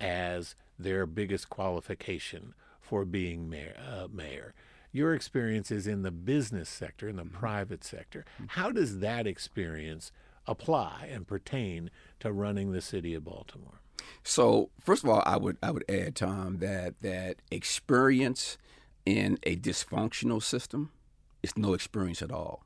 as 0.00 0.54
their 0.78 1.06
biggest 1.06 1.48
qualification 1.48 2.54
for 2.80 3.04
being 3.04 3.48
mayor. 3.48 3.76
Uh, 3.78 4.08
mayor. 4.12 4.54
Your 4.92 5.14
experience 5.14 5.70
is 5.70 5.86
in 5.86 6.02
the 6.02 6.10
business 6.10 6.68
sector, 6.68 7.08
in 7.08 7.16
the 7.16 7.22
mm-hmm. 7.22 7.36
private 7.36 7.84
sector. 7.84 8.24
Mm-hmm. 8.34 8.60
How 8.60 8.70
does 8.70 9.00
that 9.00 9.26
experience 9.26 10.10
apply 10.46 11.08
and 11.10 11.26
pertain 11.26 11.90
to 12.20 12.32
running 12.32 12.72
the 12.72 12.80
city 12.80 13.14
of 13.14 13.24
Baltimore? 13.24 13.80
So, 14.22 14.70
first 14.80 15.04
of 15.04 15.10
all, 15.10 15.22
I 15.26 15.36
would 15.36 15.56
I 15.62 15.70
would 15.70 15.84
add, 15.88 16.16
Tom, 16.16 16.58
that 16.58 17.00
that 17.02 17.36
experience 17.50 18.58
in 19.04 19.38
a 19.44 19.56
dysfunctional 19.56 20.42
system 20.42 20.90
is 21.42 21.56
no 21.56 21.74
experience 21.74 22.22
at 22.22 22.32
all. 22.32 22.65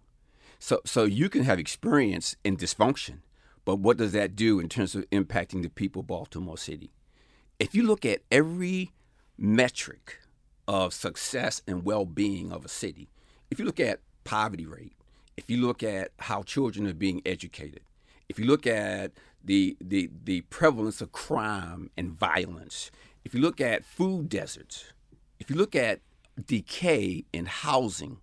So, 0.63 0.81
so 0.85 1.05
you 1.05 1.31
can 1.31 1.45
have 1.45 1.59
experience 1.59 2.37
in 2.45 2.59
dysfunction, 2.59 3.21
but 3.65 3.77
what 3.77 3.97
does 3.97 4.13
that 4.13 4.37
do 4.37 4.61
in 4.61 4.69
terms 4.69 4.95
of 4.95 5.09
impacting 5.09 5.63
the 5.63 5.71
people 5.71 6.01
of 6.01 6.07
Baltimore 6.07 6.59
City? 6.59 6.93
If 7.59 7.75
you 7.75 7.83
look 7.83 8.05
at 8.05 8.21
every 8.31 8.93
metric 9.39 10.19
of 10.69 10.93
success 10.93 11.63
and 11.67 11.83
well-being 11.83 12.53
of 12.53 12.67
a 12.67 12.69
city, 12.69 13.09
if 13.51 13.59
you 13.59 13.65
look 13.65 13.81
at 13.81 14.01
poverty 14.25 14.67
rate, 14.67 14.93
if 15.39 15.49
you 15.49 15.57
look 15.57 15.83
at 15.83 16.11
how 16.19 16.43
children 16.43 16.87
are 16.87 16.95
being 16.95 17.23
educated, 17.25 17.81
if 18.29 18.39
you 18.39 18.45
look 18.45 18.67
at 18.67 19.13
the, 19.43 19.79
the, 19.81 20.11
the 20.25 20.43
prevalence 20.43 21.01
of 21.01 21.11
crime 21.11 21.91
and 21.97 22.13
violence, 22.13 22.91
if 23.25 23.35
you 23.35 23.41
look 23.41 23.63
at 23.63 23.83
food 23.83 24.29
deserts, 24.29 24.93
if 25.39 25.49
you 25.49 25.57
look 25.57 25.75
at 25.75 26.01
decay 26.47 27.25
in 27.33 27.47
housing, 27.47 28.19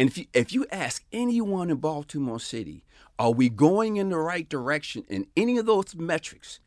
and 0.00 0.08
if 0.08 0.16
you, 0.16 0.24
if 0.32 0.50
you 0.54 0.64
ask 0.72 1.04
anyone 1.12 1.68
in 1.68 1.76
Baltimore 1.76 2.40
City, 2.40 2.84
are 3.18 3.32
we 3.32 3.50
going 3.50 3.98
in 3.98 4.08
the 4.08 4.16
right 4.16 4.48
direction 4.48 5.04
in 5.10 5.26
any 5.36 5.58
of 5.58 5.66
those 5.66 5.94
metrics? 5.94 6.58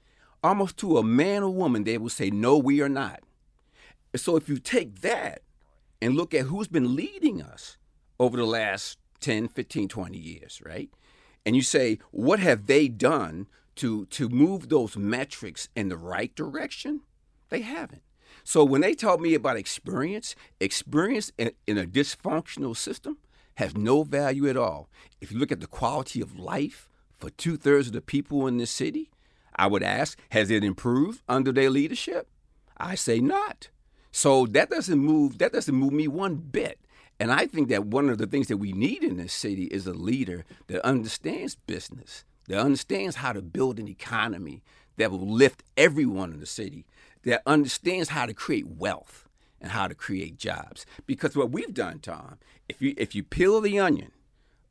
Almost 0.43 0.77
to 0.77 0.99
a 0.99 1.03
man 1.03 1.41
or 1.41 1.49
woman, 1.49 1.83
they 1.83 1.97
will 1.97 2.11
say, 2.11 2.29
no, 2.29 2.59
we 2.59 2.79
are 2.79 2.87
not. 2.87 3.21
So 4.15 4.35
if 4.35 4.47
you 4.47 4.59
take 4.59 5.01
that 5.01 5.41
and 5.99 6.15
look 6.15 6.35
at 6.35 6.45
who's 6.45 6.67
been 6.67 6.95
leading 6.95 7.41
us 7.41 7.77
over 8.19 8.37
the 8.37 8.45
last 8.45 8.99
10, 9.21 9.47
15, 9.47 9.87
20 9.87 10.15
years, 10.15 10.61
right? 10.63 10.91
And 11.43 11.55
you 11.55 11.63
say, 11.63 11.97
what 12.11 12.39
have 12.39 12.67
they 12.67 12.87
done 12.87 13.47
to, 13.77 14.05
to 14.11 14.29
move 14.29 14.69
those 14.69 14.95
metrics 14.95 15.69
in 15.75 15.89
the 15.89 15.97
right 15.97 16.35
direction? 16.35 17.01
They 17.49 17.61
haven't. 17.61 18.03
So 18.43 18.63
when 18.63 18.81
they 18.81 18.93
tell 18.93 19.17
me 19.17 19.33
about 19.33 19.57
experience, 19.57 20.35
experience 20.59 21.31
in, 21.37 21.51
in 21.65 21.77
a 21.77 21.85
dysfunctional 21.85 22.75
system 22.75 23.17
has 23.55 23.75
no 23.77 24.03
value 24.03 24.49
at 24.49 24.57
all. 24.57 24.89
If 25.21 25.31
you 25.31 25.37
look 25.37 25.51
at 25.51 25.59
the 25.59 25.67
quality 25.67 26.21
of 26.21 26.39
life 26.39 26.89
for 27.17 27.29
two 27.29 27.55
thirds 27.55 27.87
of 27.87 27.93
the 27.93 28.01
people 28.01 28.47
in 28.47 28.57
this 28.57 28.71
city, 28.71 29.11
I 29.55 29.67
would 29.67 29.83
ask, 29.83 30.19
has 30.29 30.49
it 30.49 30.63
improved 30.63 31.21
under 31.29 31.51
their 31.51 31.69
leadership? 31.69 32.27
I 32.77 32.95
say 32.95 33.19
not. 33.19 33.69
So 34.11 34.45
that 34.47 34.69
doesn't 34.69 34.99
move 34.99 35.37
that 35.39 35.53
doesn't 35.53 35.73
move 35.73 35.93
me 35.93 36.07
one 36.07 36.35
bit. 36.35 36.79
And 37.19 37.31
I 37.31 37.45
think 37.45 37.69
that 37.69 37.85
one 37.85 38.09
of 38.09 38.17
the 38.17 38.27
things 38.27 38.47
that 38.47 38.57
we 38.57 38.73
need 38.73 39.03
in 39.03 39.17
this 39.17 39.33
city 39.33 39.65
is 39.65 39.87
a 39.87 39.93
leader 39.93 40.45
that 40.67 40.85
understands 40.85 41.55
business, 41.55 42.23
that 42.47 42.59
understands 42.59 43.17
how 43.17 43.33
to 43.33 43.41
build 43.41 43.79
an 43.79 43.87
economy 43.87 44.63
that 44.97 45.11
will 45.11 45.27
lift 45.27 45.63
everyone 45.77 46.33
in 46.33 46.39
the 46.39 46.45
city, 46.45 46.85
that 47.23 47.41
understands 47.45 48.09
how 48.09 48.25
to 48.25 48.33
create 48.33 48.67
wealth 48.67 49.27
and 49.61 49.71
how 49.71 49.87
to 49.87 49.95
create 49.95 50.37
jobs. 50.37 50.85
Because 51.05 51.35
what 51.35 51.51
we've 51.51 51.73
done, 51.73 51.99
Tom, 51.99 52.37
if 52.69 52.81
you 52.81 52.93
if 52.97 53.15
you 53.15 53.23
peel 53.23 53.61
the 53.61 53.79
onion 53.79 54.11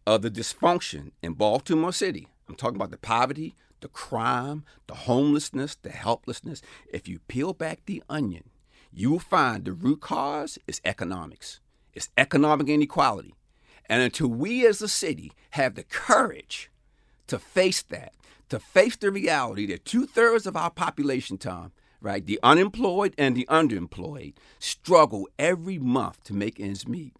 of 0.06 0.22
the 0.22 0.30
dysfunction 0.30 1.12
in 1.22 1.34
Baltimore 1.34 1.92
City, 1.92 2.28
I'm 2.48 2.54
talking 2.54 2.76
about 2.76 2.90
the 2.90 2.98
poverty, 2.98 3.54
the 3.80 3.88
crime, 3.88 4.64
the 4.86 4.94
homelessness, 4.94 5.76
the 5.76 5.90
helplessness. 5.90 6.62
If 6.92 7.08
you 7.08 7.20
peel 7.28 7.52
back 7.52 7.80
the 7.86 8.02
onion, 8.08 8.50
you 8.92 9.10
will 9.10 9.18
find 9.18 9.64
the 9.64 9.72
root 9.72 10.00
cause 10.00 10.58
is 10.66 10.80
economics. 10.84 11.60
It's 11.94 12.10
economic 12.16 12.68
inequality. 12.68 13.34
And 13.86 14.02
until 14.02 14.28
we 14.28 14.66
as 14.66 14.80
a 14.80 14.88
city 14.88 15.32
have 15.50 15.74
the 15.74 15.82
courage 15.82 16.70
to 17.26 17.38
face 17.38 17.82
that, 17.82 18.14
to 18.48 18.58
face 18.58 18.96
the 18.96 19.10
reality 19.10 19.66
that 19.66 19.84
two 19.84 20.06
thirds 20.06 20.46
of 20.46 20.56
our 20.56 20.70
population, 20.70 21.38
Tom, 21.38 21.72
right, 22.02 22.26
the 22.26 22.40
unemployed 22.42 23.14
and 23.16 23.36
the 23.36 23.46
underemployed, 23.48 24.34
struggle 24.58 25.28
every 25.38 25.78
month 25.78 26.22
to 26.24 26.34
make 26.34 26.60
ends 26.60 26.86
meet. 26.86 27.14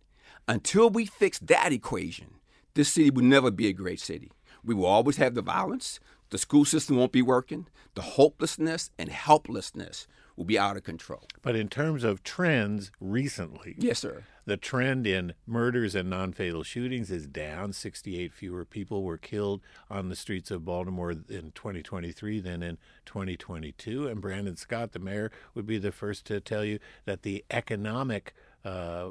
Until 0.49 0.91
we 0.91 1.07
fix 1.07 1.39
that 1.39 1.73
equation, 1.73 2.35
this 2.75 2.93
city 2.93 3.11
will 3.11 3.25
never 3.25 3.51
be 3.51 3.69
a 3.69 3.73
great 3.73 4.01
city. 4.01 4.33
We 4.65 4.75
will 4.75 4.87
always 4.87 5.17
have 5.17 5.35
the 5.35 5.43
violence, 5.43 6.01
the 6.31 6.39
school 6.39 6.65
system 6.65 6.97
won't 6.97 7.13
be 7.13 7.23
working, 7.23 7.69
the 7.95 8.03
hopelessness 8.03 8.91
and 8.99 9.09
helplessness 9.09 10.07
will 10.37 10.45
be 10.45 10.59
out 10.59 10.77
of 10.77 10.85
control. 10.85 11.23
But 11.43 11.57
in 11.57 11.69
terms 11.69 12.05
of 12.05 12.23
trends 12.23 12.91
recently, 13.01 13.75
yes, 13.79 14.01
sir. 14.01 14.25
The 14.45 14.57
trend 14.57 15.07
in 15.07 15.35
murders 15.47 15.95
and 15.95 16.11
non 16.11 16.33
fatal 16.33 16.65
shootings 16.65 17.11
is 17.13 17.29
down. 17.29 17.73
68 17.73 18.33
fewer 18.33 18.65
people 18.65 19.05
were 19.05 19.19
killed 19.19 19.61
on 19.89 20.09
the 20.09 20.17
streets 20.17 20.51
of 20.51 20.65
Baltimore 20.65 21.13
in 21.13 21.53
2023 21.55 22.41
than 22.41 22.63
in 22.63 22.79
2022. 23.07 24.09
And 24.09 24.21
Brandon 24.21 24.57
Scott, 24.57 24.93
the 24.93 24.99
mayor, 24.99 25.31
would 25.55 25.67
be 25.67 25.79
the 25.79 25.93
first 25.93 26.27
to 26.27 26.41
tell 26.41 26.65
you 26.65 26.81
that 27.05 27.23
the 27.23 27.45
economic 27.51 28.35
uh, 28.65 29.09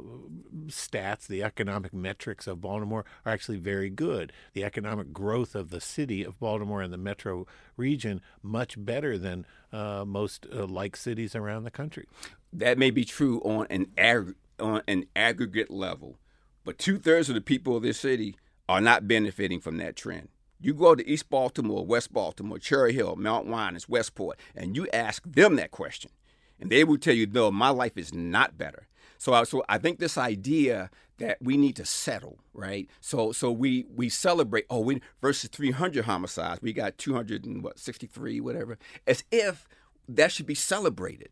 stats, 0.68 1.28
the 1.28 1.44
economic 1.44 1.94
metrics 1.94 2.48
of 2.48 2.62
Baltimore 2.62 3.06
are 3.26 3.34
actually 3.34 3.58
very 3.58 3.90
good. 3.90 4.32
The 4.54 4.64
economic 4.64 5.12
growth 5.12 5.56
of 5.56 5.70
the 5.70 5.82
city 5.82 6.24
of 6.24 6.40
Baltimore 6.40 6.82
and 6.82 6.94
the 6.94 6.98
metro 6.98 7.46
region 7.76 8.22
much 8.42 8.76
better 8.84 9.18
than 9.18 9.46
uh, 9.72 10.06
most 10.06 10.48
uh, 10.54 10.66
like 10.66 10.96
cities 10.96 11.36
around 11.36 11.64
the 11.64 11.72
country. 11.72 12.08
That 12.54 12.78
may 12.78 12.92
be 12.92 13.06
true 13.06 13.40
on 13.42 13.68
an 13.70 13.88
ag- 13.98 14.36
on 14.60 14.84
an 14.88 15.06
aggregate 15.16 15.72
level, 15.72 16.20
but 16.64 16.78
two 16.78 16.98
thirds 16.98 17.30
of 17.30 17.36
the 17.36 17.42
people 17.42 17.76
of 17.76 17.84
this 17.84 18.00
city 18.00 18.36
are 18.70 18.82
not 18.82 19.08
benefiting 19.08 19.60
from 19.60 19.78
that 19.78 19.96
trend. 19.96 20.30
You 20.60 20.76
go 20.76 20.94
to 20.94 21.10
East 21.10 21.30
Baltimore, 21.30 21.84
West 21.86 22.14
Baltimore, 22.14 22.60
Cherry 22.60 22.94
Hill, 22.94 23.16
Mount 23.16 23.48
Winans, 23.48 23.90
Westport, 23.90 24.38
and 24.56 24.76
you 24.76 24.88
ask 24.94 25.24
them 25.26 25.56
that 25.56 25.72
question, 25.72 26.12
and 26.60 26.70
they 26.70 26.84
will 26.84 27.00
tell 27.00 27.16
you, 27.16 27.26
no, 27.26 27.50
my 27.52 27.70
life 27.70 27.98
is 27.98 28.14
not 28.14 28.58
better. 28.60 28.88
So, 29.22 29.36
I, 29.36 29.44
so 29.44 29.64
I 29.70 29.78
think 29.78 30.00
this 30.00 30.18
idea 30.18 30.90
that 31.20 31.38
we 31.40 31.56
need 31.56 31.76
to 31.76 31.86
settle, 31.86 32.40
right? 32.56 32.90
So, 33.02 33.32
so 33.32 33.52
we 33.52 33.86
we 33.96 34.10
celebrate. 34.10 34.66
Oh, 34.68 34.80
we 34.80 35.00
versus 35.22 35.48
300 35.52 36.06
homicides, 36.06 36.60
we 36.64 36.74
got 36.74 36.98
263, 36.98 38.40
whatever, 38.40 38.80
as 39.06 39.24
if 39.32 39.68
that 40.10 40.32
should 40.32 40.48
be 40.48 40.56
celebrated. 40.56 41.30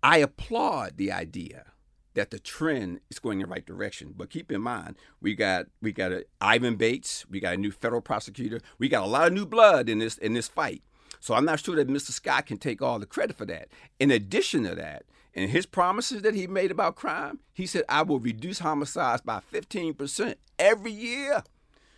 I 0.00 0.18
applaud 0.18 0.96
the 0.96 1.10
idea 1.10 1.72
that 2.14 2.30
the 2.30 2.38
trend 2.38 3.00
is 3.10 3.18
going 3.18 3.40
in 3.40 3.48
the 3.48 3.52
right 3.52 3.66
direction. 3.66 4.14
But 4.16 4.30
keep 4.30 4.52
in 4.52 4.60
mind, 4.60 4.94
we 5.20 5.34
got 5.34 5.66
we 5.82 5.90
got 5.90 6.12
a, 6.12 6.24
Ivan 6.40 6.76
Bates, 6.76 7.26
we 7.28 7.40
got 7.40 7.54
a 7.54 7.58
new 7.58 7.72
federal 7.72 8.00
prosecutor, 8.00 8.60
we 8.78 8.88
got 8.88 9.02
a 9.02 9.08
lot 9.08 9.26
of 9.26 9.32
new 9.32 9.44
blood 9.44 9.88
in 9.88 9.98
this 9.98 10.18
in 10.18 10.34
this 10.34 10.46
fight. 10.46 10.84
So 11.18 11.34
I'm 11.34 11.44
not 11.44 11.58
sure 11.58 11.74
that 11.74 11.88
Mr. 11.88 12.12
Scott 12.12 12.46
can 12.46 12.58
take 12.58 12.80
all 12.80 13.00
the 13.00 13.06
credit 13.06 13.36
for 13.36 13.46
that. 13.46 13.70
In 13.98 14.12
addition 14.12 14.62
to 14.62 14.76
that, 14.76 15.02
in 15.34 15.48
his 15.48 15.66
promises 15.66 16.22
that 16.22 16.34
he 16.34 16.46
made 16.46 16.70
about 16.70 16.96
crime, 16.96 17.40
he 17.52 17.66
said 17.66 17.84
I 17.88 18.02
will 18.02 18.20
reduce 18.20 18.60
homicides 18.60 19.22
by 19.22 19.40
15% 19.52 20.36
every 20.58 20.92
year. 20.92 21.42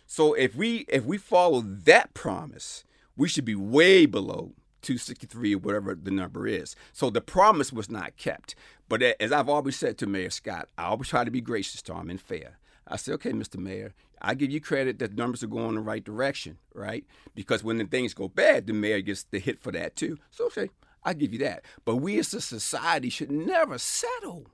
So 0.05 0.33
if 0.33 0.55
we 0.55 0.85
if 0.87 1.05
we 1.05 1.17
follow 1.17 1.61
that 1.61 2.13
promise, 2.13 2.83
we 3.15 3.27
should 3.27 3.45
be 3.45 3.55
way 3.55 4.05
below 4.05 4.53
263 4.81 5.55
or 5.55 5.57
whatever 5.57 5.95
the 5.95 6.11
number 6.11 6.47
is. 6.47 6.75
So 6.93 7.09
the 7.09 7.21
promise 7.21 7.73
was 7.73 7.89
not 7.89 8.17
kept. 8.17 8.55
But 8.89 9.03
as 9.03 9.31
I've 9.31 9.49
always 9.49 9.75
said 9.75 9.97
to 9.97 10.07
Mayor 10.07 10.29
Scott, 10.29 10.69
I 10.77 10.85
always 10.85 11.09
try 11.09 11.23
to 11.23 11.31
be 11.31 11.41
gracious 11.41 11.81
to 11.83 11.95
him 11.95 12.09
and 12.09 12.21
fair. 12.21 12.57
I 12.87 12.95
say, 12.95 13.11
okay, 13.13 13.33
Mr. 13.33 13.57
Mayor, 13.57 13.93
I 14.21 14.33
give 14.33 14.49
you 14.49 14.61
credit 14.61 14.97
that 14.99 15.11
the 15.11 15.21
numbers 15.21 15.43
are 15.43 15.47
going 15.47 15.69
in 15.69 15.75
the 15.75 15.81
right 15.81 16.03
direction, 16.03 16.57
right? 16.73 17.03
Because 17.35 17.63
when 17.63 17.77
the 17.77 17.83
things 17.83 18.13
go 18.13 18.29
bad, 18.29 18.65
the 18.65 18.73
mayor 18.73 19.01
gets 19.01 19.23
the 19.23 19.39
hit 19.39 19.59
for 19.59 19.73
that 19.73 19.97
too. 19.97 20.17
So 20.31 20.45
okay, 20.45 20.69
I 21.03 21.13
give 21.13 21.33
you 21.33 21.39
that. 21.39 21.63
But 21.85 21.97
we 21.97 22.19
as 22.19 22.33
a 22.33 22.41
society 22.41 23.09
should 23.09 23.31
never 23.31 23.77
settle 23.77 24.47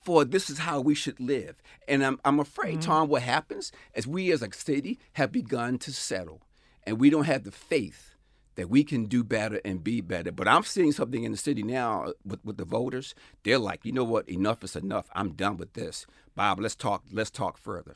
for 0.00 0.24
this 0.24 0.48
is 0.48 0.60
how 0.60 0.80
we 0.80 0.94
should 0.94 1.20
live. 1.20 1.56
And 1.86 2.04
I'm, 2.04 2.20
I'm 2.24 2.40
afraid, 2.40 2.78
mm-hmm. 2.78 2.90
Tom, 2.90 3.08
what 3.08 3.22
happens 3.22 3.72
is 3.94 4.06
we 4.06 4.32
as 4.32 4.42
a 4.42 4.52
city 4.52 4.98
have 5.14 5.32
begun 5.32 5.78
to 5.78 5.92
settle 5.92 6.40
and 6.84 6.98
we 6.98 7.10
don't 7.10 7.24
have 7.24 7.44
the 7.44 7.50
faith 7.50 8.14
that 8.54 8.70
we 8.70 8.82
can 8.82 9.04
do 9.04 9.22
better 9.22 9.60
and 9.64 9.84
be 9.84 10.00
better. 10.00 10.32
But 10.32 10.48
I'm 10.48 10.64
seeing 10.64 10.92
something 10.92 11.22
in 11.22 11.30
the 11.30 11.38
city 11.38 11.62
now 11.62 12.12
with, 12.24 12.44
with 12.44 12.56
the 12.56 12.64
voters. 12.64 13.14
They're 13.44 13.58
like, 13.58 13.84
you 13.84 13.92
know 13.92 14.02
what? 14.02 14.28
Enough 14.28 14.64
is 14.64 14.74
enough. 14.74 15.08
I'm 15.14 15.32
done 15.32 15.58
with 15.58 15.74
this. 15.74 16.06
Bob, 16.34 16.58
let's 16.58 16.74
talk. 16.74 17.04
Let's 17.12 17.30
talk 17.30 17.56
further. 17.56 17.94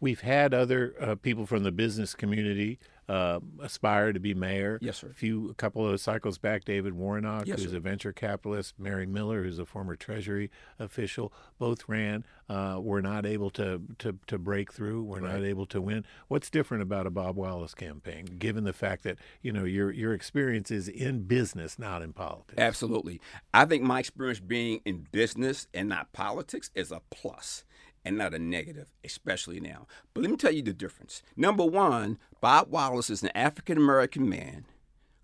We've 0.00 0.20
had 0.20 0.52
other 0.52 0.94
uh, 1.00 1.14
people 1.14 1.46
from 1.46 1.62
the 1.62 1.72
business 1.72 2.14
community 2.14 2.78
uh, 3.08 3.40
aspire 3.60 4.12
to 4.12 4.20
be 4.20 4.34
mayor. 4.34 4.78
Yes, 4.80 4.98
sir. 4.98 5.08
A 5.08 5.14
few, 5.14 5.50
a 5.50 5.54
couple 5.54 5.86
of 5.86 6.00
cycles 6.00 6.38
back, 6.38 6.64
David 6.64 6.94
Warnock, 6.94 7.46
yes, 7.46 7.62
who's 7.62 7.72
sir. 7.72 7.78
a 7.78 7.80
venture 7.80 8.12
capitalist, 8.12 8.74
Mary 8.78 9.06
Miller, 9.06 9.42
who's 9.42 9.58
a 9.58 9.66
former 9.66 9.96
Treasury 9.96 10.50
official, 10.78 11.32
both 11.58 11.88
ran. 11.88 12.24
Uh, 12.48 12.78
were 12.78 13.00
not 13.00 13.24
able 13.24 13.48
to 13.48 13.80
to, 13.98 14.18
to 14.26 14.36
break 14.36 14.72
through. 14.72 15.02
Were 15.04 15.20
right. 15.20 15.34
not 15.34 15.42
able 15.42 15.64
to 15.66 15.80
win. 15.80 16.04
What's 16.28 16.50
different 16.50 16.82
about 16.82 17.06
a 17.06 17.10
Bob 17.10 17.36
Wallace 17.36 17.72
campaign, 17.72 18.26
given 18.38 18.64
the 18.64 18.74
fact 18.74 19.04
that 19.04 19.16
you 19.40 19.52
know 19.52 19.64
your 19.64 19.90
your 19.90 20.12
experience 20.12 20.70
is 20.70 20.86
in 20.86 21.22
business, 21.22 21.78
not 21.78 22.02
in 22.02 22.12
politics? 22.12 22.58
Absolutely. 22.58 23.22
I 23.54 23.64
think 23.64 23.84
my 23.84 24.00
experience 24.00 24.40
being 24.40 24.82
in 24.84 25.06
business 25.12 25.66
and 25.72 25.88
not 25.88 26.12
politics 26.12 26.70
is 26.74 26.92
a 26.92 27.00
plus 27.10 27.64
and 28.04 28.18
not 28.18 28.34
a 28.34 28.38
negative, 28.38 28.92
especially 29.04 29.60
now. 29.60 29.86
But 30.14 30.22
let 30.22 30.30
me 30.30 30.36
tell 30.36 30.52
you 30.52 30.62
the 30.62 30.72
difference. 30.72 31.22
Number 31.36 31.64
one, 31.64 32.18
Bob 32.40 32.70
Wallace 32.70 33.10
is 33.10 33.22
an 33.22 33.30
African 33.34 33.78
American 33.78 34.28
man 34.28 34.66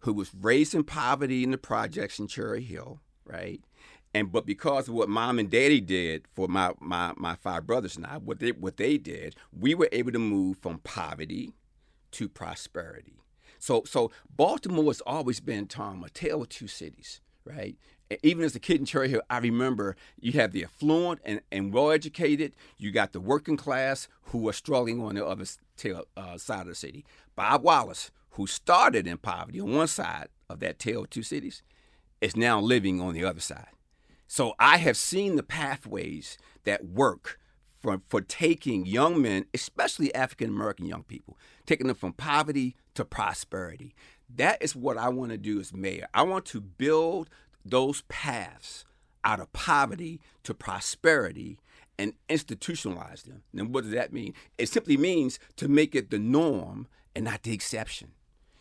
who 0.01 0.13
was 0.13 0.33
raised 0.35 0.75
in 0.75 0.85
poverty 0.85 1.43
in 1.43 1.51
the 1.51 1.59
projects 1.59 2.19
in 2.19 2.29
Cherry 2.29 2.63
Hill, 2.63 3.01
right? 3.25 3.61
And 4.15 4.33
but 4.33 4.47
because 4.47 4.89
of 4.89 4.95
what 4.95 5.09
mom 5.09 5.39
and 5.39 5.51
daddy 5.51 5.81
did 5.81 6.27
for 6.33 6.49
my 6.49 6.73
my 6.81 7.13
my 7.17 7.35
five 7.37 7.67
brothers 7.67 7.97
and 7.97 8.07
I, 8.07 8.19
what 8.19 8.39
they 8.39 8.53
what 8.53 8.77
they 8.77 8.97
did, 8.97 9.37
we 9.53 9.75
were 9.75 9.89
able 9.93 10.13
to 10.13 10.19
move 10.19 10.59
from 10.59 10.79
poverty 10.79 11.53
to 12.13 12.29
prosperity. 12.29 13.21
So 13.59 13.83
so 13.85 14.11
Baltimore 14.35 14.87
has 14.87 15.03
always 15.03 15.41
been 15.41 15.67
Tom 15.67 16.03
a 16.05 16.09
tale 16.09 16.43
of 16.43 16.49
two 16.49 16.69
cities, 16.69 17.21
right? 17.45 17.77
Even 18.23 18.45
as 18.45 18.55
a 18.57 18.61
kid 18.61 18.81
in 18.81 18.87
Cherry 18.87 19.09
Hill, 19.09 19.23
I 19.29 19.39
remember 19.39 19.97
you 20.19 20.33
have 20.33 20.53
the 20.53 20.65
affluent 20.65 21.21
and, 21.25 21.41
and 21.53 21.73
well 21.73 21.91
educated, 21.91 22.55
you 22.77 22.91
got 22.91 23.13
the 23.13 23.21
working 23.21 23.57
class 23.57 24.09
who 24.25 24.49
are 24.49 24.53
struggling 24.53 25.01
on 25.01 25.15
the 25.15 25.27
other 25.27 25.45
tail, 25.77 26.05
uh, 26.17 26.39
side 26.39 26.63
of 26.63 26.69
the 26.69 26.75
city. 26.75 27.05
Bob 27.37 27.63
Wallace, 27.63 28.11
who 28.33 28.47
started 28.47 29.07
in 29.07 29.19
poverty 29.19 29.61
on 29.61 29.75
one 29.75 29.89
side 29.89 30.29
of 30.49 30.61
that 30.61 30.79
tale 30.79 31.03
of 31.03 31.11
two 31.11 31.23
cities, 31.23 31.63
is 32.21 32.37
now 32.37 32.61
living 32.61 33.01
on 33.01 33.15
the 33.15 33.25
other 33.25 33.41
side. 33.41 33.69
So 34.27 34.55
I 34.59 34.79
have 34.79 34.97
seen 34.97 35.37
the 35.37 35.43
pathways 35.43 36.37
that 36.65 36.85
work 36.85 37.39
for, 37.81 38.03
for 38.09 38.21
taking 38.21 38.85
young 38.87 39.23
men, 39.23 39.47
especially 39.55 40.15
African 40.15 40.51
American 40.51 40.87
young 40.87 41.05
people, 41.05 41.39
taking 41.65 41.87
them 41.87 41.97
from 41.97 42.13
poverty 42.13 42.77
to 42.95 43.05
prosperity. 43.05 43.95
That 44.35 44.63
is 44.63 44.77
what 44.77 44.99
I 44.99 45.09
want 45.09 45.31
to 45.31 45.39
do 45.39 45.61
as 45.61 45.73
mayor. 45.73 46.07
I 46.13 46.23
want 46.23 46.45
to 46.47 46.61
build 46.61 47.31
those 47.71 48.03
paths 48.09 48.85
out 49.25 49.41
of 49.41 49.53
poverty 49.53 50.21
to 50.45 50.55
prosperity 50.55 51.59
and 51.99 52.13
institutionalize 52.29 53.25
them. 53.25 53.43
And 53.57 53.75
what 53.75 53.85
does 53.85 53.93
that 53.93 54.13
mean? 54.13 54.35
It 54.57 54.69
simply 54.69 54.97
means 54.97 55.39
to 55.57 55.69
make 55.69 55.95
it 55.95 56.11
the 56.11 56.19
norm 56.19 56.87
and 57.15 57.25
not 57.25 57.43
the 57.43 57.53
exception. 57.53 58.13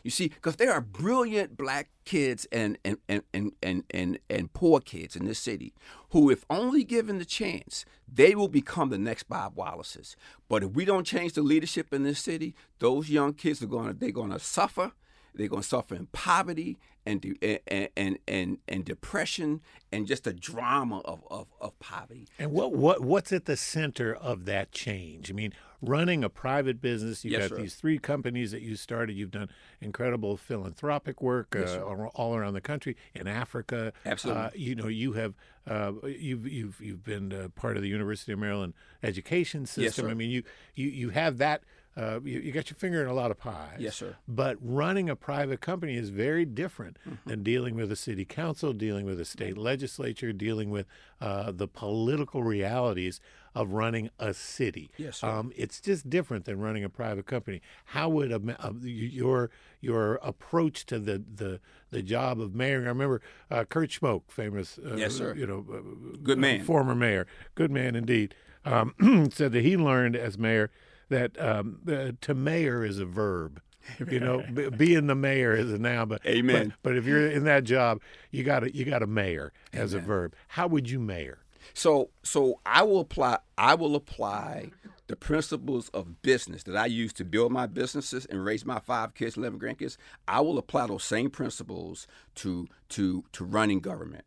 You 0.04 0.12
see, 0.12 0.30
because 0.30 0.56
there 0.56 0.72
are 0.72 0.80
brilliant 0.80 1.58
black 1.58 1.90
kids 2.06 2.48
and 2.52 2.78
and, 2.86 2.98
and, 3.10 3.24
and, 3.34 3.52
and, 3.62 3.84
and, 3.90 4.20
and 4.30 4.54
poor 4.54 4.80
kids 4.80 5.18
in 5.18 5.26
this 5.26 5.40
city 5.40 5.74
who, 6.12 6.30
if 6.30 6.46
only 6.50 6.86
given 6.86 7.18
the 7.18 7.26
chance, 7.26 7.84
they 8.08 8.34
will 8.34 8.48
become 8.48 8.90
the 8.90 8.98
next 8.98 9.24
Bob 9.24 9.58
Wallaces. 9.58 10.16
But 10.48 10.64
if 10.64 10.72
we 10.72 10.86
don't 10.86 11.06
change 11.06 11.34
the 11.34 11.42
leadership 11.42 11.94
in 11.94 12.04
this 12.04 12.20
city, 12.20 12.56
those 12.80 13.10
young 13.10 13.34
kids 13.34 13.62
are 13.62 13.68
gonna 13.68 13.94
they're 13.94 14.12
gonna 14.12 14.40
suffer 14.40 14.94
they're 15.38 15.48
going 15.48 15.62
to 15.62 15.68
suffer 15.68 15.96
in 15.96 16.08
poverty 16.08 16.78
and, 17.08 17.38
and, 17.68 17.90
and, 17.96 18.20
and, 18.28 18.58
and 18.68 18.86
depression 18.86 19.62
and 19.92 20.06
just 20.06 20.26
the 20.26 20.34
drama 20.34 21.00
of, 21.00 21.24
of, 21.32 21.48
of 21.62 21.78
poverty. 21.80 22.28
And 22.38 22.52
what, 22.52 22.74
what 22.74 23.02
what's 23.02 23.32
at 23.32 23.46
the 23.46 23.58
center 23.58 24.14
of 24.14 24.46
that 24.46 24.72
change? 24.72 25.32
I 25.32 25.34
mean, 25.34 25.54
running 25.82 26.24
a 26.24 26.30
private 26.30 26.82
business, 26.82 27.24
you've 27.24 27.34
yes, 27.34 27.50
got 27.50 27.56
sir. 27.56 27.62
these 27.62 27.76
three 27.76 27.98
companies 27.98 28.52
that 28.52 28.62
you 28.62 28.76
started. 28.76 29.14
You've 29.14 29.32
done 29.32 29.50
incredible 29.80 30.38
philanthropic 30.38 31.22
work 31.22 31.56
yes, 31.58 31.70
uh, 31.70 31.84
all 31.84 32.36
around 32.36 32.54
the 32.54 32.62
country, 32.62 32.96
in 33.16 33.28
Africa. 33.28 33.94
Absolutely. 34.06 34.44
Uh, 34.44 34.50
you 34.56 34.76
know, 34.76 34.88
you 34.88 35.14
have 35.14 35.36
uh, 35.68 35.94
you've 36.04 36.48
you've 36.48 36.82
you've 36.82 37.04
been 37.04 37.34
uh, 37.34 37.48
part 37.56 37.78
of 37.78 37.84
the 37.84 37.90
University 37.90 38.34
of 38.34 38.40
Maryland 38.40 38.74
education 39.04 39.66
system. 39.66 39.84
Yes, 39.84 39.96
sir. 39.96 40.10
I 40.10 40.14
mean, 40.14 40.30
you 40.30 40.44
you 40.76 40.88
you 40.90 41.10
have 41.10 41.38
that 41.38 41.64
uh, 41.98 42.20
you, 42.24 42.40
you, 42.40 42.52
got 42.52 42.70
your 42.70 42.78
finger 42.78 43.02
in 43.02 43.08
a 43.08 43.14
lot 43.14 43.32
of 43.32 43.40
pies. 43.40 43.78
Yes, 43.80 43.96
sir. 43.96 44.16
But 44.28 44.58
running 44.62 45.10
a 45.10 45.16
private 45.16 45.62
company 45.62 45.96
is 45.96 46.10
very 46.10 46.46
different 46.46 46.98
mm-hmm. 47.00 47.28
than 47.28 47.42
dealing 47.42 47.76
with 47.76 47.92
a 47.92 47.96
city 47.96 48.24
council, 48.24 48.72
dealing 48.72 49.06
with 49.06 49.20
a 49.20 49.26
state 49.26 49.58
legislature, 49.58 50.32
dealing 50.32 50.70
with 50.70 50.86
uh, 51.20 51.52
the 51.52 51.68
political 51.68 52.44
realities 52.44 53.20
of 53.56 53.72
running 53.72 54.12
a 54.20 54.36
city. 54.36 54.92
Yes, 54.98 55.18
sir. 55.18 55.28
Um, 55.28 55.52
it's 55.56 55.82
just 55.82 56.08
different 56.08 56.46
than 56.46 56.60
running 56.60 56.84
a 56.84 56.90
private 56.90 57.26
company. 57.26 57.62
How 57.86 58.10
would 58.10 58.32
a, 58.32 58.42
a, 58.60 58.74
your 58.84 59.50
your 59.82 60.16
approach 60.22 60.86
to 60.88 61.00
the, 61.00 61.24
the 61.34 61.60
the 61.90 62.04
job 62.04 62.40
of 62.40 62.54
mayor? 62.54 62.84
I 62.84 62.90
remember 62.90 63.22
uh, 63.50 63.64
Kurt 63.64 63.90
Schmoke, 63.90 64.24
famous, 64.28 64.78
uh, 64.78 64.96
yes, 64.96 65.16
sir. 65.16 65.34
You 65.34 65.48
know, 65.48 65.66
uh, 65.74 66.18
good 66.22 66.38
man, 66.38 66.64
former 66.64 66.94
mayor, 66.94 67.26
good 67.56 67.72
man 67.72 67.96
indeed, 67.96 68.36
um, 68.66 68.94
said 69.34 69.52
that 69.54 69.64
he 69.64 69.76
learned 69.76 70.16
as 70.16 70.38
mayor 70.38 70.70
that 71.10 71.40
um, 71.42 71.80
uh, 71.88 72.12
to 72.22 72.34
mayor 72.34 72.84
is 72.84 73.00
a 73.00 73.06
verb. 73.06 73.62
You 74.10 74.20
know, 74.20 74.44
b- 74.54 74.70
being 74.70 75.08
the 75.08 75.16
mayor 75.16 75.54
is 75.54 75.72
a 75.72 75.78
noun, 75.78 76.10
but 76.10 76.26
amen. 76.26 76.74
But, 76.82 76.90
but 76.90 76.98
if 76.98 77.06
you're 77.06 77.30
in 77.30 77.46
that 77.46 77.64
job, 77.64 78.02
you 78.32 78.44
got 78.44 78.62
to 78.62 78.76
you 78.76 78.86
got 78.86 79.02
a 79.02 79.08
mayor 79.08 79.54
as 79.74 79.94
amen. 79.94 80.04
a 80.04 80.08
verb. 80.08 80.36
How 80.50 80.68
would 80.68 80.90
you 80.90 81.00
mayor? 81.00 81.40
So 81.74 82.10
so 82.24 82.60
I 82.66 82.84
will 82.84 83.00
apply 83.00 83.40
I 83.58 83.76
will 83.76 83.96
apply 83.96 84.72
the 85.08 85.16
principles 85.16 85.90
of 85.90 86.22
business 86.22 86.64
that 86.64 86.76
I 86.76 86.86
use 86.86 87.14
to 87.14 87.26
build 87.26 87.52
my 87.52 87.66
businesses 87.66 88.26
and 88.26 88.44
raise 88.44 88.66
my 88.66 88.80
five 88.80 89.14
kids, 89.14 89.38
eleven 89.38 89.60
grandkids. 89.60 89.98
I 90.28 90.42
will 90.42 90.58
apply 90.58 90.88
those 90.88 91.04
same 91.04 91.30
principles 91.30 92.08
to 92.36 92.68
to 92.90 93.24
to 93.32 93.46
running 93.46 93.80
government. 93.80 94.26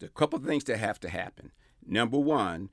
The 0.00 0.08
couple 0.08 0.38
of 0.38 0.44
things 0.44 0.64
that 0.64 0.78
have 0.78 1.00
to 1.00 1.08
happen. 1.08 1.52
Number 1.86 2.18
one, 2.18 2.70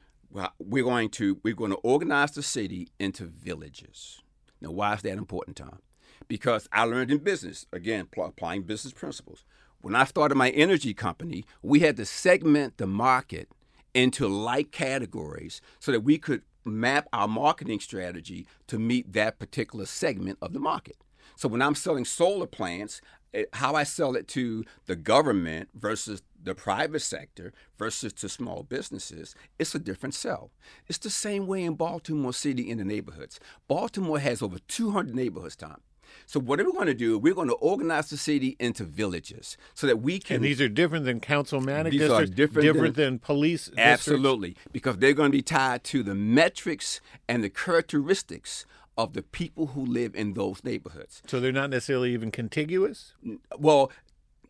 we're 0.59 0.83
going 0.83 1.09
to 1.09 1.39
we're 1.43 1.55
going 1.55 1.71
to 1.71 1.77
organize 1.77 2.31
the 2.31 2.43
city 2.43 2.89
into 2.99 3.25
villages. 3.25 4.21
Now, 4.61 4.71
why 4.71 4.93
is 4.93 5.01
that 5.01 5.17
important, 5.17 5.57
Tom? 5.57 5.79
Because 6.27 6.67
I 6.71 6.83
learned 6.83 7.11
in 7.11 7.19
business 7.19 7.65
again, 7.71 8.07
applying 8.17 8.63
business 8.63 8.93
principles. 8.93 9.43
When 9.81 9.95
I 9.95 10.05
started 10.05 10.35
my 10.35 10.49
energy 10.49 10.93
company, 10.93 11.45
we 11.61 11.81
had 11.81 11.97
to 11.97 12.05
segment 12.05 12.77
the 12.77 12.87
market 12.87 13.49
into 13.93 14.27
like 14.27 14.71
categories 14.71 15.61
so 15.79 15.91
that 15.91 16.01
we 16.01 16.17
could 16.17 16.41
map 16.63 17.07
our 17.13 17.27
marketing 17.27 17.79
strategy 17.79 18.47
to 18.67 18.79
meet 18.79 19.13
that 19.13 19.37
particular 19.37 19.85
segment 19.85 20.39
of 20.41 20.53
the 20.53 20.59
market. 20.59 20.97
So 21.35 21.47
when 21.47 21.61
I'm 21.61 21.75
selling 21.75 22.05
solar 22.05 22.47
plants, 22.47 23.01
Eh, 23.35 23.43
how 23.53 23.75
I 23.75 23.83
sell 23.83 24.15
it 24.15 24.27
to 24.29 24.63
the 24.85 24.95
government 24.95 25.69
versus 25.75 26.21
the 26.41 26.55
private 26.55 27.01
sector 27.01 27.51
versus 27.77 28.13
to 28.13 28.29
small 28.29 28.63
businesses, 28.63 29.35
it's 29.59 29.75
a 29.75 29.79
different 29.79 30.13
sell. 30.15 30.51
It's 30.87 30.97
the 30.99 31.09
same 31.09 31.45
way 31.45 31.63
in 31.63 31.73
Baltimore 31.73 32.33
City 32.33 32.69
in 32.69 32.77
the 32.77 32.85
neighborhoods. 32.85 33.39
Baltimore 33.67 34.19
has 34.19 34.41
over 34.41 34.59
200 34.59 35.13
neighborhoods, 35.13 35.55
Tom. 35.57 35.81
So 36.27 36.39
what 36.39 36.59
are 36.61 36.63
we 36.65 36.71
going 36.71 36.85
to 36.85 36.93
do? 36.93 37.17
We're 37.19 37.33
going 37.33 37.49
to 37.49 37.55
organize 37.55 38.09
the 38.09 38.15
city 38.17 38.55
into 38.59 38.83
villages 38.85 39.57
so 39.73 39.85
that 39.87 39.97
we 39.97 40.19
can. 40.19 40.37
And 40.37 40.45
these 40.45 40.61
are 40.61 40.69
different 40.69 41.03
than 41.03 41.19
councilmanic 41.19 41.91
These 41.91 42.01
districts. 42.01 42.31
are 42.31 42.33
different 42.35 42.63
different 42.65 42.95
than- 42.95 43.05
than, 43.15 43.19
police. 43.19 43.65
districts? 43.65 43.81
Absolutely, 44.07 44.55
because 44.71 44.97
they're 44.97 45.13
going 45.13 45.31
to 45.31 45.37
be 45.37 45.41
tied 45.41 45.83
to 45.85 46.03
the 46.03 46.15
metrics 46.15 47.01
and 47.27 47.43
the 47.43 47.49
characteristics 47.49 48.65
of 48.97 49.13
the 49.13 49.21
people 49.21 49.67
who 49.67 49.85
live 49.85 50.15
in 50.15 50.33
those 50.33 50.63
neighborhoods. 50.63 51.21
So 51.27 51.39
they're 51.39 51.51
not 51.51 51.69
necessarily 51.69 52.13
even 52.13 52.31
contiguous. 52.31 53.13
Well, 53.57 53.91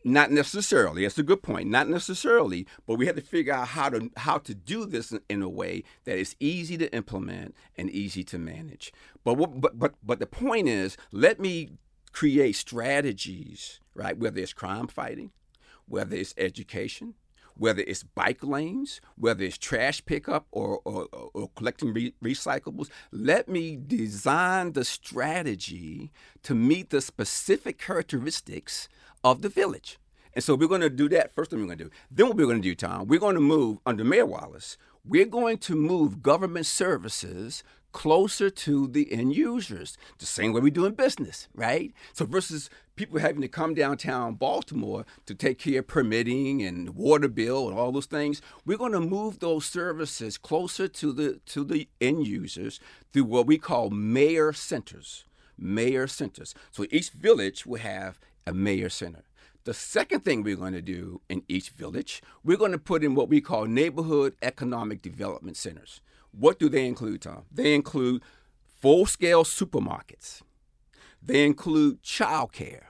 not 0.04 0.30
necessarily. 0.30 1.02
That's 1.02 1.18
a 1.18 1.24
good 1.24 1.42
point. 1.42 1.68
Not 1.68 1.90
necessarily, 1.90 2.68
but 2.86 3.00
we 3.00 3.08
have 3.08 3.16
to 3.16 3.22
figure 3.22 3.54
out 3.54 3.70
how 3.70 3.90
to 3.90 4.12
how 4.18 4.38
to 4.38 4.54
do 4.54 4.86
this 4.86 5.12
in, 5.28 5.42
a 5.42 5.50
way 5.50 5.84
that 6.04 6.18
is 6.18 6.36
easy 6.40 6.78
to 6.78 6.94
implement 6.94 7.56
and 7.76 7.90
easy 7.90 8.24
to 8.26 8.38
manage. 8.38 8.94
But 9.24 9.34
what, 9.34 9.60
but 9.60 9.80
but 9.80 9.96
but 10.04 10.20
the 10.20 10.28
point 10.28 10.70
is, 10.70 10.96
let 11.12 11.40
me 11.40 11.72
create 12.12 12.56
strategies, 12.56 13.80
right? 13.96 14.16
Whether 14.16 14.42
it's 14.42 14.54
crime 14.54 14.88
fighting, 14.88 15.32
whether 15.88 16.16
it's 16.16 16.36
education, 16.38 17.16
whether 17.58 17.84
it's 17.86 18.04
bike 18.04 18.44
lanes, 18.44 19.02
whether 19.18 19.44
it's 19.44 19.58
trash 19.58 20.06
pickup 20.06 20.48
or, 20.52 20.80
or, 20.86 21.08
or- 21.34 21.50
collecting 21.56 21.94
re- 21.94 22.14
recyclables. 22.24 22.90
Let 23.12 23.48
me 23.48 23.78
design 23.78 24.74
the 24.74 24.84
strategy 24.86 26.12
to 26.44 26.56
meet 26.56 26.90
the 26.90 27.02
specific 27.02 27.78
characteristics 27.78 28.88
of 29.24 29.42
the 29.42 29.50
village. 29.50 30.00
And 30.34 30.44
so 30.44 30.56
we're 30.56 30.68
going 30.68 30.82
to 30.82 30.90
do 30.90 31.08
that. 31.10 31.34
First 31.34 31.52
thing 31.52 31.60
we're 31.60 31.68
going 31.68 31.78
to 31.78 31.84
do. 31.86 31.92
Then 32.12 32.28
what 32.28 32.38
we're 32.38 32.46
going 32.46 32.62
to 32.62 32.68
do, 32.68 32.76
Tom, 32.76 33.08
we're 33.08 33.20
going 33.20 33.36
to 33.36 33.42
move 33.42 33.78
under 33.86 34.04
Mayor 34.04 34.26
Wallace. 34.26 34.78
We're 35.06 35.26
going 35.26 35.60
to 35.60 35.76
move 35.76 36.22
government 36.22 36.66
services 36.66 37.64
closer 37.96 38.50
to 38.50 38.88
the 38.88 39.10
end 39.10 39.34
users, 39.34 39.98
the 40.20 40.26
same 40.26 40.52
way 40.52 40.60
we 40.60 40.70
do 40.70 40.86
in 40.86 40.94
business, 40.94 41.48
right? 41.56 41.94
So 42.12 42.26
versus 42.26 42.70
people 42.98 43.20
having 43.20 43.42
to 43.42 43.48
come 43.48 43.74
downtown 43.74 44.36
Baltimore 44.36 45.06
to 45.26 45.34
take 45.34 45.60
care 45.60 45.80
of 45.80 45.88
permitting 45.88 46.62
and 46.62 46.90
water 46.90 47.30
bill 47.30 47.70
and 47.70 47.80
all 47.80 47.94
those 47.94 48.06
things, 48.06 48.42
we're 48.66 48.78
going 48.78 48.92
to 48.92 49.00
move 49.00 49.40
those 49.40 49.66
services 49.66 50.38
closer 50.38 50.90
to 50.90 51.14
the 51.14 51.40
to 51.46 51.64
the 51.64 51.88
end 52.02 52.28
users 52.28 52.82
through 53.14 53.24
what 53.24 53.48
we 53.48 53.58
call 53.58 53.90
mayor 53.90 54.52
centers. 54.52 55.24
Mayor 55.58 56.06
centers. 56.06 56.54
So 56.72 56.86
each 56.92 57.12
village 57.12 57.66
will 57.66 57.80
have 57.80 58.20
a 58.46 58.54
mayor 58.54 58.90
center. 58.90 59.24
The 59.64 59.74
second 59.74 60.26
thing 60.26 60.44
we're 60.44 60.58
going 60.58 60.74
to 60.74 60.82
do 60.82 61.22
in 61.30 61.44
each 61.48 61.70
village, 61.70 62.22
we're 62.44 62.58
going 62.58 62.74
to 62.74 62.78
put 62.78 63.06
in 63.06 63.16
what 63.16 63.30
we 63.30 63.40
call 63.40 63.68
neighborhood 63.68 64.36
economic 64.42 65.02
development 65.02 65.56
centers. 65.56 66.02
What 66.38 66.60
do 66.60 66.70
they 66.70 66.86
include, 66.86 67.22
Tom? 67.22 67.44
They 67.52 67.74
include 67.74 68.22
full 68.82 69.06
scale 69.06 69.44
supermarkets, 69.44 70.42
they 71.22 71.46
include 71.46 72.04
childcare, 72.04 72.86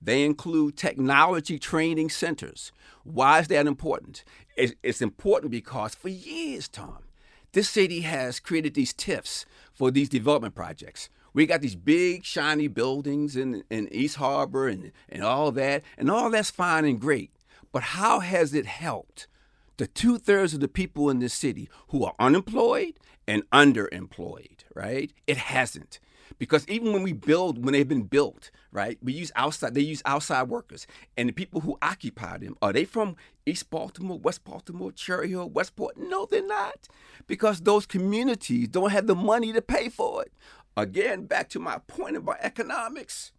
they 0.00 0.24
include 0.24 0.76
technology 0.76 1.58
training 1.58 2.10
centers. 2.10 2.72
Why 3.04 3.40
is 3.40 3.48
that 3.48 3.66
important? 3.66 4.24
It's, 4.56 4.74
it's 4.82 5.02
important 5.02 5.50
because 5.50 5.94
for 5.94 6.08
years, 6.08 6.68
Tom, 6.68 6.98
this 7.52 7.68
city 7.68 8.00
has 8.00 8.40
created 8.40 8.74
these 8.74 8.92
TIFs 8.94 9.44
for 9.72 9.90
these 9.90 10.08
development 10.08 10.54
projects. 10.54 11.08
We 11.34 11.46
got 11.46 11.60
these 11.60 11.76
big, 11.76 12.24
shiny 12.24 12.68
buildings 12.68 13.36
in, 13.36 13.64
in 13.70 13.88
East 13.92 14.16
Harbor 14.16 14.68
and, 14.68 14.92
and 15.08 15.22
all 15.22 15.50
that, 15.52 15.82
and 15.96 16.10
all 16.10 16.30
that's 16.30 16.50
fine 16.50 16.84
and 16.84 17.00
great. 17.00 17.30
But 17.70 17.82
how 17.82 18.20
has 18.20 18.54
it 18.54 18.66
helped 18.66 19.26
the 19.76 19.86
two 19.86 20.18
thirds 20.18 20.54
of 20.54 20.60
the 20.60 20.68
people 20.68 21.10
in 21.10 21.18
this 21.18 21.34
city 21.34 21.68
who 21.88 22.04
are 22.04 22.14
unemployed 22.18 22.94
and 23.26 23.48
underemployed, 23.50 24.64
right? 24.74 25.12
It 25.26 25.36
hasn't. 25.36 26.00
Because 26.38 26.66
even 26.68 26.92
when 26.92 27.02
we 27.02 27.12
build, 27.12 27.64
when 27.64 27.72
they've 27.72 27.86
been 27.86 28.04
built, 28.04 28.50
right, 28.70 28.98
we 29.02 29.12
use 29.12 29.30
outside, 29.36 29.74
they 29.74 29.80
use 29.80 30.02
outside 30.04 30.48
workers. 30.48 30.86
And 31.16 31.28
the 31.28 31.32
people 31.32 31.60
who 31.60 31.78
occupy 31.82 32.38
them, 32.38 32.56
are 32.62 32.72
they 32.72 32.84
from 32.84 33.16
East 33.46 33.70
Baltimore, 33.70 34.18
West 34.18 34.44
Baltimore, 34.44 34.92
Cherry 34.92 35.30
Hill, 35.30 35.50
Westport? 35.50 35.96
No, 35.96 36.26
they're 36.26 36.46
not. 36.46 36.88
Because 37.26 37.60
those 37.60 37.86
communities 37.86 38.68
don't 38.68 38.90
have 38.90 39.06
the 39.06 39.14
money 39.14 39.52
to 39.52 39.62
pay 39.62 39.88
for 39.88 40.22
it. 40.22 40.32
Again, 40.76 41.26
back 41.26 41.48
to 41.50 41.60
my 41.60 41.78
point 41.86 42.16
about 42.16 42.38
economics. 42.40 43.32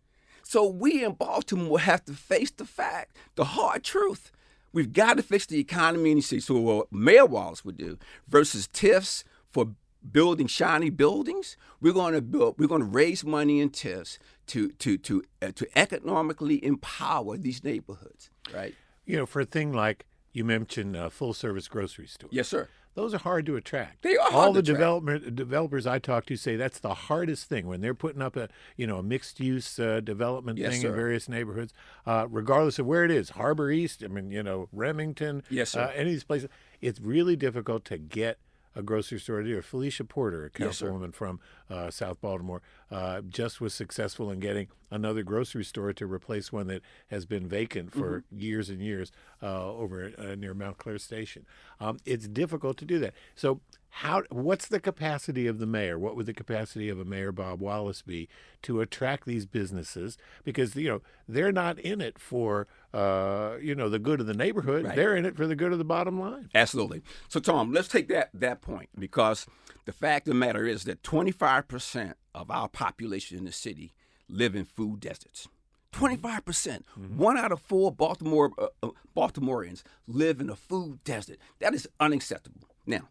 So 0.44 0.68
we 0.68 1.04
in 1.04 1.14
Baltimore 1.14 1.80
have 1.80 2.06
to 2.06 2.14
face 2.14 2.52
the 2.52 2.66
fact, 2.66 3.18
the 3.36 3.46
hard 3.46 3.84
truth. 3.84 4.32
We've 4.74 4.92
got 4.92 5.18
to 5.18 5.24
fix 5.24 5.46
the 5.46 5.60
economy 5.60 6.12
and 6.12 6.20
the 6.20 6.24
city. 6.26 6.42
So 6.42 6.56
what 6.56 6.92
Mayor 6.92 7.26
Wallace 7.26 7.64
would 7.64 7.78
do 7.78 7.98
versus 8.28 8.68
TIFs 8.68 9.24
for 9.50 9.70
building 10.12 10.48
shiny 10.48 10.90
buildings, 10.90 11.56
we're 11.80 11.94
going 11.94 12.14
to 12.14 12.22
build. 12.22 12.56
We're 12.58 12.68
going 12.68 12.82
to 12.82 12.88
raise 12.88 13.24
money 13.24 13.62
in 13.62 13.70
TIFs 13.70 14.18
to 14.48 14.70
to 14.70 14.98
to 14.98 15.24
uh, 15.42 15.52
to 15.56 15.68
economically 15.78 16.64
empower 16.66 17.38
these 17.38 17.64
neighborhoods. 17.64 18.30
Right? 18.54 18.76
You 19.06 19.18
know, 19.18 19.26
for 19.26 19.42
a 19.42 19.46
thing 19.46 19.74
like 19.74 20.06
you 20.34 20.44
mentioned, 20.44 20.96
uh, 20.96 21.10
full 21.10 21.34
service 21.34 21.68
grocery 21.68 22.08
store. 22.08 22.30
Yes, 22.32 22.48
sir. 22.48 22.68
Those 22.96 23.14
are 23.14 23.18
hard 23.20 23.46
to 23.48 23.56
attract. 23.56 24.04
They 24.04 24.16
are 24.18 24.32
All 24.32 24.54
to 24.54 24.62
the 24.62 24.62
development 24.62 25.36
developers 25.36 25.88
I 25.88 25.98
talk 26.00 26.26
to 26.28 26.36
say 26.36 26.56
that's 26.56 26.80
the 26.80 26.94
hardest 26.94 27.50
thing 27.50 27.66
when 27.68 27.82
they're 27.82 27.96
putting 27.96 28.22
up 28.22 28.36
a 28.36 28.50
you 28.78 28.86
know 28.86 28.98
a 28.98 29.04
mixed 29.04 29.40
use 29.40 29.80
uh, 29.80 30.00
development 30.00 30.58
Yes, 30.60 30.74
thing 30.74 30.82
sir. 30.82 30.90
in 30.90 30.96
various 30.96 31.28
neighborhoods, 31.28 31.74
uh, 32.06 32.28
regardless 32.30 32.78
of 32.80 32.86
where 32.86 33.04
it 33.04 33.12
is, 33.12 33.32
Harbor 33.32 33.72
East. 33.72 34.04
I 34.04 34.08
mean, 34.08 34.30
you 34.32 34.44
know, 34.44 34.70
Remington. 34.72 35.44
Yes, 35.50 35.72
sir. 35.72 35.82
Uh, 35.82 35.92
any 35.96 36.10
of 36.10 36.16
these 36.16 36.24
places, 36.24 36.50
it's 36.82 37.00
really 37.00 37.36
difficult 37.36 37.84
to 37.86 37.98
get 37.98 38.38
a 38.76 38.82
grocery 38.82 39.20
store 39.20 39.42
it. 39.42 39.48
Phylicia 39.64 40.08
Porter, 40.08 40.46
a 40.46 40.50
Yes, 40.64 40.82
councilwoman 40.82 41.14
from 41.14 41.40
uh, 41.70 41.90
South 41.90 42.20
Baltimore, 42.22 42.62
uh, 42.92 43.22
just 43.22 43.62
was 43.62 43.74
successful 43.74 44.32
in 44.32 44.40
getting 44.40 44.68
another 44.92 45.24
grocery 45.24 45.64
store 45.64 45.94
to 45.94 46.06
replace 46.06 46.52
one 46.52 46.68
that 46.68 46.82
has 47.08 47.26
been 47.26 47.48
vacant 47.48 47.92
for 47.92 48.20
Mm-hmm. 48.22 48.40
years 48.40 48.70
and 48.70 48.82
years 48.82 49.12
uh, 49.42 49.72
over 49.72 50.12
uh, 50.18 50.36
near 50.36 50.54
Mount 50.54 50.78
Clare 50.78 50.98
Station. 51.00 51.46
Um, 51.80 51.98
it's 52.06 52.28
difficult 52.28 52.78
to 52.78 52.86
do 52.86 53.00
that. 53.00 53.14
So, 53.36 53.62
how? 53.98 54.24
What's 54.32 54.68
the 54.68 54.80
capacity 54.80 55.46
of 55.46 55.60
the 55.60 55.68
mayor? 55.68 56.00
What 56.00 56.16
would 56.16 56.26
the 56.26 56.34
capacity 56.34 56.90
of 56.90 57.00
a 57.00 57.06
mayor 57.06 57.32
Bob 57.32 57.60
Wallace 57.60 58.02
be 58.02 58.28
to 58.64 58.82
attract 58.82 59.26
these 59.26 59.46
businesses? 59.46 60.18
Because 60.44 60.76
you 60.76 60.90
know 60.90 61.02
they're 61.28 61.52
not 61.52 61.78
in 61.78 62.02
it 62.02 62.18
for 62.18 62.66
uh, 62.92 63.58
you 63.62 63.76
know 63.76 63.90
the 63.90 64.00
good 64.00 64.20
of 64.20 64.26
the 64.26 64.34
neighborhood. 64.34 64.86
Right. 64.86 64.96
They're 64.96 65.16
in 65.16 65.26
it 65.26 65.36
for 65.36 65.46
the 65.46 65.56
good 65.56 65.72
of 65.72 65.78
the 65.78 65.86
bottom 65.86 66.20
line. 66.20 66.50
Absolutely. 66.56 67.04
So, 67.28 67.40
Tom, 67.40 67.72
let's 67.72 67.88
take 67.88 68.08
that 68.08 68.32
that 68.34 68.62
point 68.62 68.90
because 68.98 69.46
the 69.86 69.94
fact 69.94 70.28
of 70.28 70.34
the 70.34 70.40
matter 70.40 70.66
is 70.66 70.86
that 70.86 71.04
25% 71.04 72.14
of 72.34 72.50
our 72.50 72.70
population 72.70 73.38
in 73.38 73.46
the 73.46 73.52
city 73.52 73.94
live 74.28 74.56
in 74.56 74.66
food 74.66 75.02
deserts. 75.02 75.48
25%. 75.92 76.46
percent 76.46 76.86
One 77.16 77.38
out 77.38 77.52
of 77.52 77.62
four 77.62 77.92
Baltimore 77.92 78.52
uh, 78.58 78.68
uh, 78.82 78.90
Baltimoreans 79.16 79.84
live 80.08 80.42
in 80.42 80.50
a 80.50 80.56
food 80.56 81.04
desert. 81.04 81.38
That 81.60 81.76
is 81.76 81.88
unacceptable. 82.00 82.68
Now, 82.88 83.10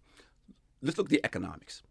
let's 0.83 0.99
look 0.99 1.07
at 1.07 1.11
the 1.11 1.25
economics. 1.25 1.83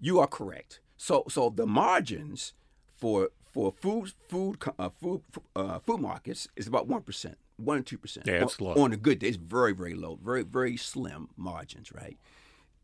You 0.00 0.18
are 0.18 0.26
correct. 0.26 0.80
So, 0.96 1.24
so 1.28 1.50
the 1.50 1.66
margins 1.66 2.54
for 2.94 3.30
for 3.52 3.72
food 3.72 4.12
food 4.28 4.58
uh, 4.78 4.88
food 4.88 5.22
uh, 5.54 5.78
food 5.78 6.00
markets 6.00 6.48
is 6.56 6.66
about 6.66 6.86
one 6.88 7.02
percent, 7.02 7.38
one 7.56 7.78
and 7.78 7.86
two 7.86 7.98
percent. 7.98 8.26
Yeah, 8.26 8.42
it's 8.42 8.60
low. 8.60 8.74
On 8.74 8.92
a 8.92 8.96
good 8.96 9.18
day, 9.20 9.28
it's 9.28 9.36
very 9.36 9.72
very 9.72 9.94
low, 9.94 10.18
very 10.22 10.42
very 10.42 10.76
slim 10.76 11.28
margins, 11.36 11.92
right? 11.92 12.18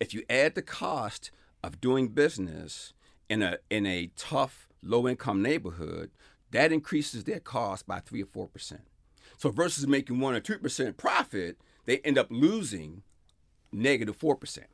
If 0.01 0.15
you 0.15 0.23
add 0.31 0.55
the 0.55 0.63
cost 0.63 1.31
of 1.63 1.81
doing 1.81 2.09
business 2.09 2.93
in 3.29 3.43
a 3.43 3.59
in 3.71 3.87
a 3.87 4.11
tough 4.17 4.69
low 4.83 5.09
income 5.09 5.43
neighborhood, 5.43 6.11
that 6.51 6.73
increases 6.73 7.25
their 7.25 7.41
cost 7.41 7.87
by 7.87 8.01
three 8.01 8.23
or 8.23 8.27
four 8.27 8.49
percent. 8.49 8.83
So 9.39 9.51
versus 9.51 9.87
making 9.87 10.21
one 10.21 10.35
or 10.35 10.41
two 10.41 10.59
percent 10.59 10.97
profit, 10.97 11.59
they 11.85 11.99
end 11.99 12.19
up 12.19 12.29
losing 12.31 13.03
negative 13.73 14.17
four 14.17 14.37
percent. 14.37 14.69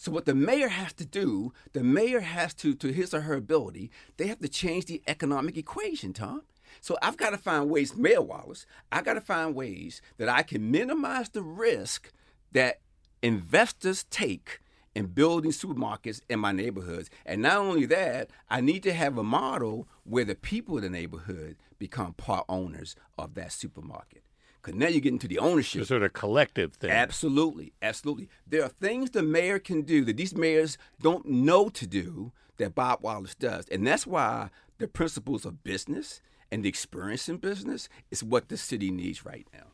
So 0.00 0.10
what 0.10 0.24
the 0.24 0.34
mayor 0.34 0.68
has 0.68 0.94
to 0.94 1.04
do, 1.04 1.52
the 1.74 1.84
mayor 1.84 2.20
has 2.20 2.54
to, 2.54 2.74
to 2.74 2.90
his 2.90 3.12
or 3.12 3.20
her 3.20 3.34
ability, 3.34 3.90
they 4.16 4.28
have 4.28 4.38
to 4.38 4.48
change 4.48 4.86
the 4.86 5.02
economic 5.06 5.58
equation, 5.58 6.14
Tom. 6.14 6.40
So 6.80 6.96
I've 7.02 7.18
got 7.18 7.30
to 7.30 7.36
find 7.36 7.68
ways, 7.68 7.94
Mayor 7.94 8.22
Wallace, 8.22 8.64
I've 8.90 9.04
got 9.04 9.14
to 9.14 9.20
find 9.20 9.54
ways 9.54 10.00
that 10.16 10.30
I 10.30 10.42
can 10.42 10.70
minimize 10.70 11.28
the 11.28 11.42
risk 11.42 12.10
that 12.52 12.80
investors 13.22 14.04
take 14.04 14.60
in 14.94 15.08
building 15.08 15.50
supermarkets 15.50 16.22
in 16.30 16.40
my 16.40 16.52
neighborhoods. 16.52 17.10
And 17.26 17.42
not 17.42 17.58
only 17.58 17.84
that, 17.84 18.30
I 18.48 18.62
need 18.62 18.82
to 18.84 18.94
have 18.94 19.18
a 19.18 19.22
model 19.22 19.86
where 20.04 20.24
the 20.24 20.34
people 20.34 20.78
in 20.78 20.82
the 20.82 20.88
neighborhood 20.88 21.56
become 21.78 22.14
part 22.14 22.46
owners 22.48 22.96
of 23.18 23.34
that 23.34 23.52
supermarket. 23.52 24.22
Because 24.62 24.78
now 24.78 24.88
you 24.88 25.00
get 25.00 25.12
into 25.12 25.28
the 25.28 25.38
ownership. 25.38 25.80
The 25.80 25.86
sort 25.86 26.02
of 26.02 26.12
collective 26.12 26.74
thing. 26.74 26.90
Absolutely, 26.90 27.72
absolutely. 27.80 28.28
There 28.46 28.62
are 28.62 28.68
things 28.68 29.10
the 29.10 29.22
mayor 29.22 29.58
can 29.58 29.82
do 29.82 30.04
that 30.04 30.16
these 30.16 30.34
mayors 30.34 30.76
don't 31.00 31.26
know 31.26 31.68
to 31.70 31.86
do 31.86 32.32
that 32.58 32.74
Bob 32.74 33.02
Wallace 33.02 33.34
does, 33.34 33.66
and 33.68 33.86
that's 33.86 34.06
why 34.06 34.50
the 34.78 34.88
principles 34.88 35.46
of 35.46 35.64
business 35.64 36.20
and 36.50 36.64
the 36.64 36.68
experience 36.68 37.28
in 37.28 37.38
business 37.38 37.88
is 38.10 38.22
what 38.22 38.48
the 38.48 38.56
city 38.56 38.90
needs 38.90 39.24
right 39.24 39.46
now. 39.52 39.66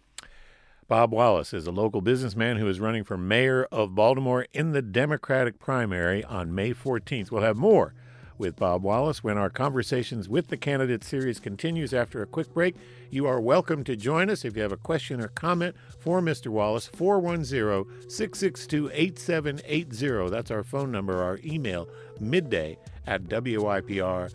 Bob 0.88 1.10
Wallace 1.10 1.52
is 1.52 1.66
a 1.66 1.72
local 1.72 2.00
businessman 2.00 2.58
who 2.58 2.68
is 2.68 2.78
running 2.78 3.02
for 3.02 3.16
mayor 3.16 3.64
of 3.72 3.96
Baltimore 3.96 4.46
in 4.52 4.70
the 4.70 4.82
Democratic 4.82 5.58
primary 5.58 6.22
on 6.22 6.54
May 6.54 6.72
14th. 6.72 7.32
We'll 7.32 7.42
have 7.42 7.56
more 7.56 7.92
with 8.38 8.56
Bob 8.56 8.82
Wallace 8.82 9.22
when 9.22 9.38
our 9.38 9.50
conversations 9.50 10.28
with 10.28 10.48
the 10.48 10.56
candidate 10.56 11.04
series 11.04 11.40
continues 11.40 11.94
after 11.94 12.22
a 12.22 12.26
quick 12.26 12.52
break. 12.52 12.76
You 13.10 13.26
are 13.26 13.40
welcome 13.40 13.84
to 13.84 13.96
join 13.96 14.30
us 14.30 14.44
if 14.44 14.56
you 14.56 14.62
have 14.62 14.72
a 14.72 14.76
question 14.76 15.20
or 15.20 15.28
comment 15.28 15.76
for 15.98 16.20
Mr. 16.20 16.48
Wallace, 16.48 16.86
410 16.86 18.10
662 18.10 18.90
8780. 18.92 20.30
That's 20.30 20.50
our 20.50 20.64
phone 20.64 20.90
number, 20.90 21.22
our 21.22 21.38
email, 21.44 21.88
midday 22.20 22.78
at 23.06 23.24
WYPR.org. 23.24 24.34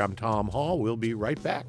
I'm 0.00 0.14
Tom 0.14 0.48
Hall. 0.48 0.78
We'll 0.78 0.96
be 0.96 1.14
right 1.14 1.42
back. 1.42 1.66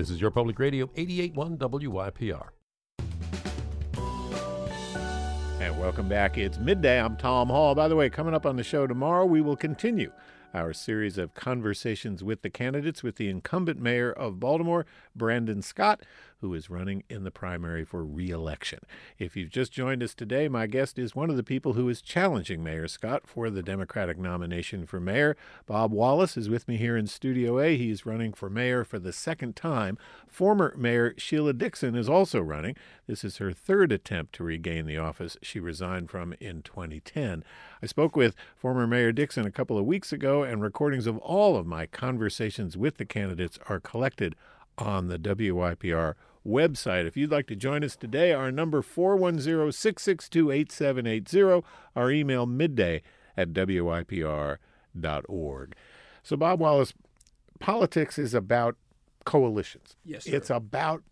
This 0.00 0.08
is 0.08 0.18
your 0.18 0.30
public 0.30 0.58
radio 0.58 0.88
881 0.96 1.58
WYPR. 1.58 2.48
And 5.60 5.78
welcome 5.78 6.08
back. 6.08 6.38
It's 6.38 6.56
midday. 6.56 6.98
I'm 6.98 7.18
Tom 7.18 7.48
Hall. 7.48 7.74
By 7.74 7.86
the 7.86 7.96
way, 7.96 8.08
coming 8.08 8.32
up 8.32 8.46
on 8.46 8.56
the 8.56 8.64
show 8.64 8.86
tomorrow, 8.86 9.26
we 9.26 9.42
will 9.42 9.56
continue 9.56 10.10
our 10.54 10.72
series 10.72 11.18
of 11.18 11.34
conversations 11.34 12.24
with 12.24 12.40
the 12.40 12.48
candidates 12.48 13.02
with 13.02 13.16
the 13.16 13.28
incumbent 13.28 13.78
mayor 13.78 14.10
of 14.10 14.40
Baltimore, 14.40 14.86
Brandon 15.14 15.60
Scott, 15.60 16.00
who 16.40 16.54
is 16.54 16.70
running 16.70 17.04
in 17.08 17.24
the 17.24 17.30
primary 17.30 17.84
for 17.84 18.04
re-election. 18.04 18.80
If 19.18 19.36
you've 19.36 19.50
just 19.50 19.72
joined 19.72 20.02
us 20.02 20.14
today, 20.14 20.48
my 20.48 20.66
guest 20.66 20.98
is 20.98 21.14
one 21.14 21.30
of 21.30 21.36
the 21.36 21.42
people 21.42 21.74
who 21.74 21.88
is 21.88 22.02
challenging 22.02 22.64
Mayor 22.64 22.88
Scott 22.88 23.26
for 23.26 23.50
the 23.50 23.62
Democratic 23.62 24.18
nomination 24.18 24.86
for 24.86 25.00
mayor. 25.00 25.36
Bob 25.66 25.92
Wallace 25.92 26.36
is 26.36 26.48
with 26.48 26.66
me 26.66 26.76
here 26.76 26.96
in 26.96 27.06
Studio 27.06 27.58
A. 27.58 27.76
He's 27.76 28.06
running 28.06 28.32
for 28.32 28.48
mayor 28.48 28.84
for 28.84 28.98
the 28.98 29.12
second 29.12 29.54
time. 29.54 29.98
Former 30.26 30.74
Mayor 30.76 31.14
Sheila 31.18 31.52
Dixon 31.52 31.94
is 31.94 32.08
also 32.08 32.40
running. 32.40 32.76
This 33.06 33.24
is 33.24 33.36
her 33.36 33.52
third 33.52 33.92
attempt 33.92 34.34
to 34.34 34.44
regain 34.44 34.86
the 34.86 34.98
office 34.98 35.36
she 35.42 35.60
resigned 35.60 36.10
from 36.10 36.34
in 36.40 36.62
2010. 36.62 37.44
I 37.82 37.86
spoke 37.86 38.16
with 38.16 38.34
former 38.56 38.86
Mayor 38.86 39.12
Dixon 39.12 39.46
a 39.46 39.50
couple 39.50 39.76
of 39.78 39.84
weeks 39.84 40.12
ago, 40.12 40.42
and 40.42 40.62
recordings 40.62 41.06
of 41.06 41.18
all 41.18 41.56
of 41.56 41.66
my 41.66 41.86
conversations 41.86 42.76
with 42.76 42.96
the 42.96 43.04
candidates 43.04 43.58
are 43.68 43.80
collected 43.80 44.34
on 44.78 45.08
the 45.08 45.18
WYPR 45.18 46.14
website. 46.46 47.06
If 47.06 47.16
you'd 47.16 47.30
like 47.30 47.46
to 47.48 47.56
join 47.56 47.84
us 47.84 47.96
today, 47.96 48.32
our 48.32 48.50
number 48.50 48.82
410 48.82 49.72
662 49.72 50.50
8780, 50.50 51.66
our 51.94 52.10
email 52.10 52.46
midday 52.46 53.02
at 53.36 53.52
WYPR.org. 53.52 54.58
So, 56.22 56.36
Bob 56.36 56.60
Wallace, 56.60 56.92
politics 57.58 58.18
is 58.18 58.34
about 58.34 58.76
coalitions. 59.24 59.96
Yes, 60.04 60.26
It's 60.26 60.50
about, 60.50 61.02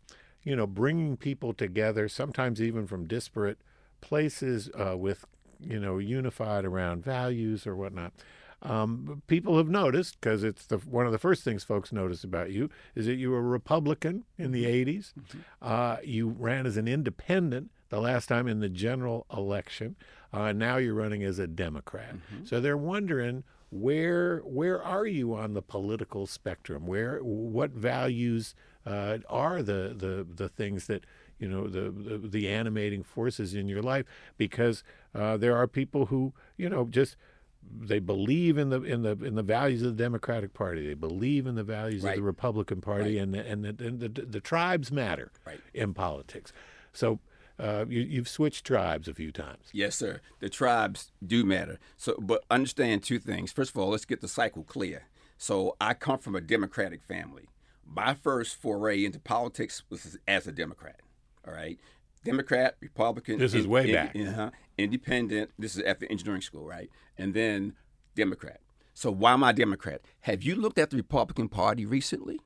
you 0.43 0.55
know, 0.57 0.67
bringing 0.67 1.17
people 1.17 1.53
together, 1.53 2.09
sometimes 2.09 2.61
even 2.61 2.87
from 2.87 3.07
disparate 3.07 3.59
places 4.01 4.71
uh, 4.75 4.97
with, 4.97 5.25
you 5.61 5.79
know, 5.81 5.99
unified 5.99 6.65
around 6.65 7.05
values 7.05 7.67
or 7.67 7.75
whatnot. 7.77 8.13
Um, 8.63 9.23
people 9.29 9.57
have 9.57 9.69
noticed 9.69 10.21
because 10.21 10.43
it's 10.43 10.67
the 10.67 10.79
one 10.79 11.07
of 11.07 11.13
the 11.13 11.19
first 11.19 11.45
things 11.45 11.63
folks 11.63 11.93
notice 11.93 12.25
about 12.25 12.51
you 12.51 12.69
is 12.97 13.07
that 13.07 13.15
you 13.15 13.31
were 13.31 13.39
a 13.39 13.43
Republican 13.43 14.25
in 14.37 14.51
the 14.51 14.65
'80s. 14.65 15.13
Uh, 15.63 15.99
you 16.03 16.29
ran 16.29 16.67
as 16.67 16.77
an 16.77 16.89
independent 16.89 17.71
the 17.91 18.01
last 18.01 18.27
time 18.27 18.49
in 18.49 18.61
the 18.61 18.69
general 18.69 19.27
election. 19.33 19.97
Uh, 20.33 20.53
now 20.53 20.77
you're 20.77 20.95
running 20.95 21.23
as 21.23 21.39
a 21.39 21.47
Democrat. 21.47 22.17
So 22.45 22.61
they're 22.61 22.77
wondering 22.77 23.45
where 23.71 24.39
where 24.41 24.83
are 24.83 25.07
you 25.07 25.35
on 25.35 25.55
the 25.55 25.63
political 25.63 26.27
spectrum? 26.27 26.87
Where 26.87 27.19
what 27.21 27.71
values 27.71 28.55
uh, 28.87 29.19
are 29.29 29.63
the, 29.63 29.95
the 29.97 30.27
the 30.35 30.49
things 30.49 30.87
that 30.87 31.05
you 31.39 31.49
know 31.49 31.69
the, 31.69 31.91
the 31.91 32.19
the 32.19 32.49
animating 32.49 33.03
forces 33.05 33.55
in 33.55 33.69
your 33.69 33.83
life? 33.83 34.05
Because 34.37 34.83
uh, 35.15 35.37
there 35.37 35.57
are 35.57 35.67
people 35.67 36.07
who 36.07 36.33
you 36.57 36.69
know 36.69 36.87
just 36.87 37.17
they 37.81 37.99
believe 37.99 38.59
in 38.59 38.71
the 38.71 38.83
in 38.83 39.03
the 39.03 39.13
in 39.25 39.35
the 39.35 39.43
values 39.43 39.83
of 39.83 39.97
the 39.97 40.03
Democratic 40.03 40.55
Party. 40.55 40.87
They 40.87 40.95
believe 40.95 41.47
in 41.47 41.55
the 41.55 41.65
values 41.65 42.05
of 42.05 42.15
the 42.15 42.23
Republican 42.23 42.81
Party, 42.81 43.19
and 43.19 43.35
the, 43.35 43.47
and 43.47 43.65
the, 43.65 43.69
and 43.87 44.01
the 44.01 44.09
the 44.09 44.41
tribes 44.41 44.91
matter 44.91 45.31
Right. 45.47 45.61
in 45.75 45.95
politics. 45.95 46.53
So 46.93 47.21
uh, 47.59 47.85
you, 47.89 48.03
you've 48.03 48.29
switched 48.29 48.65
tribes 48.65 49.09
a 49.09 49.15
few 49.15 49.33
times. 49.33 49.69
Yes, 49.73 49.97
sir. 49.97 50.21
The 50.41 50.49
tribes 50.49 51.11
do 51.27 51.45
matter. 51.45 51.79
So, 51.97 52.15
but 52.21 52.45
understand 52.51 53.03
two 53.03 53.19
things. 53.19 53.51
First 53.53 53.71
of 53.73 53.79
all, 53.79 53.89
let's 53.91 54.05
get 54.05 54.21
the 54.21 54.29
cycle 54.29 54.63
clear. 54.63 55.07
So, 55.37 55.77
I 55.81 55.95
come 55.95 56.19
from 56.19 56.35
a 56.35 56.41
Democratic 56.41 57.03
family. 57.03 57.49
My 57.85 58.15
first 58.15 58.57
foray 58.61 59.05
into 59.05 59.19
politics 59.19 59.83
was 59.91 60.17
as 60.29 60.47
a 60.47 60.53
Democrat. 60.53 61.01
All 61.47 61.53
right, 61.55 61.79
Democrat, 62.25 62.77
Republican. 62.81 63.39
This 63.39 63.55
is 63.55 63.67
way 63.67 63.93
back. 63.93 64.15
Uh-huh, 64.15 64.51
independent. 64.79 65.51
This 65.59 65.77
is 65.77 65.83
at 65.83 66.01
the 66.01 66.11
engineering 66.11 66.43
school, 66.43 66.65
right? 66.65 66.91
And 67.17 67.35
then 67.35 67.75
Democrat. 68.15 68.61
So, 68.95 69.11
why 69.11 69.33
am 69.33 69.45
I 69.45 69.53
Democrat? 69.53 70.01
Have 70.23 70.43
you 70.43 70.57
looked 70.57 70.79
at 70.79 70.91
the 70.91 70.97
Republican 70.97 71.49
Party 71.49 71.87
recently? 71.87 72.41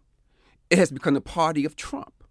It 0.68 0.78
has 0.78 0.90
become 0.90 1.14
the 1.14 1.20
party 1.20 1.64
of 1.64 1.76
Trump. 1.76 2.24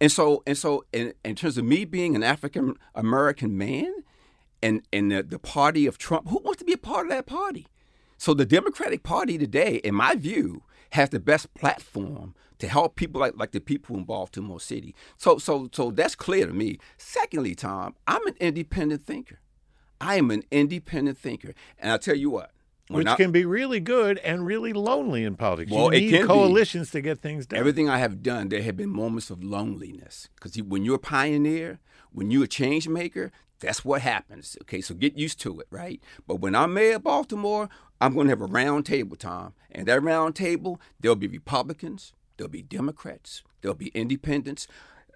And 0.00 0.12
so, 0.12 0.42
and 0.46 0.56
so, 0.56 0.84
in, 0.92 1.14
in 1.24 1.34
terms 1.34 1.58
of 1.58 1.64
me 1.64 1.84
being 1.84 2.14
an 2.14 2.22
African 2.22 2.74
American 2.94 3.56
man, 3.56 3.92
and 4.62 4.82
and 4.92 5.10
the, 5.10 5.22
the 5.22 5.38
party 5.38 5.86
of 5.86 5.98
Trump, 5.98 6.28
who 6.28 6.40
wants 6.44 6.58
to 6.58 6.64
be 6.64 6.72
a 6.72 6.78
part 6.78 7.06
of 7.06 7.10
that 7.10 7.26
party? 7.26 7.66
So 8.18 8.34
the 8.34 8.46
Democratic 8.46 9.02
Party 9.02 9.38
today, 9.38 9.76
in 9.76 9.94
my 9.94 10.14
view, 10.14 10.62
has 10.90 11.10
the 11.10 11.20
best 11.20 11.52
platform 11.54 12.34
to 12.58 12.68
help 12.68 12.96
people 12.96 13.20
like, 13.20 13.34
like 13.36 13.52
the 13.52 13.60
people 13.60 13.96
involved 13.96 14.36
in 14.36 14.44
Baltimore 14.44 14.60
City. 14.60 14.94
So 15.16 15.38
so 15.38 15.68
so 15.72 15.90
that's 15.90 16.14
clear 16.14 16.46
to 16.46 16.52
me. 16.52 16.78
Secondly, 16.96 17.54
Tom, 17.54 17.94
I'm 18.06 18.26
an 18.26 18.34
independent 18.40 19.04
thinker. 19.04 19.40
I 20.00 20.16
am 20.16 20.30
an 20.30 20.42
independent 20.50 21.18
thinker, 21.18 21.54
and 21.78 21.90
I'll 21.92 21.98
tell 21.98 22.16
you 22.16 22.30
what. 22.30 22.52
Which 22.88 23.06
I- 23.08 23.16
can 23.16 23.32
be 23.32 23.44
really 23.44 23.80
good 23.80 24.18
and 24.18 24.46
really 24.46 24.72
lonely 24.72 25.24
in 25.24 25.34
politics. 25.34 25.72
Well, 25.72 25.86
you 25.92 25.98
it 25.98 26.00
need 26.02 26.10
can 26.12 26.20
be. 26.22 26.26
coalitions 26.28 26.90
to 26.92 27.00
get 27.00 27.18
things 27.20 27.46
done. 27.46 27.58
Everything 27.58 27.88
I 27.88 27.98
have 27.98 28.22
done, 28.22 28.48
there 28.48 28.62
have 28.62 28.76
been 28.76 28.90
moments 28.90 29.28
of 29.28 29.42
loneliness. 29.42 30.28
Because 30.36 30.56
when 30.62 30.84
you're 30.84 30.94
a 30.96 31.00
pioneer, 31.00 31.80
when 32.12 32.30
you're 32.30 32.44
a 32.44 32.48
change 32.48 32.86
maker, 32.88 33.32
that's 33.58 33.84
what 33.84 34.02
happens. 34.02 34.56
Okay, 34.62 34.80
so 34.80 34.94
get 34.94 35.18
used 35.18 35.40
to 35.40 35.58
it, 35.60 35.66
right? 35.70 36.00
But 36.28 36.36
when 36.36 36.54
I'm 36.54 36.74
mayor 36.74 36.96
of 36.96 37.02
Baltimore, 37.02 37.68
I'm 38.00 38.14
going 38.14 38.26
to 38.26 38.30
have 38.30 38.42
a 38.42 38.46
round 38.46 38.86
table, 38.86 39.16
Tom. 39.16 39.54
And 39.70 39.86
that 39.86 40.02
round 40.02 40.36
table, 40.36 40.80
there'll 41.00 41.16
be 41.16 41.26
Republicans, 41.26 42.12
there'll 42.36 42.50
be 42.50 42.62
Democrats, 42.62 43.42
there'll 43.60 43.74
be 43.74 43.88
independents. 43.88 44.66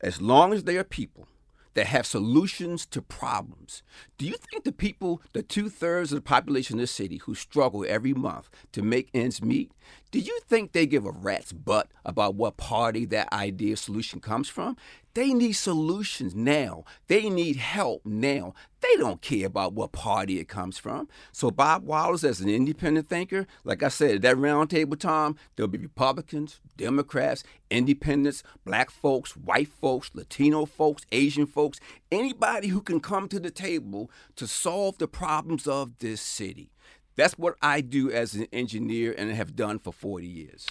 As 0.03 0.21
long 0.21 0.53
as 0.53 0.65
they 0.65 0.79
are 0.79 0.85
people 0.85 1.29
that 1.75 1.87
have 1.87 2.07
solutions 2.07 2.85
to 2.87 3.01
problems. 3.01 3.83
Do 4.19 4.27
you 4.27 4.35
think 4.35 4.65
the 4.65 4.73
people, 4.73 5.23
the 5.33 5.43
two 5.43 5.69
thirds 5.69 6.13
of 6.13 6.17
the 6.17 6.23
population 6.23 6.77
of 6.77 6.81
this 6.81 6.91
city 6.91 7.19
who 7.19 7.35
struggle 7.35 7.85
every 7.89 8.13
month 8.13 8.51
to 8.73 8.83
make 8.83 9.09
ends 9.15 9.41
meet, 9.43 9.71
do 10.11 10.19
you 10.19 10.41
think 10.49 10.73
they 10.73 10.87
give 10.87 11.07
a 11.07 11.13
rat's 11.13 11.53
butt 11.53 11.89
about 12.05 12.35
what 12.35 12.57
party 12.57 13.05
that 13.07 13.33
idea 13.33 13.77
solution 13.77 14.21
comes 14.21 14.49
from? 14.49 14.77
They 15.15 15.35
need 15.35 15.53
solutions 15.53 16.35
now. 16.35 16.85
They 17.09 17.29
need 17.29 17.57
help 17.57 18.07
now. 18.07 18.55
They 18.81 18.97
don't 18.97 19.21
care 19.21 19.47
about 19.47 19.73
what 19.73 19.93
party 19.93 20.39
it 20.39 20.49
comes 20.49 20.79
from. 20.79 21.09
So 21.33 21.51
Bob 21.51 21.85
Wallace, 21.85 22.23
as 22.23 22.41
an 22.41 22.49
independent 22.49 23.09
thinker, 23.09 23.47
like 23.65 23.83
I 23.83 23.89
said, 23.89 24.17
at 24.17 24.23
that 24.23 24.39
round 24.39 24.71
table, 24.71 24.97
Tom, 24.97 25.37
there'll 25.57 25.69
be 25.69 25.79
Republicans, 25.79 26.61
Democrats, 26.77 27.43
independents, 27.71 28.45
black 28.65 28.91
folks, 28.91 29.37
white 29.37 29.69
folks, 29.69 30.13
Latino 30.15 30.65
folks, 30.65 31.05
Asian 31.11 31.47
folks, 31.47 31.81
anybody 32.13 32.69
who 32.69 32.81
can 32.81 33.01
come 33.01 33.29
to 33.29 33.41
the 33.41 33.51
table 33.51 34.11
to 34.37 34.47
solve 34.47 34.99
the 34.99 35.09
problems 35.09 35.67
of 35.67 35.99
this 35.99 36.21
city. 36.21 36.71
That's 37.17 37.37
what 37.37 37.57
I 37.61 37.81
do 37.81 38.11
as 38.11 38.35
an 38.35 38.47
engineer 38.53 39.15
and 39.19 39.31
have 39.33 39.57
done 39.57 39.79
for 39.79 39.93
40 39.93 40.27
years. 40.27 40.67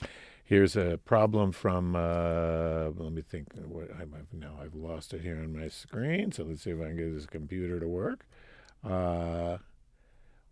Here's 0.49 0.75
a 0.75 0.97
problem 1.05 1.51
from. 1.51 1.95
Uh, 1.95 2.89
let 2.97 3.11
me 3.11 3.21
think. 3.21 3.49
What 3.67 3.89
I've, 3.91 4.11
now 4.33 4.53
I've 4.59 4.73
lost 4.73 5.13
it 5.13 5.21
here 5.21 5.35
on 5.37 5.55
my 5.55 5.67
screen. 5.67 6.31
So 6.31 6.43
let's 6.43 6.63
see 6.63 6.71
if 6.71 6.81
I 6.81 6.85
can 6.85 6.95
get 6.95 7.13
this 7.13 7.27
computer 7.27 7.79
to 7.79 7.87
work. 7.87 8.25
Uh, 8.83 9.57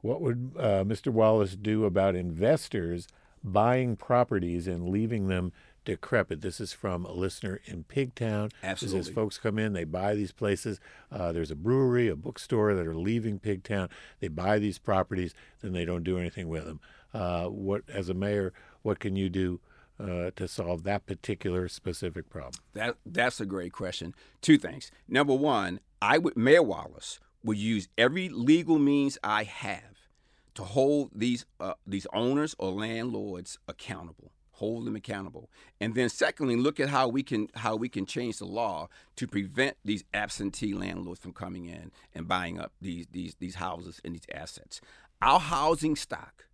what 0.01 0.21
would 0.21 0.51
uh, 0.55 0.83
Mr. 0.83 1.07
Wallace 1.07 1.55
do 1.55 1.83
about 1.83 2.13
investors 2.13 3.07
buying 3.43 3.95
properties 3.95 4.67
and 4.67 4.87
leaving 4.87 5.29
them 5.29 5.51
decrepit. 5.83 6.41
This 6.41 6.59
is 6.59 6.73
from 6.73 7.03
a 7.03 7.11
listener 7.11 7.59
in 7.65 7.85
Pigtown. 7.85 8.51
Absolutely. 8.61 8.99
This 8.99 9.07
is 9.07 9.15
folks 9.15 9.39
come 9.39 9.57
in, 9.57 9.73
they 9.73 9.83
buy 9.83 10.13
these 10.13 10.31
places. 10.31 10.79
Uh, 11.11 11.31
there's 11.31 11.49
a 11.49 11.55
brewery, 11.55 12.07
a 12.07 12.15
bookstore 12.15 12.75
that 12.75 12.85
are 12.85 12.95
leaving 12.95 13.39
Pigtown. 13.39 13.89
They 14.19 14.27
buy 14.27 14.59
these 14.59 14.77
properties, 14.77 15.33
then 15.61 15.73
they 15.73 15.85
don't 15.85 16.03
do 16.03 16.19
anything 16.19 16.49
with 16.49 16.65
them. 16.65 16.81
Uh, 17.15 17.45
what, 17.45 17.81
as 17.87 18.09
a 18.09 18.13
mayor, 18.13 18.53
what 18.83 18.99
can 18.99 19.15
you 19.15 19.29
do 19.29 19.59
uh, 19.99 20.31
to 20.35 20.47
solve 20.47 20.83
that 20.83 21.05
particular 21.05 21.67
specific 21.67 22.29
problem? 22.29 22.61
That 22.73 22.97
that's 23.05 23.39
a 23.39 23.45
great 23.45 23.71
question. 23.73 24.13
Two 24.41 24.57
things. 24.57 24.91
Number 25.07 25.33
one, 25.33 25.79
I 26.01 26.17
would 26.17 26.37
Mayor 26.37 26.63
Wallace 26.63 27.19
would 27.43 27.57
use 27.57 27.87
every 27.97 28.29
legal 28.29 28.79
means 28.79 29.17
I 29.23 29.43
have 29.43 30.09
to 30.55 30.63
hold 30.63 31.11
these 31.13 31.45
uh, 31.59 31.73
these 31.85 32.07
owners 32.13 32.55
or 32.59 32.71
landlords 32.71 33.57
accountable. 33.67 34.31
Hold 34.53 34.85
them 34.85 34.95
accountable, 34.95 35.51
and 35.79 35.93
then 35.93 36.09
secondly, 36.09 36.55
look 36.55 36.79
at 36.79 36.89
how 36.89 37.07
we 37.07 37.21
can 37.21 37.47
how 37.53 37.75
we 37.75 37.89
can 37.89 38.07
change 38.07 38.39
the 38.39 38.45
law 38.45 38.87
to 39.15 39.27
prevent 39.27 39.77
these 39.85 40.03
absentee 40.15 40.73
landlords 40.73 41.19
from 41.19 41.31
coming 41.31 41.65
in 41.65 41.91
and 42.15 42.27
buying 42.27 42.59
up 42.59 42.71
these 42.81 43.05
these 43.11 43.35
these 43.35 43.55
houses 43.55 44.01
and 44.03 44.15
these 44.15 44.25
assets. 44.33 44.81
Our 45.21 45.39
housing 45.39 45.95
stock 45.95 46.45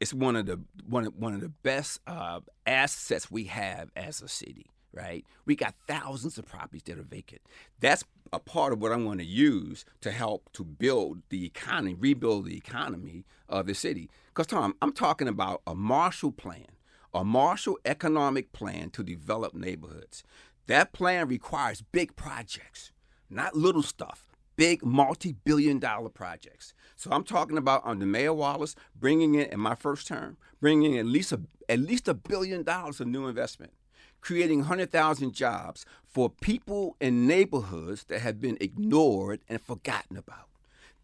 it's 0.00 0.14
one 0.14 0.36
of 0.36 0.46
the 0.46 0.60
one 0.88 1.06
of, 1.06 1.16
one 1.16 1.34
of 1.34 1.40
the 1.40 1.48
best 1.48 2.00
uh, 2.06 2.40
assets 2.66 3.30
we 3.30 3.44
have 3.44 3.90
as 3.96 4.22
a 4.22 4.28
city. 4.28 4.66
Right, 4.92 5.24
we 5.44 5.54
got 5.54 5.74
thousands 5.86 6.38
of 6.38 6.46
properties 6.46 6.82
that 6.84 6.98
are 6.98 7.02
vacant. 7.02 7.42
That's 7.78 8.04
a 8.32 8.38
part 8.38 8.72
of 8.72 8.80
what 8.80 8.90
I'm 8.90 9.04
going 9.04 9.18
to 9.18 9.24
use 9.24 9.84
to 10.00 10.10
help 10.10 10.50
to 10.54 10.64
build 10.64 11.22
the 11.28 11.44
economy, 11.44 11.94
rebuild 11.94 12.46
the 12.46 12.56
economy 12.56 13.24
of 13.48 13.66
the 13.66 13.74
city. 13.74 14.08
Because 14.28 14.46
Tom, 14.46 14.74
I'm 14.80 14.92
talking 14.92 15.28
about 15.28 15.60
a 15.66 15.74
Marshall 15.74 16.32
Plan, 16.32 16.66
a 17.12 17.22
Marshall 17.22 17.78
economic 17.84 18.52
plan 18.52 18.88
to 18.90 19.02
develop 19.02 19.52
neighborhoods. 19.54 20.24
That 20.68 20.92
plan 20.92 21.28
requires 21.28 21.82
big 21.92 22.16
projects, 22.16 22.90
not 23.28 23.54
little 23.54 23.82
stuff 23.82 24.27
big 24.58 24.84
multi-billion 24.84 25.78
dollar 25.78 26.08
projects. 26.08 26.74
So 26.96 27.10
I'm 27.12 27.22
talking 27.22 27.56
about 27.56 27.86
under 27.86 28.04
Mayor 28.04 28.34
Wallace 28.34 28.74
bringing 28.94 29.36
in 29.36 29.46
in 29.46 29.60
my 29.60 29.76
first 29.76 30.08
term, 30.08 30.36
bringing 30.60 30.94
in 30.94 30.98
at 30.98 31.06
least 31.06 31.30
a, 31.30 31.40
at 31.68 31.78
least 31.78 32.08
a 32.08 32.14
billion 32.14 32.64
dollars 32.64 33.00
of 33.00 33.06
new 33.06 33.28
investment, 33.28 33.72
creating 34.20 34.58
100,000 34.58 35.32
jobs 35.32 35.86
for 36.04 36.28
people 36.28 36.96
in 37.00 37.24
neighborhoods 37.28 38.02
that 38.08 38.20
have 38.20 38.40
been 38.40 38.58
ignored 38.60 39.40
and 39.48 39.62
forgotten 39.62 40.16
about. 40.16 40.48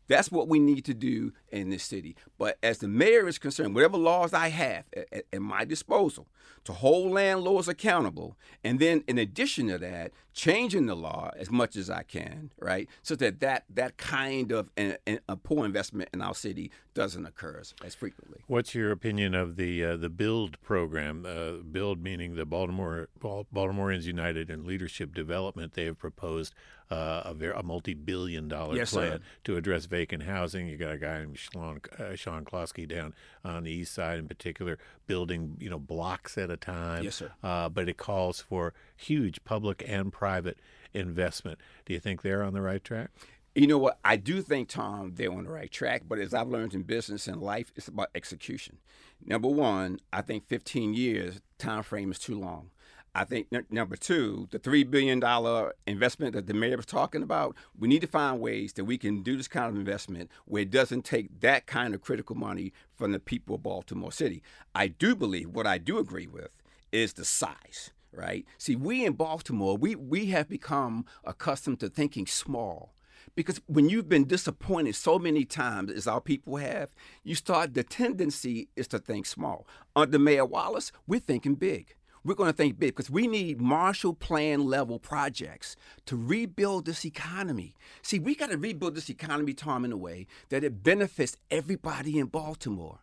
That's 0.08 0.30
what 0.30 0.48
we 0.48 0.58
need 0.58 0.84
to 0.86 0.94
do 0.94 1.32
in 1.50 1.70
this 1.70 1.84
city. 1.84 2.16
But 2.38 2.58
as 2.62 2.78
the 2.78 2.88
mayor 2.88 3.26
is 3.26 3.38
concerned, 3.38 3.74
whatever 3.74 3.96
laws 3.96 4.32
I 4.32 4.48
have 4.48 4.84
at, 4.96 5.24
at, 5.32 5.40
my 5.40 5.64
disposal 5.64 6.26
to 6.64 6.72
hold 6.72 7.12
landlords 7.12 7.68
accountable, 7.68 8.36
and 8.62 8.78
then 8.78 9.04
in 9.06 9.18
addition 9.18 9.68
to 9.68 9.78
that, 9.78 10.12
changing 10.32 10.86
the 10.86 10.96
law 10.96 11.30
as 11.36 11.50
much 11.50 11.76
as 11.76 11.88
I 11.88 12.02
can, 12.02 12.50
right, 12.58 12.88
so 13.02 13.14
that 13.16 13.40
that, 13.40 13.64
that 13.70 13.96
kind 13.96 14.50
of 14.50 14.70
an, 14.76 14.96
an, 15.06 15.20
a 15.28 15.36
poor 15.36 15.64
investment 15.64 16.10
in 16.12 16.20
our 16.20 16.34
city 16.34 16.70
doesn't 16.94 17.26
occur 17.26 17.58
as, 17.60 17.74
as 17.84 17.94
frequently. 17.94 18.40
What's 18.46 18.74
your 18.74 18.90
opinion 18.90 19.34
of 19.34 19.56
the 19.56 19.84
uh, 19.84 19.96
the 19.96 20.08
Build 20.08 20.60
program? 20.62 21.26
Uh, 21.26 21.62
Build 21.62 22.02
meaning 22.02 22.34
the 22.34 22.46
Baltimore 22.46 23.08
Baltimoreans 23.20 24.04
United 24.04 24.50
in 24.50 24.66
Leadership 24.66 25.14
Development. 25.14 25.74
They 25.74 25.84
have 25.84 25.98
proposed 25.98 26.54
uh, 26.90 27.22
a, 27.24 27.34
very, 27.34 27.54
a 27.54 27.62
multi-billion-dollar 27.62 28.76
yes, 28.76 28.92
plan 28.92 29.20
to 29.44 29.56
address 29.56 29.86
vacant 29.86 30.22
housing. 30.22 30.66
You 30.66 30.76
got 30.76 30.92
a 30.92 30.98
guy 30.98 31.20
named 31.20 31.38
Sean, 31.38 31.80
uh, 31.98 32.14
Sean 32.14 32.44
Closkey 32.44 32.86
down 32.86 33.14
on 33.44 33.64
the 33.64 33.70
east 33.70 33.94
side, 33.94 34.18
in 34.18 34.28
particular, 34.28 34.78
building 35.06 35.56
you 35.60 35.70
know 35.70 35.78
blocks 35.78 36.36
at 36.38 36.50
a 36.50 36.56
time. 36.56 37.04
Yes, 37.04 37.16
sir. 37.16 37.32
Uh, 37.42 37.68
but 37.68 37.88
it 37.88 37.96
calls 37.96 38.40
for 38.40 38.74
huge 38.96 39.42
public 39.44 39.82
and 39.86 40.12
private 40.12 40.58
investment. 40.92 41.58
Do 41.86 41.94
you 41.94 42.00
think 42.00 42.22
they're 42.22 42.42
on 42.42 42.52
the 42.52 42.62
right 42.62 42.82
track? 42.82 43.10
You 43.54 43.68
know 43.68 43.78
what? 43.78 44.00
I 44.04 44.16
do 44.16 44.42
think, 44.42 44.68
Tom, 44.68 45.12
they're 45.14 45.30
on 45.30 45.44
the 45.44 45.50
right 45.50 45.70
track. 45.70 46.02
But 46.08 46.18
as 46.18 46.34
I've 46.34 46.48
learned 46.48 46.74
in 46.74 46.82
business 46.82 47.28
and 47.28 47.40
life, 47.40 47.72
it's 47.76 47.86
about 47.86 48.10
execution. 48.14 48.78
Number 49.24 49.48
one, 49.48 50.00
I 50.12 50.22
think 50.22 50.48
15 50.48 50.94
years 50.94 51.40
time 51.56 51.84
frame 51.84 52.10
is 52.10 52.18
too 52.18 52.38
long. 52.38 52.70
I 53.14 53.24
think 53.24 53.46
n- 53.52 53.66
number 53.70 53.96
two, 53.96 54.48
the 54.50 54.58
three 54.58 54.82
billion 54.82 55.20
dollar 55.20 55.74
investment 55.86 56.34
that 56.34 56.46
the 56.46 56.54
mayor 56.54 56.76
was 56.76 56.86
talking 56.86 57.22
about, 57.22 57.54
we 57.78 57.86
need 57.86 58.00
to 58.00 58.08
find 58.08 58.40
ways 58.40 58.72
that 58.74 58.84
we 58.84 58.98
can 58.98 59.22
do 59.22 59.36
this 59.36 59.48
kind 59.48 59.68
of 59.68 59.76
investment 59.76 60.30
where 60.46 60.62
it 60.62 60.70
doesn't 60.70 61.04
take 61.04 61.40
that 61.40 61.66
kind 61.66 61.94
of 61.94 62.00
critical 62.00 62.34
money 62.34 62.72
from 62.94 63.12
the 63.12 63.20
people 63.20 63.54
of 63.54 63.62
Baltimore 63.62 64.12
City. 64.12 64.42
I 64.74 64.88
do 64.88 65.14
believe 65.14 65.50
what 65.50 65.66
I 65.66 65.78
do 65.78 65.98
agree 65.98 66.26
with 66.26 66.50
is 66.92 67.12
the 67.12 67.24
size. 67.24 67.90
Right? 68.12 68.46
See, 68.58 68.76
we 68.76 69.04
in 69.04 69.14
Baltimore, 69.14 69.76
we 69.76 69.96
we 69.96 70.26
have 70.26 70.48
become 70.48 71.04
accustomed 71.24 71.80
to 71.80 71.88
thinking 71.88 72.28
small 72.28 72.94
because 73.34 73.60
when 73.66 73.88
you've 73.88 74.08
been 74.08 74.26
disappointed 74.26 74.94
so 74.94 75.18
many 75.18 75.44
times 75.44 75.90
as 75.90 76.06
our 76.06 76.20
people 76.20 76.56
have 76.56 76.90
you 77.22 77.34
start 77.34 77.74
the 77.74 77.82
tendency 77.82 78.68
is 78.76 78.86
to 78.88 78.98
think 78.98 79.26
small 79.26 79.66
under 79.96 80.18
mayor 80.18 80.44
wallace 80.44 80.92
we're 81.06 81.18
thinking 81.18 81.54
big 81.54 81.94
we're 82.24 82.34
going 82.34 82.50
to 82.50 82.56
think 82.56 82.78
big 82.78 82.90
because 82.90 83.10
we 83.10 83.26
need 83.26 83.60
Marshall 83.60 84.14
Plan 84.14 84.64
level 84.64 84.98
projects 84.98 85.76
to 86.06 86.16
rebuild 86.16 86.86
this 86.86 87.04
economy. 87.04 87.74
See, 88.02 88.18
we 88.18 88.34
got 88.34 88.50
to 88.50 88.56
rebuild 88.56 88.94
this 88.94 89.10
economy, 89.10 89.52
Tom, 89.52 89.84
in 89.84 89.92
a 89.92 89.96
way 89.96 90.26
that 90.48 90.64
it 90.64 90.82
benefits 90.82 91.36
everybody 91.50 92.18
in 92.18 92.26
Baltimore, 92.26 93.00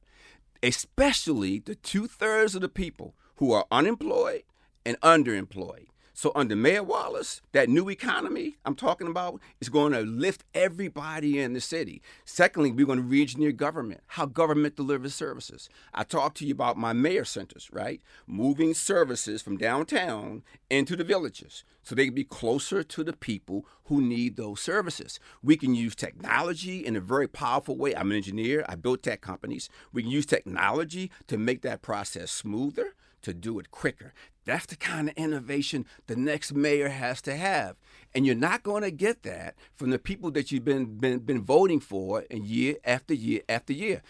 especially 0.64 1.60
the 1.60 1.76
two 1.76 2.08
thirds 2.08 2.56
of 2.56 2.62
the 2.62 2.70
people 2.70 3.14
who 3.36 3.52
are 3.52 3.66
unemployed 3.72 4.44
and 4.86 5.00
underemployed. 5.02 5.88
So 6.22 6.32
under 6.36 6.56
Mayor 6.56 6.84
Wallace, 6.84 7.42
that 7.52 7.68
new 7.68 7.90
economy 7.90 8.58
I'm 8.64 8.76
talking 8.76 9.08
about 9.08 9.42
is 9.60 9.70
going 9.70 9.92
to 9.94 10.02
lift 10.02 10.44
everybody 10.54 11.40
in 11.40 11.54
the 11.54 11.60
city. 11.60 12.04
Secondly, 12.26 12.72
we're 12.72 12.86
going 12.86 13.00
to 13.00 13.04
re-engineer 13.04 13.52
government, 13.54 14.02
how 14.06 14.28
government 14.28 14.76
delivers 14.76 15.16
services. 15.16 15.68
I 15.96 16.04
talked 16.04 16.38
to 16.38 16.46
you 16.46 16.54
about 16.54 16.78
my 16.78 16.94
mayor 16.94 17.26
centers, 17.26 17.72
right? 17.74 18.02
Moving 18.28 18.76
services 18.76 19.42
from 19.42 19.58
downtown 19.58 20.44
into 20.70 20.96
the 20.96 21.04
villages 21.04 21.64
so 21.82 21.96
they 21.96 22.06
can 22.06 22.14
be 22.14 22.24
closer 22.24 22.84
to 22.84 23.04
the 23.04 23.14
people 23.14 23.66
who 23.86 24.00
need 24.00 24.36
those 24.36 24.62
services. 24.62 25.20
We 25.42 25.58
can 25.58 25.74
use 25.74 25.96
technology 25.96 26.86
in 26.86 26.96
a 26.96 27.02
very 27.02 27.28
powerful 27.28 27.76
way. 27.76 27.96
I'm 27.96 28.12
an 28.12 28.18
engineer, 28.18 28.64
I 28.70 28.76
built 28.76 29.02
tech 29.02 29.22
companies. 29.22 29.70
We 29.92 30.04
can 30.04 30.12
use 30.12 30.28
technology 30.28 31.10
to 31.26 31.40
make 31.40 31.64
that 31.64 31.82
process 31.82 32.30
smoother 32.30 32.94
to 33.22 33.34
do 33.34 33.60
it 33.60 33.72
quicker. 33.72 34.14
That's 34.46 34.66
the 34.66 34.76
kind 34.76 35.10
of 35.10 35.16
innovation 35.16 35.86
the 36.08 36.16
next 36.16 36.54
mayor 36.54 36.90
has 36.90 37.22
to 37.24 37.36
have. 37.36 37.76
And 38.14 38.26
you're 38.26 38.36
not 38.36 38.64
going 38.64 38.84
to 38.84 38.92
get 38.92 39.24
that 39.24 39.56
from 39.76 39.92
the 39.92 40.00
people 40.00 40.32
that 40.32 40.52
you've 40.52 40.66
been, 40.66 40.98
been, 40.98 41.20
been 41.20 41.44
voting 41.44 41.80
for 41.80 42.26
and 42.32 42.44
year 42.44 42.76
after 42.84 43.14
year 43.14 43.42
after 43.48 43.74
year. 43.74 44.02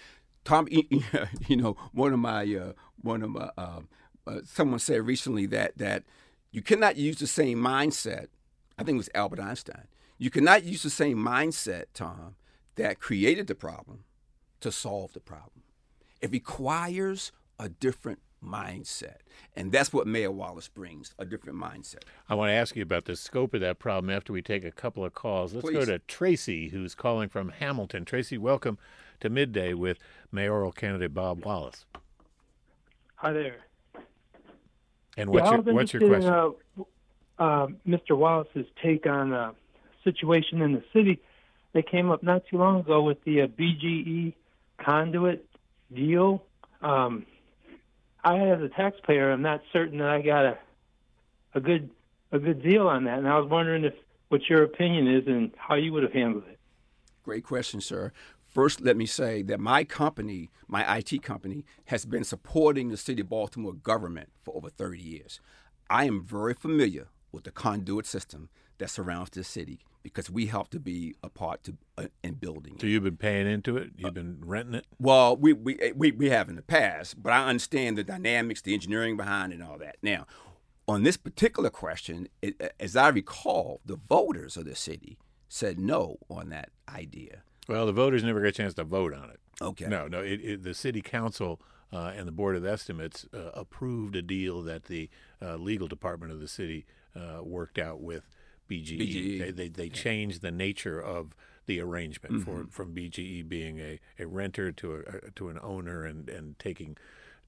Tom, 0.43 0.67
you 0.71 1.56
know, 1.56 1.76
one 1.91 2.13
of 2.13 2.19
my, 2.19 2.43
uh, 2.43 2.74
one 3.02 3.21
of 3.21 3.30
my, 3.32 3.50
uh, 3.58 3.82
uh, 4.26 4.39
someone 4.45 4.80
said 4.80 5.06
recently 5.06 5.45
that, 5.47 5.78
that 5.78 6.04
you 6.52 6.62
cannot 6.62 6.95
use 6.95 7.17
the 7.17 7.28
same 7.28 7.60
mindset. 7.60 8.28
I 8.78 8.84
think 8.84 8.95
it 8.95 8.97
was 8.97 9.10
Albert 9.13 9.39
Einstein. 9.39 9.88
You 10.17 10.30
cannot 10.30 10.63
use 10.63 10.84
the 10.84 10.89
same 10.89 11.17
mindset, 11.17 11.86
Tom, 11.93 12.36
that 12.76 13.00
created 13.00 13.47
the 13.47 13.56
problem 13.56 14.06
to 14.62 14.71
solve 14.71 15.13
the 15.13 15.19
problem. 15.19 15.63
It 16.21 16.32
requires 16.32 17.32
a 17.60 17.69
different 17.69 18.19
mindset. 18.43 19.17
And 19.56 19.71
that's 19.71 19.93
what 19.93 20.08
Mayor 20.08 20.32
Wallace 20.32 20.67
brings 20.67 21.13
a 21.19 21.25
different 21.25 21.60
mindset. 21.60 22.04
I 22.30 22.36
want 22.36 22.49
to 22.49 22.54
ask 22.54 22.75
you 22.75 22.84
about 22.84 23.06
the 23.06 23.15
scope 23.15 23.54
of 23.54 23.62
that 23.62 23.80
problem 23.80 24.10
after 24.10 24.34
we 24.34 24.41
take 24.41 24.63
a 24.63 24.71
couple 24.71 25.06
of 25.06 25.13
calls. 25.13 25.54
Let's 25.54 25.65
Please. 25.65 25.73
go 25.73 25.86
to 25.86 25.99
Tracy, 25.99 26.69
who's 26.69 26.95
calling 26.95 27.30
from 27.30 27.49
Hamilton. 27.49 28.06
Tracy, 28.06 28.38
welcome 28.38 28.77
to 29.19 29.30
Midday 29.30 29.73
with 29.73 29.99
mayoral 30.32 30.71
candidate 30.71 31.13
Bob 31.13 31.45
Wallace. 31.45 31.86
Hi 33.15 33.34
there. 33.34 33.58
And 35.17 35.30
what's 35.30 35.45
yeah, 35.45 35.62
your 35.63 35.73
what's 35.75 35.93
your 35.93 36.08
question? 36.08 36.34
In, 36.34 36.86
uh, 37.39 37.43
uh, 37.43 37.67
Mr. 37.88 38.17
Wallace's 38.17 38.65
take 38.82 39.06
on 39.06 39.32
the 39.32 39.54
situation 40.04 40.62
in 40.62 40.73
the 40.73 40.84
city. 40.93 41.19
They 41.73 41.82
came 41.82 42.10
up 42.10 42.23
not 42.23 42.43
too 42.49 42.58
long 42.58 42.80
ago 42.80 43.04
with 43.04 43.23
the 43.23 43.41
uh, 43.41 43.47
BGE 43.47 44.34
conduit 44.84 45.45
deal. 45.93 46.43
Um, 46.82 47.25
I, 48.23 48.38
as 48.38 48.62
a 48.62 48.69
taxpayer, 48.69 49.31
I'm 49.31 49.41
not 49.41 49.62
certain 49.73 49.97
that 49.99 50.10
I 50.10 50.21
got 50.21 50.45
a 50.45 50.57
a 51.53 51.60
good 51.60 51.89
a 52.31 52.39
good 52.39 52.63
deal 52.63 52.88
on 52.88 53.03
that, 53.05 53.19
and 53.19 53.27
I 53.27 53.38
was 53.38 53.49
wondering 53.49 53.84
if 53.84 53.93
what 54.29 54.49
your 54.49 54.63
opinion 54.63 55.07
is 55.07 55.27
and 55.27 55.51
how 55.57 55.75
you 55.75 55.91
would 55.91 56.03
have 56.03 56.13
handled 56.13 56.45
it. 56.49 56.57
Great 57.23 57.43
question, 57.43 57.81
sir. 57.81 58.12
First, 58.47 58.81
let 58.81 58.97
me 58.97 59.05
say 59.05 59.41
that 59.43 59.60
my 59.60 59.84
company, 59.84 60.49
my 60.67 60.97
IT 60.97 61.23
company, 61.23 61.65
has 61.86 62.05
been 62.05 62.23
supporting 62.23 62.89
the 62.89 62.97
city 62.97 63.21
of 63.21 63.29
Baltimore 63.29 63.73
government 63.73 64.29
for 64.43 64.55
over 64.55 64.69
30 64.69 64.99
years. 64.99 65.39
I 65.89 66.05
am 66.05 66.23
very 66.23 66.53
familiar 66.53 67.07
with 67.31 67.43
the 67.43 67.51
conduit 67.51 68.05
system 68.05 68.49
that 68.82 68.89
surrounds 68.89 69.30
the 69.30 69.44
city 69.44 69.80
because 70.02 70.30
we 70.30 70.48
help 70.48 70.70
to 70.70 70.80
be 70.80 71.13
a 71.24 71.30
part 71.30 71.63
to, 71.63 71.78
uh, 72.00 72.08
in 72.24 72.34
building 72.34 72.74
it. 72.74 72.82
So 72.82 72.88
you've 72.88 73.04
been 73.04 73.15
paying 73.15 73.46
into 73.46 73.78
it? 73.78 73.91
You've 73.96 74.15
been 74.15 74.39
renting 74.44 74.74
it? 74.74 74.88
Well, 75.00 75.38
we, 75.38 75.54
we, 75.54 75.94
we, 75.96 76.12
we 76.12 76.30
have 76.32 76.50
in 76.50 76.56
the 76.56 76.63
past, 76.63 77.22
but 77.22 77.32
I 77.32 77.48
understand 77.48 77.96
the 77.96 78.04
dynamics, 78.04 78.63
the 78.63 78.74
engineering 78.74 79.17
behind 79.17 79.54
it, 79.54 79.60
and 79.60 79.63
all 79.63 79.78
that. 79.78 79.98
Now, 80.02 80.26
on 80.88 81.04
this 81.04 81.15
particular 81.15 81.70
question, 81.70 82.28
it, 82.41 82.74
as 82.80 82.96
I 82.96 83.10
recall, 83.10 83.82
the 83.86 84.00
voters 84.10 84.58
of 84.58 84.65
the 84.65 84.76
city 84.76 85.20
said 85.48 85.80
no 85.80 86.17
on 86.28 86.50
that 86.50 86.72
idea. 86.89 87.44
Well, 87.67 87.86
the 87.86 87.94
voters 87.94 88.24
never 88.24 88.41
got 88.41 88.48
a 88.48 88.52
chance 88.52 88.74
to 88.74 88.84
vote 88.84 89.13
on 89.13 89.30
it. 89.30 89.39
Okay. 89.62 89.86
No, 89.86 90.08
no. 90.08 90.22
It, 90.22 90.41
it, 90.44 90.63
the 90.63 90.74
city 90.74 91.02
council 91.04 91.62
uh, 91.94 92.13
and 92.15 92.28
the 92.28 92.32
board 92.32 92.56
of 92.56 92.65
estimates 92.65 93.28
uh, 93.32 93.52
approved 93.54 94.15
a 94.15 94.24
deal 94.24 94.63
that 94.63 94.86
the 94.86 95.08
uh, 95.39 95.58
legal 95.58 95.88
department 95.88 96.32
of 96.32 96.39
the 96.39 96.48
city 96.48 96.88
uh, 97.15 97.44
worked 97.44 97.78
out 97.78 98.02
with 98.02 98.28
BGE. 98.71 98.99
BGE. 98.99 99.39
They, 99.39 99.51
they, 99.51 99.67
they 99.69 99.89
changed 99.89 100.41
the 100.41 100.51
nature 100.51 100.99
of 101.01 101.36
the 101.67 101.79
arrangement 101.79 102.36
Mm-hmm. 102.36 102.63
for 102.63 102.67
from 102.71 102.95
BGE 102.95 103.47
being 103.47 103.79
a, 103.79 103.99
a 104.19 104.25
renter 104.25 104.71
to 104.71 104.95
a, 104.95 105.31
to 105.31 105.49
an 105.49 105.60
owner 105.62 106.03
and 106.05 106.29
and 106.29 106.57
taking 106.60 106.97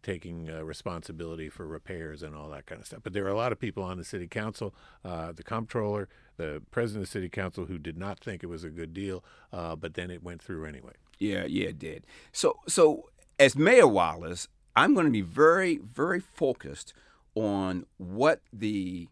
taking 0.03 0.49
uh, 0.49 0.61
responsibility 0.63 1.47
for 1.49 1.65
repairs 1.65 2.21
and 2.23 2.35
all 2.35 2.49
that 2.49 2.65
kind 2.65 2.81
of 2.81 2.85
stuff. 2.85 2.99
But 3.03 3.13
there 3.13 3.25
are 3.25 3.29
a 3.29 3.37
lot 3.37 3.53
of 3.53 3.59
people 3.59 3.83
on 3.83 3.97
the 3.97 4.03
city 4.03 4.27
council, 4.27 4.75
uh, 5.05 5.31
the 5.31 5.43
comptroller, 5.43 6.09
the 6.35 6.61
president 6.71 7.03
of 7.05 7.09
the 7.09 7.11
city 7.11 7.29
council, 7.29 7.65
who 7.67 7.77
did 7.77 7.97
not 7.97 8.19
think 8.19 8.43
it 8.43 8.47
was 8.47 8.65
a 8.65 8.69
good 8.69 8.93
deal, 8.93 9.23
uh, 9.53 9.77
but 9.77 9.93
then 9.93 10.11
it 10.11 10.21
went 10.21 10.41
through 10.41 10.65
anyway. 10.65 10.91
Yeah, 11.19 11.45
yeah, 11.45 11.69
it 11.69 11.79
did. 11.79 12.05
So, 12.33 12.59
so 12.67 13.09
as 13.39 13.55
Mayor 13.55 13.87
Wallace, 13.87 14.49
I'm 14.75 14.93
going 14.93 15.05
to 15.05 15.11
be 15.11 15.21
very, 15.21 15.77
very 15.77 16.19
focused 16.19 16.93
on 17.33 17.85
what 17.97 18.41
the 18.51 19.07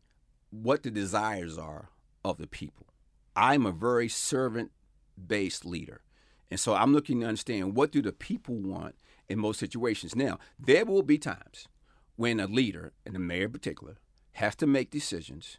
what 0.49 0.83
the 0.83 0.91
desires 0.91 1.57
are 1.57 1.87
of 2.23 2.37
the 2.37 2.47
people. 2.47 2.87
I'm 3.35 3.65
a 3.65 3.71
very 3.71 4.09
servant-based 4.09 5.65
leader, 5.65 6.01
and 6.49 6.59
so 6.59 6.73
I'm 6.73 6.93
looking 6.93 7.21
to 7.21 7.27
understand 7.27 7.75
what 7.75 7.91
do 7.91 8.01
the 8.01 8.11
people 8.11 8.55
want 8.55 8.95
in 9.29 9.39
most 9.39 9.59
situations. 9.59 10.15
Now, 10.15 10.39
there 10.59 10.85
will 10.85 11.03
be 11.03 11.17
times 11.17 11.67
when 12.15 12.39
a 12.39 12.47
leader, 12.47 12.93
and 13.05 13.15
the 13.15 13.19
mayor 13.19 13.45
in 13.45 13.51
particular, 13.51 13.97
has 14.33 14.55
to 14.57 14.67
make 14.67 14.91
decisions 14.91 15.57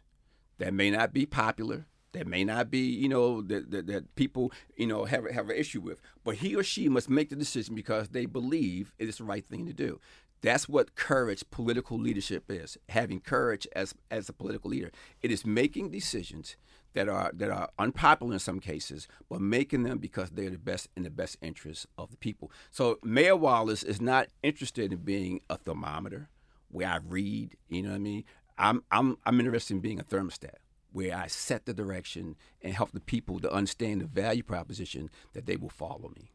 that 0.59 0.73
may 0.73 0.91
not 0.91 1.13
be 1.13 1.25
popular, 1.25 1.87
that 2.13 2.27
may 2.27 2.43
not 2.43 2.69
be, 2.69 2.79
you 2.79 3.09
know, 3.09 3.41
that, 3.41 3.71
that, 3.71 3.87
that 3.87 4.15
people, 4.15 4.51
you 4.77 4.85
know, 4.85 5.05
have, 5.05 5.29
have 5.31 5.49
an 5.49 5.57
issue 5.57 5.81
with. 5.81 5.99
But 6.23 6.35
he 6.35 6.55
or 6.55 6.63
she 6.63 6.87
must 6.87 7.09
make 7.09 7.29
the 7.29 7.35
decision 7.35 7.73
because 7.73 8.09
they 8.09 8.27
believe 8.27 8.93
it 8.99 9.09
is 9.09 9.17
the 9.17 9.23
right 9.23 9.45
thing 9.45 9.65
to 9.65 9.73
do. 9.73 9.99
That's 10.43 10.67
what 10.67 10.95
courage, 10.95 11.43
political 11.51 11.97
leadership 11.97 12.43
is. 12.49 12.77
Having 12.89 13.21
courage 13.21 13.65
as 13.75 13.95
as 14.11 14.27
a 14.27 14.33
political 14.33 14.69
leader, 14.69 14.91
it 15.21 15.31
is 15.31 15.45
making 15.45 15.89
decisions 15.89 16.57
that 16.93 17.07
are 17.07 17.31
that 17.33 17.49
are 17.49 17.69
unpopular 17.79 18.33
in 18.33 18.39
some 18.39 18.59
cases, 18.59 19.07
but 19.29 19.39
making 19.39 19.83
them 19.83 19.99
because 19.99 20.31
they're 20.31 20.49
the 20.49 20.57
best 20.57 20.89
in 20.97 21.03
the 21.03 21.09
best 21.09 21.37
interest 21.41 21.87
of 21.97 22.11
the 22.11 22.17
people. 22.17 22.51
So 22.71 22.99
Mayor 23.03 23.37
Wallace 23.37 23.83
is 23.83 24.01
not 24.01 24.27
interested 24.43 24.91
in 24.91 24.99
being 24.99 25.39
a 25.49 25.57
thermometer 25.57 26.27
where 26.69 26.89
I 26.89 26.99
read. 27.07 27.55
You 27.69 27.83
know 27.83 27.89
what 27.89 27.95
I 27.95 27.99
mean? 27.99 28.25
I'm 28.57 28.83
I'm 28.91 29.17
I'm 29.25 29.39
interested 29.39 29.75
in 29.75 29.79
being 29.79 29.99
a 30.01 30.03
thermostat 30.03 30.57
where 30.91 31.15
I 31.15 31.27
set 31.27 31.65
the 31.65 31.73
direction 31.73 32.35
and 32.61 32.73
help 32.73 32.91
the 32.91 32.99
people 32.99 33.39
to 33.39 33.51
understand 33.51 34.01
the 34.01 34.05
value 34.07 34.43
proposition 34.43 35.09
that 35.31 35.45
they 35.45 35.55
will 35.55 35.69
follow 35.69 36.11
me. 36.17 36.32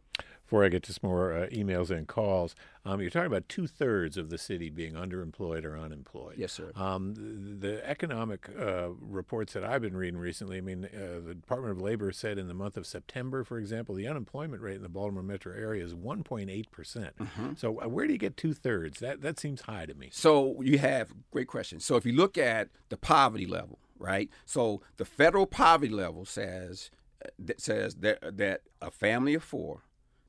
Before 0.49 0.65
I 0.65 0.71
get 0.71 0.83
to 0.85 0.95
some 0.95 1.11
more 1.11 1.35
uh, 1.37 1.47
emails 1.49 1.91
and 1.91 2.09
calls, 2.09 2.55
um, 2.87 3.03
you're 3.03 3.11
talking 3.11 3.27
about 3.27 3.51
two 3.51 3.67
thirds 3.67 4.17
of 4.17 4.31
the 4.31 4.39
city 4.39 4.71
being 4.71 4.95
underemployed 4.95 5.63
or 5.67 5.77
unemployed. 5.77 6.37
Yes, 6.39 6.55
sir. 6.55 6.73
Um, 6.75 7.13
the, 7.13 7.69
the 7.69 7.87
economic 7.87 8.49
uh, 8.59 8.89
reports 8.99 9.53
that 9.53 9.63
I've 9.63 9.83
been 9.83 9.95
reading 9.95 10.19
recently, 10.19 10.57
I 10.57 10.61
mean, 10.63 10.87
uh, 10.87 11.21
the 11.23 11.35
Department 11.35 11.73
of 11.73 11.83
Labor 11.83 12.13
said 12.13 12.39
in 12.39 12.49
the 12.49 12.55
month 12.55 12.79
of 12.79 12.87
September, 12.87 13.45
for 13.45 13.59
example, 13.59 13.95
the 13.95 14.09
unemployment 14.09 14.63
rate 14.63 14.77
in 14.77 14.83
the 14.83 14.89
Baltimore 14.89 15.23
metro 15.23 15.53
area 15.53 15.85
is 15.85 15.93
1.8 15.93 16.71
percent. 16.71 17.13
So 17.59 17.83
uh, 17.83 17.89
where 17.89 18.07
do 18.07 18.15
you 18.15 18.19
get 18.19 18.39
two 18.39 18.55
thirds? 18.55 19.01
That 19.01 19.21
that 19.21 19.39
seems 19.39 19.61
high 19.61 19.85
to 19.85 19.93
me. 19.93 20.09
So 20.13 20.63
you 20.63 20.79
have 20.79 21.13
great 21.31 21.49
question. 21.49 21.79
So 21.79 21.97
if 21.97 22.07
you 22.07 22.13
look 22.15 22.39
at 22.39 22.71
the 22.89 22.97
poverty 22.97 23.45
level, 23.45 23.81
right? 23.99 24.31
So 24.47 24.81
the 24.97 25.05
federal 25.05 25.45
poverty 25.47 25.93
level 25.93 26.25
says 26.25 26.91
that 27.39 27.61
says 27.61 27.97
that 27.97 28.39
that 28.39 28.63
a 28.81 28.91
family 28.91 29.35
of 29.35 29.43
four 29.45 29.83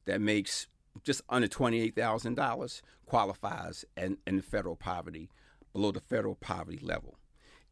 that 0.10 0.20
makes 0.20 0.68
just 1.04 1.22
under 1.30 1.48
twenty 1.48 1.80
eight 1.82 1.96
thousand 1.96 2.36
dollars 2.36 2.82
qualifies 3.06 3.86
in, 3.96 4.18
in 4.28 4.38
the 4.38 4.42
federal 4.42 4.76
poverty 4.76 5.30
below 5.72 5.92
the 5.92 6.00
federal 6.00 6.36
poverty 6.36 6.80
level. 6.82 7.18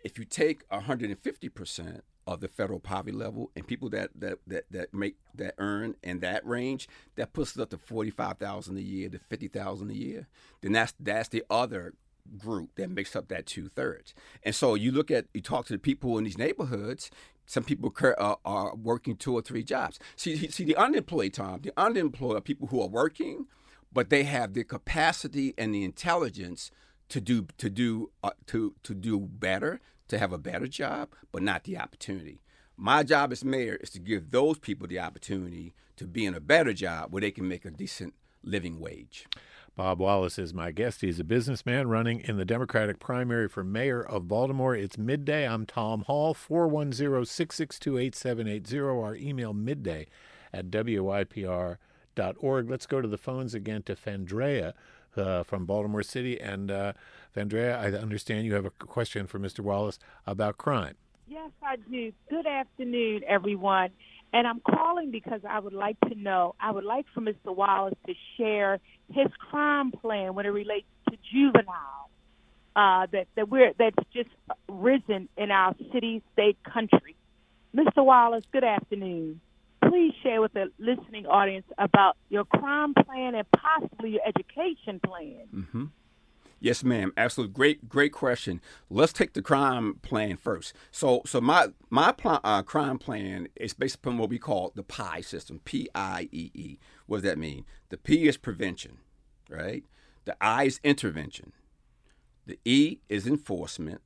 If 0.04 0.18
you 0.18 0.26
take 0.26 0.64
hundred 0.72 1.10
and 1.10 1.20
fifty 1.20 1.50
percent 1.50 2.04
of 2.28 2.42
the 2.42 2.48
federal 2.48 2.80
poverty 2.80 3.16
level 3.16 3.52
and 3.56 3.66
people 3.66 3.90
that, 3.90 4.10
that, 4.14 4.38
that, 4.46 4.66
that 4.70 4.94
make 4.94 5.16
that 5.34 5.56
earn 5.58 5.96
in 6.04 6.20
that 6.20 6.46
range, 6.46 6.88
that 7.16 7.34
puts 7.34 7.56
it 7.56 7.62
up 7.62 7.70
to 7.72 7.78
forty 7.78 8.12
five 8.12 8.38
thousand 8.38 8.78
a 8.78 8.82
year 8.82 9.10
to 9.10 9.18
fifty 9.18 9.48
thousand 9.48 9.90
a 9.90 9.96
year. 9.96 10.28
Then 10.62 10.74
that's 10.74 10.94
that's 11.00 11.30
the 11.30 11.44
other 11.50 11.94
group 12.38 12.76
that 12.76 12.92
makes 12.92 13.16
up 13.16 13.30
that 13.30 13.46
two 13.46 13.70
thirds. 13.70 14.14
And 14.44 14.54
so 14.54 14.76
you 14.76 14.92
look 14.92 15.10
at 15.10 15.26
you 15.34 15.42
talk 15.42 15.66
to 15.68 15.74
the 15.74 15.80
people 15.80 16.18
in 16.18 16.24
these 16.26 16.38
neighborhoods. 16.38 17.10
Some 17.48 17.64
people 17.64 17.94
uh, 18.04 18.36
are 18.46 18.76
working 18.76 19.16
two 19.16 19.34
or 19.34 19.42
three 19.42 19.64
jobs. 19.64 20.00
See, 20.18 20.50
see 20.50 20.66
the 20.66 20.76
unemployed, 20.76 21.34
Tom. 21.34 21.62
The 21.62 21.72
unemployed 21.78 22.38
are 22.38 22.42
people 22.42 22.68
who 22.68 22.82
are 22.82 22.90
working, 22.90 23.48
but 23.92 24.10
they 24.10 24.24
have 24.24 24.54
the 24.54 24.66
capacity 24.66 25.54
and 25.58 25.74
the 25.74 25.84
intelligence 25.84 26.72
to 27.10 27.22
do 27.22 27.48
to 27.58 27.70
do 27.70 28.12
uh, 28.22 28.32
to 28.48 28.76
to 28.84 28.94
do 28.94 29.20
better, 29.20 29.80
to 30.10 30.20
have 30.20 30.34
a 30.34 30.38
better 30.38 30.68
job, 30.68 31.10
but 31.32 31.42
not 31.42 31.64
the 31.64 31.78
opportunity. 31.78 32.42
My 32.76 33.02
job 33.02 33.32
as 33.32 33.44
mayor 33.44 33.78
is 33.82 33.90
to 33.92 34.00
give 34.00 34.30
those 34.30 34.60
people 34.60 34.88
the 34.88 35.00
opportunity 35.00 35.74
to 35.96 36.06
be 36.06 36.26
in 36.26 36.36
a 36.36 36.42
better 36.42 36.74
job 36.74 37.12
where 37.12 37.22
they 37.22 37.32
can 37.32 37.48
make 37.48 37.66
a 37.66 37.72
decent 37.72 38.14
living 38.44 38.80
wage. 38.80 39.26
Bob 39.78 40.00
Wallace 40.00 40.40
is 40.40 40.56
my 40.56 40.72
guest. 40.72 41.02
He's 41.02 41.20
a 41.20 41.24
businessman 41.24 41.88
running 41.88 42.22
in 42.22 42.38
the 42.38 42.46
Democratic 42.46 43.00
primary 43.00 43.48
for 43.48 43.64
mayor 43.64 44.02
of 44.02 44.28
Baltimore. 44.28 44.76
It's 44.76 44.98
midday. 44.98 45.48
I'm 45.48 45.68
Tom 45.68 46.02
Hall, 46.02 46.34
410 46.34 47.24
662 47.24 48.00
8780. 48.00 48.80
Our 48.80 49.16
email 49.16 49.54
midday 49.54 50.08
at 50.52 50.72
WYPR.org. 50.72 52.70
Let's 52.72 52.88
go 52.88 53.02
to 53.02 53.08
the 53.08 53.20
phones 53.20 53.54
again 53.54 53.84
to 53.84 53.96
Fandrea 53.96 54.74
uh, 55.16 55.44
from 55.44 55.68
Baltimore 55.68 56.02
City. 56.02 56.42
And 56.42 56.72
uh, 56.72 56.94
Fandrea, 57.36 57.78
I 57.78 57.92
understand 58.00 58.48
you 58.48 58.56
have 58.56 58.66
a 58.66 58.72
question 58.72 59.28
for 59.28 59.38
Mr. 59.38 59.60
Wallace 59.60 60.00
about 60.26 60.58
crime. 60.58 60.96
Yes, 61.28 61.52
I 61.62 61.76
do. 61.76 62.12
Good 62.32 62.48
afternoon, 62.48 63.22
everyone. 63.28 63.92
And 64.34 64.48
I'm 64.48 64.60
calling 64.60 65.12
because 65.12 65.42
I 65.48 65.60
would 65.60 65.74
like 65.74 66.00
to 66.10 66.16
know, 66.16 66.56
I 66.60 66.72
would 66.72 66.84
like 66.84 67.06
for 67.14 67.22
Mr. 67.22 67.56
Wallace 67.56 67.94
to 68.08 68.14
share 68.38 68.80
his 69.14 69.28
crime 69.50 69.92
plan 69.92 70.34
when 70.34 70.46
it 70.46 70.50
relates 70.50 70.88
to 71.10 71.18
juvenile 71.32 72.10
uh, 72.76 73.08
that, 73.12 73.28
that 73.36 73.50
we're 73.50 73.74
that's 73.78 73.96
just 74.14 74.30
risen 74.70 75.28
in 75.38 75.52
our 75.52 75.76
city, 75.92 76.22
state, 76.34 76.58
country. 76.64 77.16
Mr. 77.76 78.06
Wallace, 78.06 78.46
good 78.52 78.64
afternoon. 78.64 79.42
Please 79.88 80.14
share 80.22 80.42
with 80.42 80.54
the 80.54 80.72
listening 80.78 81.26
audience 81.26 81.66
about 81.78 82.18
your 82.30 82.46
crime 82.46 82.94
plan 82.94 83.36
and 83.36 83.46
possibly 83.52 84.12
your 84.12 84.22
education 84.26 85.00
plan. 85.04 85.48
Mm-hmm. 85.54 85.86
Yes, 86.60 86.84
ma'am. 86.84 87.12
Absolutely. 87.16 87.54
Great, 87.54 87.88
great 87.90 88.12
question. 88.12 88.62
Let's 88.90 89.14
take 89.14 89.34
the 89.34 89.42
crime 89.42 89.96
plan 90.02 90.38
first. 90.38 90.74
So, 90.92 91.22
so 91.26 91.40
my 91.40 91.68
my 91.90 92.12
pl- 92.12 92.40
uh, 92.44 92.64
crime 92.64 92.98
plan 92.98 93.48
is 93.56 93.74
based 93.74 93.96
upon 93.96 94.18
what 94.18 94.30
we 94.30 94.40
call 94.40 94.72
the 94.76 94.84
PIE 94.84 95.22
system. 95.22 95.62
P 95.64 95.88
I 95.94 96.30
E 96.32 96.52
E. 96.54 96.78
What 97.06 97.18
does 97.18 97.24
that 97.24 97.38
mean? 97.38 97.66
The 97.90 97.98
P 97.98 98.28
is 98.28 98.38
prevention, 98.38 98.98
right? 99.50 99.84
The 100.26 100.36
I 100.42 100.64
is 100.64 100.80
intervention. 100.84 101.54
The 102.48 102.60
E 102.66 102.98
is 103.08 103.28
enforcement, 103.28 104.02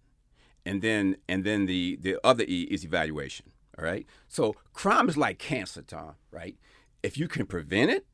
and 0.66 0.82
then 0.82 1.16
and 1.30 1.44
then 1.44 1.68
the 1.68 1.98
the 2.02 2.18
other 2.24 2.44
E 2.48 2.64
is 2.70 2.84
evaluation. 2.84 3.52
All 3.80 3.86
right. 3.86 4.06
So 4.28 4.56
crime 4.74 5.08
is 5.08 5.16
like 5.16 5.40
cancer, 5.40 5.84
Tom. 5.84 6.16
Right? 6.32 6.58
If 7.02 7.18
you 7.18 7.28
can 7.30 7.46
prevent 7.46 7.92
it, 7.92 8.06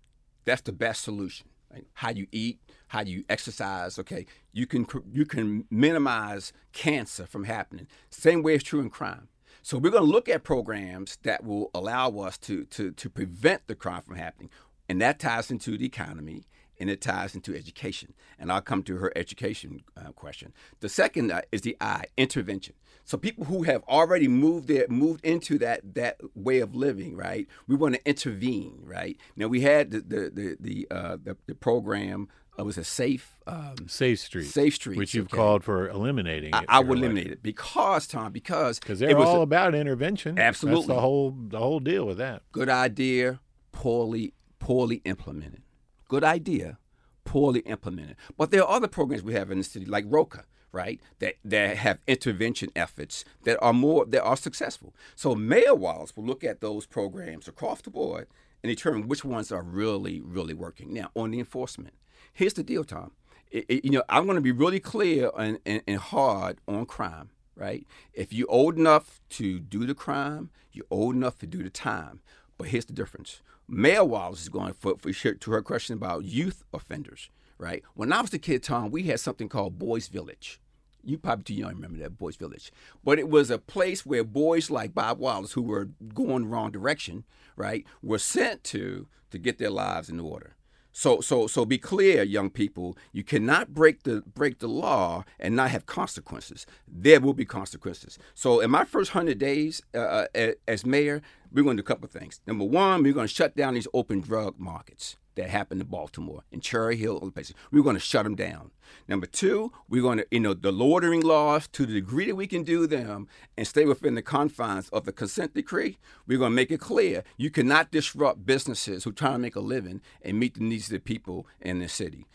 that's 0.46 0.62
the 0.62 0.72
best 0.72 1.04
solution. 1.04 1.48
Right? 1.72 1.86
How 1.94 2.12
you 2.12 2.28
eat, 2.32 2.60
how 2.88 3.02
you 3.02 3.24
exercise. 3.30 4.00
Okay, 4.00 4.26
you 4.54 4.66
can 4.66 4.88
you 5.12 5.26
can 5.26 5.66
minimize 5.70 6.54
cancer 6.74 7.26
from 7.26 7.44
happening. 7.44 7.88
Same 8.10 8.42
way 8.42 8.56
is 8.56 8.64
true 8.64 8.80
in 8.80 8.90
crime. 8.90 9.28
So 9.62 9.78
we're 9.78 9.92
going 9.92 10.06
to 10.06 10.10
look 10.10 10.30
at 10.30 10.44
programs 10.44 11.18
that 11.24 11.44
will 11.44 11.70
allow 11.74 12.10
us 12.20 12.38
to 12.40 12.66
to 12.66 12.92
to 12.92 13.10
prevent 13.10 13.68
the 13.68 13.76
crime 13.76 14.02
from 14.02 14.16
happening, 14.16 14.50
and 14.88 15.02
that 15.02 15.20
ties 15.20 15.52
into 15.52 15.78
the 15.78 15.86
economy 15.86 16.46
and 16.80 16.90
it 16.90 17.02
ties 17.02 17.36
into 17.36 17.56
education. 17.56 18.14
And 18.40 18.52
I'll 18.52 18.62
come 18.62 18.84
to 18.84 18.98
her 18.98 19.12
education 19.16 19.82
uh, 19.96 20.12
question. 20.12 20.54
The 20.80 20.90
second 20.90 21.32
uh, 21.32 21.42
is 21.52 21.62
the 21.62 21.76
I, 21.82 22.06
intervention. 22.18 22.76
So 23.04 23.18
people 23.18 23.46
who 23.46 23.64
have 23.64 23.84
already 23.88 24.28
moved 24.28 24.68
there, 24.68 24.86
moved 24.90 25.24
into 25.26 25.58
that 25.60 25.94
that 25.96 26.20
way 26.36 26.60
of 26.60 26.76
living, 26.76 27.16
right? 27.16 27.48
We 27.68 27.76
want 27.76 27.96
to 27.96 28.06
intervene, 28.08 28.80
right? 28.84 29.18
Now 29.36 29.48
we 29.48 29.62
had 29.62 29.92
the 29.92 30.00
the 30.02 30.32
the 30.34 30.58
the, 30.60 30.88
uh, 30.92 31.18
the, 31.24 31.38
the 31.48 31.56
program. 31.56 32.28
Uh, 32.60 32.64
was 32.66 32.76
a 32.80 32.84
safe 32.84 33.38
um, 33.46 33.76
Safe 33.86 34.18
Street. 34.20 34.46
Safe 34.48 34.74
Streets, 34.74 34.98
Which 34.98 35.14
you've 35.14 35.28
okay. 35.28 35.38
called 35.38 35.64
for 35.64 35.88
eliminating. 35.90 36.56
I, 36.56 36.62
it 36.62 36.66
I 36.68 36.78
election. 36.80 36.98
eliminate 36.98 37.28
it 37.32 37.44
because 37.44 38.08
Tom, 38.08 38.32
because 38.32 38.80
Because 38.80 39.00
it 39.00 39.06
they're 39.10 39.16
was 39.16 39.28
all 39.28 39.42
a 39.42 39.42
about 39.42 39.76
intervention. 39.76 40.34
That's 40.34 40.48
Absolutely. 40.64 40.88
the 40.88 41.00
whole 41.00 41.36
the 41.38 41.60
whole 41.60 41.80
deal 41.80 42.06
with 42.08 42.18
that. 42.18 42.42
good 42.52 42.68
idea, 42.68 43.42
poorly 43.72 44.34
poorly 44.58 45.02
implemented. 45.06 45.62
Good 46.08 46.24
idea, 46.24 46.78
poorly 47.26 47.60
implemented. 47.62 48.16
But 48.38 48.52
there 48.52 48.64
are 48.64 48.76
other 48.76 48.88
programs 48.88 49.24
we 49.24 49.34
have 49.34 49.52
in 49.52 49.58
the 49.58 49.64
city, 49.64 49.86
like 49.86 50.06
ROCA, 50.08 50.46
right? 50.72 51.02
That 51.20 51.36
that 51.44 51.78
have 51.78 52.00
intervention 52.08 52.70
efforts 52.76 53.26
that 53.44 53.58
are 53.62 53.74
more 53.74 54.06
that 54.06 54.24
are 54.24 54.38
successful. 54.38 54.94
So 55.16 55.36
Mayor 55.36 55.76
Wallace 55.76 56.16
will 56.16 56.26
look 56.26 56.44
at 56.44 56.62
those 56.62 56.86
programs 56.86 57.48
across 57.48 57.82
the 57.82 57.90
board 57.90 58.28
and 58.64 58.70
determine 58.70 59.08
which 59.08 59.24
ones 59.26 59.52
are 59.52 59.62
really, 59.62 60.22
really 60.22 60.54
working. 60.54 60.94
Now, 60.94 61.12
on 61.16 61.32
the 61.32 61.40
enforcement, 61.40 61.94
here's 62.34 62.54
the 62.54 62.64
deal, 62.64 62.84
Tom. 62.84 63.12
It, 63.52 63.66
it, 63.70 63.86
you 63.86 63.92
know, 63.92 64.04
I'm 64.10 64.26
going 64.26 64.36
to 64.36 64.42
be 64.42 64.52
really 64.52 64.80
clear 64.80 65.32
and, 65.38 65.60
and, 65.66 65.82
and 65.88 65.98
hard 65.98 66.58
on 66.68 66.86
crime, 66.86 67.30
right? 67.56 67.86
If 68.14 68.34
you're 68.34 68.52
old 68.52 68.78
enough 68.78 69.22
to 69.32 69.60
do 69.60 69.86
the 69.86 69.96
crime, 69.96 70.50
you're 70.74 70.86
old 70.90 71.16
enough 71.16 71.38
to 71.40 71.48
do 71.48 71.64
the 71.64 71.70
time. 71.70 72.22
But 72.58 72.70
here's 72.70 72.86
the 72.86 72.94
difference. 72.94 73.42
Mayor 73.70 74.06
Wallace 74.06 74.44
is 74.44 74.50
going 74.50 74.74
for, 74.74 74.96
for 74.98 75.12
to 75.12 75.52
her 75.52 75.62
question 75.62 75.96
about 75.96 76.24
youth 76.24 76.64
offenders, 76.74 77.30
right? 77.58 77.84
When 77.96 78.14
I 78.14 78.22
was 78.22 78.34
a 78.34 78.40
kid, 78.40 78.64
Tom, 78.64 78.92
we 78.92 79.04
had 79.04 79.20
something 79.20 79.50
called 79.50 79.78
Boys 79.78 80.08
Village. 80.08 80.62
You 81.04 81.18
probably 81.18 81.44
too 81.44 81.54
young 81.54 81.76
remember 81.76 82.00
that 82.00 82.18
Boys 82.18 82.36
Village, 82.36 82.72
but 83.04 83.20
it 83.20 83.30
was 83.30 83.50
a 83.50 83.58
place 83.58 84.06
where 84.06 84.24
boys 84.24 84.70
like 84.70 84.94
Bob 84.94 85.20
Wallace, 85.20 85.54
who 85.54 85.62
were 85.62 85.90
going 86.14 86.44
the 86.44 86.50
wrong 86.50 86.72
direction, 86.72 87.24
right, 87.56 87.86
were 88.02 88.20
sent 88.20 88.64
to 88.66 89.08
to 89.32 89.38
get 89.38 89.58
their 89.58 89.70
lives 89.70 90.10
in 90.10 90.20
order. 90.20 90.57
So 90.98 91.22
so 91.22 91.46
so 91.46 91.64
be 91.64 91.78
clear, 91.78 92.24
young 92.24 92.50
people. 92.50 92.98
You 93.12 93.24
cannot 93.24 93.72
break 93.72 94.02
the 94.02 94.24
break 94.34 94.58
the 94.58 94.68
law 94.68 95.26
and 95.40 95.56
not 95.56 95.70
have 95.70 95.86
consequences. 95.86 96.66
There 96.88 97.20
will 97.20 97.36
be 97.36 97.46
consequences. 97.46 98.18
So 98.34 98.62
in 98.62 98.72
my 98.72 98.84
first 98.84 99.12
hundred 99.12 99.38
days 99.38 99.84
uh, 99.94 100.26
uh 100.34 100.54
as 100.68 100.88
mayor, 100.88 101.22
we're 101.52 101.64
going 101.64 101.78
to 101.78 101.84
do 101.84 101.86
a 101.86 101.88
couple 101.88 102.06
of 102.06 102.12
things. 102.12 102.42
Number 102.48 102.66
one, 102.66 103.04
we're 103.04 103.14
going 103.14 103.28
to 103.28 103.34
shut 103.34 103.56
down 103.56 103.76
these 103.76 103.88
open 103.94 104.22
drug 104.22 104.56
markets 104.58 105.18
that 105.38 105.50
happened 105.50 105.82
in 105.82 105.88
Baltimore, 105.88 106.44
in 106.52 106.60
Cherry 106.60 106.98
Hill, 106.98 107.20
other 107.22 107.32
places. 107.32 107.56
We're 107.72 107.84
going 107.84 107.96
to 107.96 108.02
shut 108.02 108.26
them 108.26 108.36
down. 108.36 108.72
Number 109.08 109.26
two, 109.26 109.72
we're 109.88 110.02
going 110.02 110.18
to, 110.18 110.28
you 110.30 110.40
know, 110.40 110.54
the 110.54 110.72
loitering 110.72 111.22
laws, 111.22 111.68
to 111.70 111.86
the 111.86 111.94
degree 111.94 112.26
that 112.26 112.36
we 112.36 112.48
can 112.48 112.64
do 112.64 112.86
them 112.86 113.28
and 113.58 113.66
stay 113.66 113.86
within 113.86 114.16
the 114.16 114.22
confines 114.22 114.90
of 114.90 115.06
the 115.06 115.14
consent 115.14 115.54
decree, 115.54 115.98
we're 116.28 116.38
going 116.38 116.52
to 116.52 116.56
make 116.56 116.72
it 116.72 116.80
clear 116.80 117.24
you 117.38 117.50
cannot 117.50 117.92
disrupt 117.92 118.46
businesses 118.46 119.04
who 119.04 119.12
are 119.12 119.14
trying 119.14 119.34
to 119.34 119.40
make 119.40 119.56
a 119.56 119.62
living 119.62 120.02
and 120.22 120.40
meet 120.40 120.56
the 120.56 120.64
needs 120.64 120.88
of 120.88 120.92
the 120.94 121.00
people 121.00 121.48
in 121.62 121.80
the 121.80 121.88
city. 121.88 122.26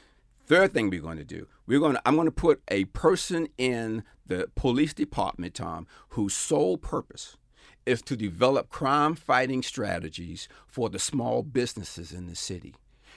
Third 0.46 0.72
thing 0.72 0.90
we're 0.90 1.00
going 1.00 1.18
to 1.18 1.24
do, 1.24 1.46
we're 1.66 1.78
going 1.78 1.94
to, 1.94 2.02
I'm 2.04 2.16
going 2.16 2.26
to 2.26 2.32
put 2.32 2.62
a 2.68 2.84
person 2.86 3.48
in 3.58 4.02
the 4.26 4.48
police 4.54 4.94
department, 4.94 5.54
Tom, 5.54 5.86
whose 6.10 6.34
sole 6.34 6.76
purpose 6.76 7.36
is 7.86 8.02
to 8.02 8.16
develop 8.16 8.68
crime 8.68 9.14
fighting 9.14 9.62
strategies 9.62 10.48
for 10.66 10.88
the 10.88 10.98
small 10.98 11.42
businesses 11.42 12.12
in 12.12 12.26
the 12.26 12.36
city. 12.36 12.74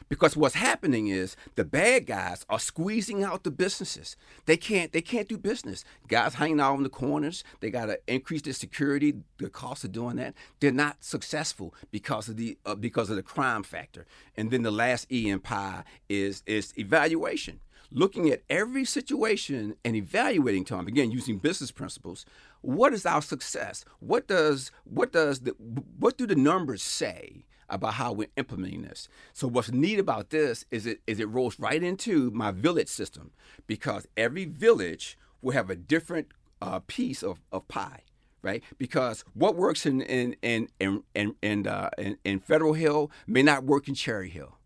Because 0.10 0.38
what's 0.38 0.56
happening 0.56 1.08
is 1.08 1.36
the 1.56 1.66
bad 1.66 2.06
guys 2.06 2.46
are 2.50 2.60
squeezing 2.60 3.24
out 3.24 3.44
the 3.44 3.52
businesses. 3.52 4.16
They 4.46 4.58
can't 4.58 4.92
they 4.92 5.02
can't 5.02 5.28
do 5.28 5.38
business. 5.38 5.84
Guys 6.08 6.36
hanging 6.36 6.60
out 6.60 6.76
in 6.76 6.84
the 6.84 6.90
corners. 6.90 7.44
They 7.60 7.70
got 7.72 7.88
to 7.88 8.00
increase 8.08 8.44
their 8.44 8.54
security. 8.54 9.16
The 9.38 9.50
cost 9.50 9.84
of 9.84 9.92
doing 9.92 10.18
that. 10.18 10.36
They're 10.60 10.72
not 10.72 11.04
successful 11.04 11.74
because 11.92 12.30
of 12.30 12.38
the 12.38 12.58
uh, 12.66 12.76
because 12.76 13.10
of 13.10 13.16
the 13.16 13.24
crime 13.24 13.64
factor. 13.64 14.06
And 14.36 14.52
then 14.52 14.64
the 14.64 14.72
last 14.72 15.12
E 15.12 15.30
in 15.30 15.40
pie 15.40 15.84
is 16.10 16.44
is 16.46 16.74
evaluation. 16.78 17.60
Looking 17.92 18.30
at 18.30 18.42
every 18.50 18.84
situation 18.84 19.76
and 19.86 19.96
evaluating 19.96 20.66
Tom 20.66 20.88
again 20.88 21.12
using 21.12 21.38
business 21.38 21.72
principles. 21.72 22.26
What 22.62 22.94
is 22.94 23.06
our 23.06 23.22
success? 23.22 23.86
What 24.00 24.28
does 24.28 24.72
what 24.84 25.12
does 25.12 25.42
the 25.42 25.52
what 25.98 26.18
do 26.18 26.26
the 26.28 26.36
numbers 26.36 26.84
say? 26.84 27.46
About 27.70 27.96
how 27.96 28.12
we're 28.14 28.28
implementing 28.38 28.84
this. 28.84 29.08
So 29.34 29.48
what's 29.48 29.72
neat 29.72 30.00
about 30.00 30.30
this 30.30 30.66
is 30.72 30.86
it 30.86 31.02
is 31.08 31.20
it 31.20 31.30
rolls 31.30 31.60
right 31.60 31.82
into 31.82 32.32
my 32.32 32.52
village 32.52 32.90
system 32.90 33.32
because 33.68 34.08
every 34.16 34.46
village 34.46 35.18
will 35.42 35.54
have 35.54 35.70
a 35.70 35.76
different 35.76 36.28
uh, 36.62 36.80
piece 36.88 37.24
of, 37.24 37.40
of 37.52 37.68
pie, 37.68 38.02
right? 38.42 38.64
Because 38.78 39.24
what 39.34 39.56
works 39.56 39.86
in 39.86 40.02
in 40.02 40.36
in 40.42 40.70
in 40.80 41.04
in, 41.14 41.36
in, 41.42 41.68
uh, 41.68 41.90
in, 41.98 42.18
in 42.24 42.40
Federal 42.40 42.74
Hill 42.74 43.12
may 43.28 43.44
not 43.44 43.64
work 43.64 43.88
in 43.88 43.96
Cherry 43.96 44.30
Hill 44.30 44.58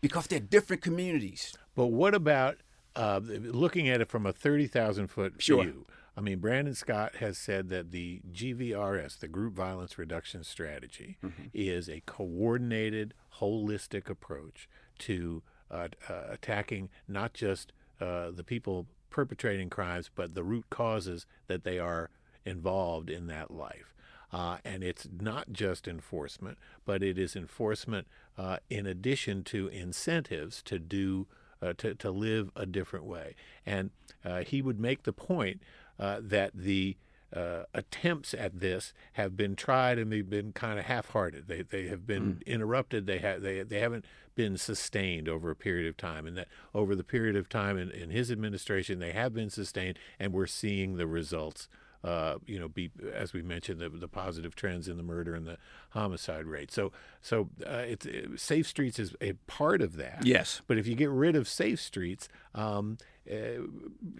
because 0.00 0.26
they're 0.26 0.40
different 0.40 0.82
communities. 0.82 1.56
But 1.74 1.86
what 1.86 2.14
about 2.14 2.58
uh, 2.94 3.20
looking 3.22 3.88
at 3.88 4.00
it 4.00 4.08
from 4.08 4.26
a 4.26 4.32
thirty 4.32 4.66
thousand 4.66 5.08
foot 5.08 5.34
sure. 5.38 5.62
view? 5.62 5.86
I 6.16 6.22
mean, 6.22 6.38
Brandon 6.38 6.74
Scott 6.74 7.16
has 7.16 7.36
said 7.36 7.68
that 7.68 7.90
the 7.90 8.22
GVRS, 8.32 9.18
the 9.18 9.28
Group 9.28 9.54
Violence 9.54 9.98
Reduction 9.98 10.44
Strategy, 10.44 11.18
mm-hmm. 11.22 11.44
is 11.52 11.90
a 11.90 12.02
coordinated, 12.06 13.12
holistic 13.38 14.08
approach 14.08 14.68
to 15.00 15.42
uh, 15.70 15.88
uh, 16.08 16.22
attacking 16.30 16.88
not 17.06 17.34
just 17.34 17.72
uh, 18.00 18.30
the 18.30 18.44
people 18.44 18.86
perpetrating 19.10 19.68
crimes, 19.68 20.10
but 20.14 20.34
the 20.34 20.44
root 20.44 20.64
causes 20.70 21.26
that 21.48 21.64
they 21.64 21.78
are 21.78 22.10
involved 22.44 23.10
in 23.10 23.26
that 23.26 23.50
life. 23.50 23.94
Uh, 24.32 24.58
and 24.64 24.82
it's 24.82 25.06
not 25.20 25.52
just 25.52 25.86
enforcement, 25.86 26.58
but 26.84 27.02
it 27.02 27.18
is 27.18 27.36
enforcement 27.36 28.06
uh, 28.38 28.56
in 28.70 28.86
addition 28.86 29.44
to 29.44 29.68
incentives 29.68 30.62
to 30.62 30.78
do 30.78 31.26
uh, 31.62 31.72
to 31.78 31.94
to 31.94 32.10
live 32.10 32.50
a 32.54 32.66
different 32.66 33.06
way. 33.06 33.34
And 33.64 33.90
he 34.44 34.60
would 34.60 34.78
make 34.78 35.04
the 35.04 35.12
point 35.12 35.62
uh, 35.98 36.20
that 36.22 36.52
the 36.54 36.96
uh, 37.34 37.64
attempts 37.74 38.34
at 38.34 38.60
this 38.60 38.92
have 39.14 39.36
been 39.36 39.56
tried 39.56 39.98
and 39.98 40.12
they've 40.12 40.30
been 40.30 40.52
kind 40.52 40.78
of 40.78 40.84
half-hearted. 40.84 41.48
They 41.48 41.62
they 41.62 41.88
have 41.88 42.06
been 42.06 42.36
mm. 42.36 42.46
interrupted. 42.46 43.06
They 43.06 43.18
have 43.18 43.42
they 43.42 43.62
they 43.62 43.80
haven't 43.80 44.04
been 44.34 44.56
sustained 44.56 45.28
over 45.28 45.50
a 45.50 45.56
period 45.56 45.88
of 45.88 45.96
time, 45.96 46.26
and 46.26 46.36
that 46.36 46.48
over 46.74 46.94
the 46.94 47.02
period 47.04 47.36
of 47.36 47.48
time 47.48 47.78
in, 47.78 47.90
in 47.90 48.10
his 48.10 48.30
administration, 48.30 48.98
they 48.98 49.12
have 49.12 49.34
been 49.34 49.50
sustained, 49.50 49.98
and 50.20 50.32
we're 50.32 50.46
seeing 50.46 50.96
the 50.96 51.06
results. 51.06 51.68
Uh, 52.06 52.38
you 52.46 52.60
know, 52.60 52.68
be 52.68 52.90
as 53.12 53.32
we 53.32 53.42
mentioned, 53.42 53.80
the, 53.80 53.88
the 53.88 54.06
positive 54.06 54.54
trends 54.54 54.86
in 54.86 54.96
the 54.96 55.02
murder 55.02 55.34
and 55.34 55.44
the 55.44 55.58
homicide 55.90 56.46
rate. 56.46 56.70
So, 56.70 56.92
so 57.20 57.48
uh, 57.66 57.78
it's 57.78 58.06
it, 58.06 58.38
safe 58.38 58.68
streets 58.68 59.00
is 59.00 59.16
a 59.20 59.32
part 59.48 59.82
of 59.82 59.96
that. 59.96 60.24
Yes. 60.24 60.62
But 60.68 60.78
if 60.78 60.86
you 60.86 60.94
get 60.94 61.10
rid 61.10 61.34
of 61.34 61.48
safe 61.48 61.80
streets, 61.80 62.28
um, 62.54 62.98
uh, 63.28 63.66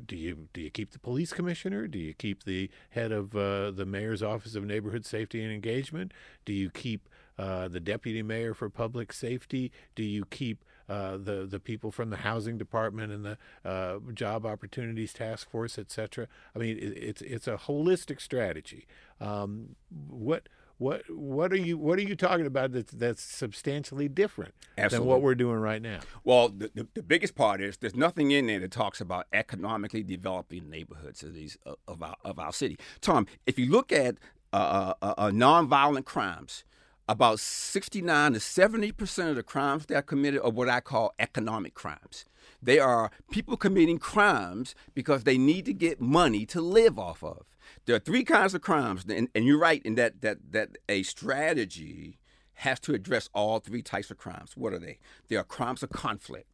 do 0.04 0.16
you 0.16 0.48
do 0.52 0.60
you 0.62 0.70
keep 0.70 0.90
the 0.90 0.98
police 0.98 1.32
commissioner? 1.32 1.86
Do 1.86 2.00
you 2.00 2.12
keep 2.12 2.42
the 2.42 2.70
head 2.90 3.12
of 3.12 3.36
uh, 3.36 3.70
the 3.70 3.86
mayor's 3.86 4.22
office 4.22 4.56
of 4.56 4.64
neighborhood 4.64 5.06
safety 5.06 5.40
and 5.44 5.52
engagement? 5.52 6.12
Do 6.44 6.52
you 6.52 6.70
keep 6.70 7.08
uh, 7.38 7.68
the 7.68 7.78
deputy 7.78 8.24
mayor 8.24 8.52
for 8.52 8.68
public 8.68 9.12
safety? 9.12 9.70
Do 9.94 10.02
you 10.02 10.24
keep 10.24 10.64
uh, 10.88 11.16
the 11.16 11.46
the 11.48 11.60
people 11.60 11.90
from 11.90 12.10
the 12.10 12.18
housing 12.18 12.58
department 12.58 13.12
and 13.12 13.24
the 13.24 13.38
uh, 13.64 13.98
job 14.14 14.46
opportunities 14.46 15.12
task 15.12 15.50
force, 15.50 15.78
et 15.78 15.90
cetera? 15.90 16.26
I 16.54 16.58
mean, 16.58 16.78
it, 16.78 16.96
it's 16.96 17.22
it's 17.22 17.48
a 17.48 17.56
holistic 17.56 18.20
strategy. 18.20 18.86
Um, 19.20 19.76
what 20.08 20.48
what 20.78 21.02
what 21.08 21.52
are 21.52 21.58
you 21.58 21.78
what 21.78 21.98
are 21.98 22.02
you 22.02 22.14
talking 22.14 22.46
about 22.46 22.72
that's 22.72 22.92
that's 22.92 23.22
substantially 23.22 24.08
different 24.08 24.54
Absolutely. 24.76 25.04
than 25.04 25.08
what 25.08 25.22
we're 25.22 25.34
doing 25.34 25.56
right 25.56 25.80
now? 25.80 26.00
Well, 26.22 26.50
the, 26.50 26.70
the, 26.74 26.86
the, 26.94 27.02
biggest 27.02 27.34
part 27.34 27.62
is 27.62 27.78
there's 27.78 27.94
nothing 27.94 28.30
in 28.30 28.46
there 28.46 28.60
that 28.60 28.72
talks 28.72 29.00
about 29.00 29.26
economically 29.32 30.02
developing 30.02 30.68
neighborhoods 30.68 31.22
of 31.22 31.34
these 31.34 31.56
of 31.88 32.02
our 32.02 32.16
of 32.24 32.38
our 32.38 32.52
city. 32.52 32.76
Tom, 33.00 33.26
if 33.46 33.58
you 33.58 33.70
look 33.70 33.90
at 33.90 34.16
uh, 34.52 34.92
uh, 35.00 35.14
uh, 35.16 35.30
nonviolent 35.30 36.04
crimes, 36.04 36.64
about 37.08 37.40
69 37.40 38.32
to 38.32 38.40
70 38.40 38.92
percent 38.92 39.30
of 39.30 39.36
the 39.36 39.42
crimes 39.42 39.86
that 39.86 39.96
are 39.96 40.02
committed 40.02 40.40
are 40.40 40.50
what 40.50 40.68
I 40.68 40.80
call 40.80 41.14
economic 41.18 41.74
crimes. 41.74 42.24
They 42.62 42.78
are 42.78 43.10
people 43.30 43.56
committing 43.56 43.98
crimes 43.98 44.74
because 44.94 45.24
they 45.24 45.38
need 45.38 45.64
to 45.66 45.72
get 45.72 46.00
money 46.00 46.46
to 46.46 46.60
live 46.60 46.98
off 46.98 47.22
of. 47.22 47.46
There 47.84 47.96
are 47.96 48.00
three 48.00 48.24
kinds 48.24 48.54
of 48.54 48.60
crimes, 48.60 49.04
and, 49.08 49.28
and 49.34 49.44
you're 49.44 49.58
right 49.58 49.82
in 49.84 49.94
that 49.96 50.20
that 50.22 50.38
that 50.52 50.78
a 50.88 51.02
strategy 51.02 52.18
has 52.60 52.80
to 52.80 52.94
address 52.94 53.28
all 53.34 53.60
three 53.60 53.82
types 53.82 54.10
of 54.10 54.16
crimes. 54.16 54.56
What 54.56 54.72
are 54.72 54.78
they? 54.78 54.98
They 55.28 55.36
are 55.36 55.44
crimes 55.44 55.82
of 55.82 55.90
conflict 55.90 56.48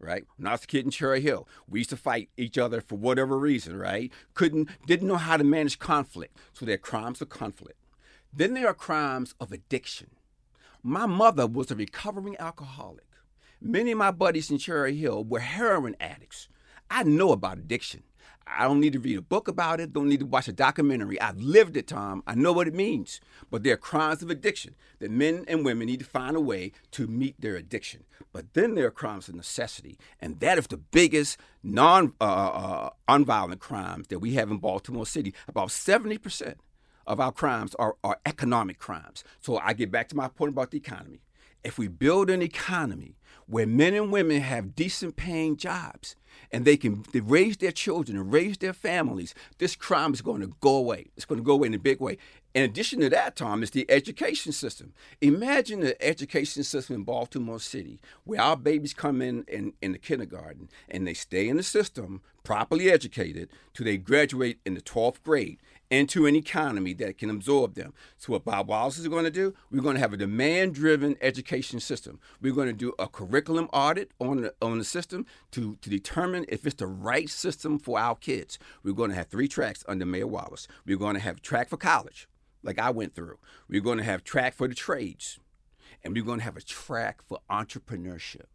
right? 0.00 0.24
When 0.36 0.46
I 0.46 0.52
was 0.52 0.64
a 0.64 0.66
kid 0.66 0.84
in 0.84 0.90
Cherry 0.90 1.20
Hill, 1.20 1.48
we 1.68 1.80
used 1.80 1.90
to 1.90 1.96
fight 1.96 2.30
each 2.36 2.58
other 2.58 2.80
for 2.80 2.96
whatever 2.96 3.38
reason, 3.38 3.76
right? 3.76 4.12
Couldn't, 4.34 4.68
didn't 4.86 5.08
know 5.08 5.16
how 5.16 5.36
to 5.36 5.44
manage 5.44 5.78
conflict. 5.78 6.36
So 6.52 6.64
they're 6.64 6.78
crimes 6.78 7.20
of 7.20 7.28
conflict. 7.28 7.77
Then 8.32 8.54
there 8.54 8.68
are 8.68 8.74
crimes 8.74 9.34
of 9.40 9.52
addiction. 9.52 10.10
My 10.82 11.06
mother 11.06 11.46
was 11.46 11.70
a 11.70 11.76
recovering 11.76 12.36
alcoholic. 12.38 13.06
Many 13.60 13.92
of 13.92 13.98
my 13.98 14.10
buddies 14.10 14.50
in 14.50 14.58
Cherry 14.58 14.96
Hill 14.96 15.24
were 15.24 15.40
heroin 15.40 15.96
addicts. 15.98 16.48
I 16.90 17.02
know 17.02 17.32
about 17.32 17.58
addiction. 17.58 18.04
I 18.46 18.64
don't 18.64 18.80
need 18.80 18.94
to 18.94 19.00
read 19.00 19.18
a 19.18 19.22
book 19.22 19.46
about 19.48 19.80
it, 19.80 19.92
don't 19.92 20.08
need 20.08 20.20
to 20.20 20.26
watch 20.26 20.48
a 20.48 20.52
documentary. 20.52 21.20
I've 21.20 21.40
lived 21.40 21.76
it, 21.76 21.88
Tom. 21.88 22.22
I 22.26 22.34
know 22.34 22.52
what 22.52 22.68
it 22.68 22.74
means. 22.74 23.20
But 23.50 23.62
there 23.62 23.74
are 23.74 23.78
crimes 23.78 24.22
of 24.22 24.30
addiction 24.30 24.74
that 25.00 25.10
men 25.10 25.44
and 25.48 25.64
women 25.64 25.86
need 25.86 26.00
to 26.00 26.06
find 26.06 26.36
a 26.36 26.40
way 26.40 26.72
to 26.92 27.06
meet 27.06 27.40
their 27.40 27.56
addiction. 27.56 28.04
But 28.32 28.54
then 28.54 28.74
there 28.74 28.86
are 28.86 28.90
crimes 28.90 29.28
of 29.28 29.34
necessity. 29.34 29.98
And 30.20 30.40
that 30.40 30.58
is 30.58 30.66
the 30.66 30.78
biggest 30.78 31.38
non 31.62 32.14
uh, 32.20 32.24
uh, 32.24 32.90
unviolent 33.08 33.60
crimes 33.60 34.08
that 34.08 34.20
we 34.20 34.34
have 34.34 34.50
in 34.50 34.58
Baltimore 34.58 35.06
City. 35.06 35.34
About 35.46 35.68
70% 35.68 36.54
of 37.08 37.18
our 37.18 37.32
crimes 37.32 37.74
are, 37.76 37.96
are 38.04 38.20
economic 38.26 38.78
crimes. 38.78 39.24
So 39.40 39.58
I 39.58 39.72
get 39.72 39.90
back 39.90 40.08
to 40.10 40.16
my 40.16 40.28
point 40.28 40.52
about 40.52 40.70
the 40.70 40.78
economy. 40.78 41.22
If 41.64 41.78
we 41.78 41.88
build 41.88 42.30
an 42.30 42.42
economy 42.42 43.16
where 43.46 43.66
men 43.66 43.94
and 43.94 44.12
women 44.12 44.42
have 44.42 44.76
decent 44.76 45.16
paying 45.16 45.56
jobs 45.56 46.14
and 46.52 46.64
they 46.64 46.76
can 46.76 47.04
they 47.12 47.20
raise 47.20 47.56
their 47.56 47.72
children 47.72 48.16
and 48.16 48.32
raise 48.32 48.58
their 48.58 48.74
families, 48.74 49.34
this 49.56 49.74
crime 49.74 50.12
is 50.12 50.20
going 50.20 50.40
to 50.42 50.52
go 50.60 50.76
away. 50.76 51.06
It's 51.16 51.24
going 51.24 51.40
to 51.40 51.44
go 51.44 51.54
away 51.54 51.66
in 51.66 51.74
a 51.74 51.78
big 51.78 51.98
way. 51.98 52.18
In 52.54 52.62
addition 52.62 53.00
to 53.00 53.10
that, 53.10 53.36
Tom, 53.36 53.62
is 53.62 53.70
the 53.70 53.90
education 53.90 54.52
system. 54.52 54.92
Imagine 55.20 55.80
the 55.80 56.00
education 56.02 56.62
system 56.62 56.96
in 56.96 57.04
Baltimore 57.04 57.58
City 57.58 58.00
where 58.24 58.40
our 58.40 58.56
babies 58.56 58.94
come 58.94 59.20
in, 59.20 59.44
in 59.48 59.72
in 59.80 59.92
the 59.92 59.98
kindergarten 59.98 60.68
and 60.88 61.06
they 61.06 61.14
stay 61.14 61.48
in 61.48 61.56
the 61.56 61.62
system 61.62 62.20
properly 62.48 62.90
educated 62.90 63.50
till 63.74 63.84
they 63.84 63.98
graduate 63.98 64.58
in 64.64 64.72
the 64.72 64.80
12th 64.80 65.22
grade 65.22 65.58
into 65.90 66.24
an 66.24 66.34
economy 66.34 66.94
that 66.94 67.18
can 67.18 67.28
absorb 67.28 67.74
them. 67.74 67.92
So 68.16 68.32
what 68.32 68.46
Bob 68.46 68.68
Wallace 68.68 68.96
is 68.96 69.06
going 69.06 69.24
to 69.24 69.30
do, 69.30 69.52
we're 69.70 69.82
going 69.82 69.96
to 69.96 70.00
have 70.00 70.14
a 70.14 70.16
demand-driven 70.16 71.16
education 71.20 71.78
system. 71.78 72.18
We're 72.40 72.54
going 72.54 72.68
to 72.68 72.72
do 72.72 72.94
a 72.98 73.06
curriculum 73.06 73.68
audit 73.70 74.12
on 74.18 74.40
the, 74.40 74.54
on 74.62 74.78
the 74.78 74.84
system 74.84 75.26
to, 75.50 75.76
to 75.82 75.90
determine 75.90 76.46
if 76.48 76.64
it's 76.64 76.76
the 76.76 76.86
right 76.86 77.28
system 77.28 77.78
for 77.78 77.98
our 77.98 78.14
kids. 78.14 78.58
We're 78.82 78.94
going 78.94 79.10
to 79.10 79.16
have 79.16 79.26
three 79.26 79.48
tracks 79.48 79.84
under 79.86 80.06
Mayor 80.06 80.26
Wallace. 80.26 80.66
We're 80.86 80.96
going 80.96 81.16
to 81.16 81.20
have 81.20 81.36
a 81.36 81.40
track 81.40 81.68
for 81.68 81.76
college, 81.76 82.30
like 82.62 82.78
I 82.78 82.88
went 82.88 83.14
through. 83.14 83.36
We're 83.68 83.82
going 83.82 83.98
to 83.98 84.04
have 84.04 84.24
track 84.24 84.54
for 84.54 84.66
the 84.66 84.74
trades. 84.74 85.38
And 86.02 86.14
we're 86.14 86.24
going 86.24 86.38
to 86.38 86.44
have 86.46 86.56
a 86.56 86.62
track 86.62 87.20
for 87.28 87.40
entrepreneurship. 87.50 88.46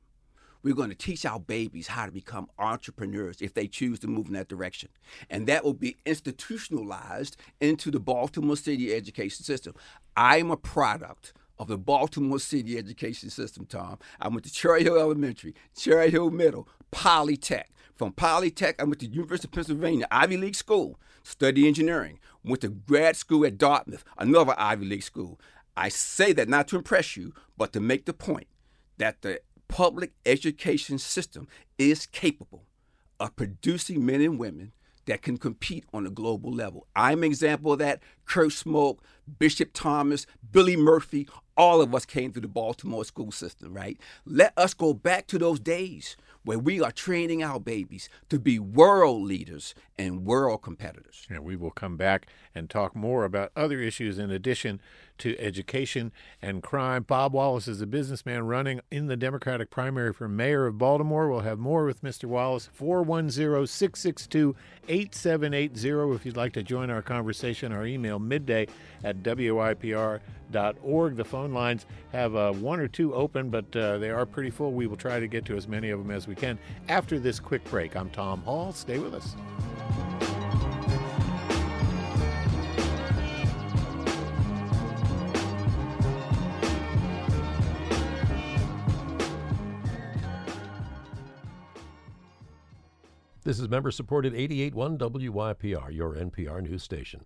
We're 0.63 0.73
going 0.73 0.89
to 0.89 0.95
teach 0.95 1.25
our 1.25 1.39
babies 1.39 1.87
how 1.87 2.05
to 2.05 2.11
become 2.11 2.49
entrepreneurs 2.57 3.41
if 3.41 3.53
they 3.53 3.67
choose 3.67 3.99
to 3.99 4.07
move 4.07 4.27
in 4.27 4.33
that 4.33 4.47
direction. 4.47 4.89
And 5.29 5.45
that 5.47 5.63
will 5.63 5.73
be 5.73 5.97
institutionalized 6.05 7.35
into 7.59 7.91
the 7.91 7.99
Baltimore 7.99 8.55
City 8.55 8.93
education 8.93 9.43
system. 9.43 9.75
I'm 10.15 10.49
a 10.51 10.57
product 10.57 11.33
of 11.59 11.67
the 11.67 11.77
Baltimore 11.77 12.39
City 12.39 12.77
education 12.77 13.29
system, 13.29 13.65
Tom. 13.65 13.99
I 14.19 14.29
went 14.29 14.43
to 14.45 14.51
Cherry 14.51 14.83
Hill 14.83 14.97
Elementary, 14.97 15.53
Cherry 15.77 16.09
Hill 16.09 16.31
Middle, 16.31 16.67
Polytech. 16.91 17.65
From 17.95 18.13
Polytech, 18.13 18.75
I 18.79 18.85
went 18.85 18.99
to 18.99 19.07
University 19.07 19.47
of 19.47 19.51
Pennsylvania, 19.51 20.07
Ivy 20.09 20.37
League 20.37 20.55
school, 20.55 20.99
study 21.23 21.67
engineering. 21.67 22.19
Went 22.43 22.61
to 22.61 22.69
grad 22.69 23.15
school 23.15 23.45
at 23.45 23.57
Dartmouth, 23.57 24.03
another 24.17 24.55
Ivy 24.57 24.85
League 24.85 25.03
school. 25.03 25.39
I 25.75 25.89
say 25.89 26.33
that 26.33 26.49
not 26.49 26.67
to 26.69 26.75
impress 26.75 27.15
you, 27.15 27.33
but 27.57 27.73
to 27.73 27.79
make 27.79 28.05
the 28.05 28.13
point 28.13 28.47
that 28.97 29.21
the 29.21 29.39
public 29.67 30.11
education 30.25 30.97
system 30.97 31.47
is 31.77 32.05
capable 32.05 32.63
of 33.19 33.35
producing 33.35 34.05
men 34.05 34.21
and 34.21 34.39
women 34.39 34.71
that 35.05 35.21
can 35.21 35.37
compete 35.37 35.85
on 35.93 36.05
a 36.05 36.09
global 36.09 36.51
level. 36.51 36.87
I'm 36.95 37.19
an 37.19 37.25
example 37.25 37.73
of 37.73 37.79
that. 37.79 38.01
Kurt 38.25 38.49
Schmoke, 38.49 38.99
Bishop 39.39 39.71
Thomas, 39.73 40.25
Billy 40.51 40.77
Murphy, 40.77 41.27
all 41.57 41.81
of 41.81 41.93
us 41.93 42.05
came 42.05 42.31
through 42.31 42.41
the 42.41 42.47
Baltimore 42.47 43.05
school 43.05 43.31
system, 43.31 43.73
right? 43.73 43.97
Let 44.25 44.53
us 44.57 44.73
go 44.73 44.93
back 44.93 45.27
to 45.27 45.37
those 45.37 45.59
days 45.59 46.15
where 46.43 46.59
we 46.59 46.81
are 46.81 46.91
training 46.91 47.43
our 47.43 47.59
babies 47.59 48.09
to 48.29 48.39
be 48.39 48.59
world 48.59 49.23
leaders 49.23 49.73
and 49.97 50.25
world 50.25 50.61
competitors. 50.61 51.25
And 51.29 51.43
we 51.43 51.55
will 51.55 51.71
come 51.71 51.95
back 51.95 52.27
and 52.53 52.69
talk 52.69 52.95
more 52.95 53.23
about 53.23 53.51
other 53.55 53.79
issues 53.79 54.17
in 54.17 54.29
addition 54.29 54.81
to 55.23 55.39
education 55.39 56.11
and 56.41 56.61
crime. 56.61 57.03
Bob 57.03 57.31
Wallace 57.31 57.69
is 57.69 57.79
a 57.79 57.87
businessman 57.87 58.45
running 58.45 58.81
in 58.91 59.07
the 59.07 59.15
Democratic 59.15 59.69
primary 59.69 60.11
for 60.11 60.27
mayor 60.27 60.65
of 60.65 60.77
Baltimore. 60.77 61.29
We'll 61.29 61.39
have 61.39 61.59
more 61.59 61.85
with 61.85 62.03
Mr. 62.03 62.25
Wallace. 62.25 62.69
410 62.73 63.65
662 63.65 64.53
8780 64.89 66.13
if 66.13 66.25
you'd 66.25 66.35
like 66.35 66.51
to 66.53 66.61
join 66.61 66.89
our 66.89 67.01
conversation. 67.01 67.71
Our 67.71 67.85
email 67.85 68.19
midday 68.19 68.67
at 69.05 69.23
WYPR.org. 69.23 71.15
The 71.15 71.25
phone 71.25 71.53
lines 71.53 71.85
have 72.11 72.35
uh, 72.35 72.51
one 72.51 72.81
or 72.81 72.89
two 72.89 73.13
open, 73.13 73.49
but 73.49 73.73
uh, 73.77 73.99
they 73.99 74.09
are 74.09 74.25
pretty 74.25 74.49
full. 74.49 74.73
We 74.73 74.87
will 74.87 74.97
try 74.97 75.21
to 75.21 75.27
get 75.27 75.45
to 75.45 75.55
as 75.55 75.69
many 75.69 75.89
of 75.89 75.99
them 75.99 76.11
as 76.11 76.27
we 76.27 76.35
can 76.35 76.59
after 76.89 77.17
this 77.17 77.39
quick 77.39 77.63
break. 77.65 77.95
I'm 77.95 78.09
Tom 78.09 78.41
Hall. 78.41 78.73
Stay 78.73 78.99
with 78.99 79.13
us. 79.13 79.37
This 93.45 93.59
is 93.59 93.67
member 93.67 93.91
supported 93.91 94.33
881 94.33 94.97
WYPR, 94.99 95.93
your 95.93 96.15
NPR 96.15 96.61
news 96.61 96.81
station. 96.81 97.25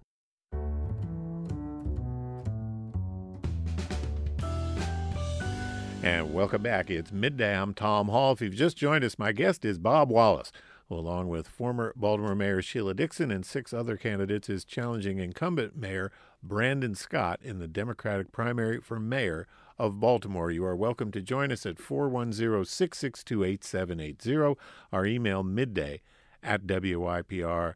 And 6.02 6.34
welcome 6.34 6.64
back. 6.64 6.90
It's 6.90 7.12
midday. 7.12 7.56
I'm 7.56 7.76
Tom 7.76 8.08
Hall. 8.08 8.32
If 8.32 8.42
you've 8.42 8.56
just 8.56 8.78
joined 8.78 9.04
us, 9.04 9.20
my 9.20 9.32
guest 9.32 9.64
is 9.64 9.78
Bob 9.78 10.10
Wallace, 10.10 10.52
who, 10.90 10.96
along 10.96 11.28
with 11.28 11.48
former 11.48 11.94
Baltimore 11.96 12.34
Mayor 12.34 12.64
Sheila 12.64 12.96
Dixon 12.96 13.30
and 13.30 13.46
six 13.46 13.72
other 13.72 13.96
candidates, 13.96 14.50
is 14.50 14.66
challenging 14.66 15.20
incumbent 15.20 15.78
Mayor 15.78 16.12
Brandon 16.42 16.96
Scott 16.96 17.40
in 17.44 17.60
the 17.60 17.68
Democratic 17.68 18.32
primary 18.32 18.82
for 18.82 19.00
mayor 19.00 19.46
of 19.78 20.00
Baltimore. 20.00 20.52
You 20.52 20.66
are 20.66 20.76
welcome 20.76 21.12
to 21.12 21.22
join 21.22 21.52
us 21.52 21.66
at 21.66 21.80
410 21.80 22.66
662 22.66 23.44
8780. 23.44 24.60
Our 24.92 25.06
email 25.06 25.44
midday 25.44 26.02
at 26.44 26.66
WYPR.org. 26.66 27.76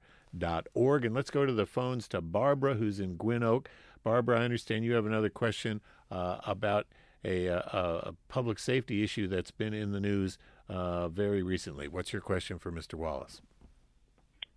And 1.06 1.16
let's 1.16 1.30
go 1.30 1.46
to 1.46 1.54
the 1.54 1.66
phones 1.66 2.08
to 2.10 2.22
Barbara, 2.22 2.76
who's 2.76 3.00
in 3.00 3.16
Gwynn 3.16 3.44
Oak. 3.44 3.70
Barbara, 4.04 4.40
I 4.40 4.44
understand 4.44 4.84
you 4.86 4.94
have 4.94 5.06
another 5.06 5.30
question 5.30 5.82
uh, 6.10 6.38
about 6.46 6.88
a, 7.24 7.46
a, 7.46 7.58
a, 7.58 8.14
public 8.30 8.58
safety 8.58 9.04
issue 9.04 9.28
that's 9.28 9.52
been 9.52 9.76
in 9.76 9.92
the 9.92 10.00
news 10.00 10.40
uh, 10.70 11.08
very 11.08 11.44
recently. 11.44 11.88
What's 11.88 12.12
your 12.12 12.22
question 12.22 12.58
for 12.58 12.72
Mr. 12.72 12.96
Wallace? 12.96 13.42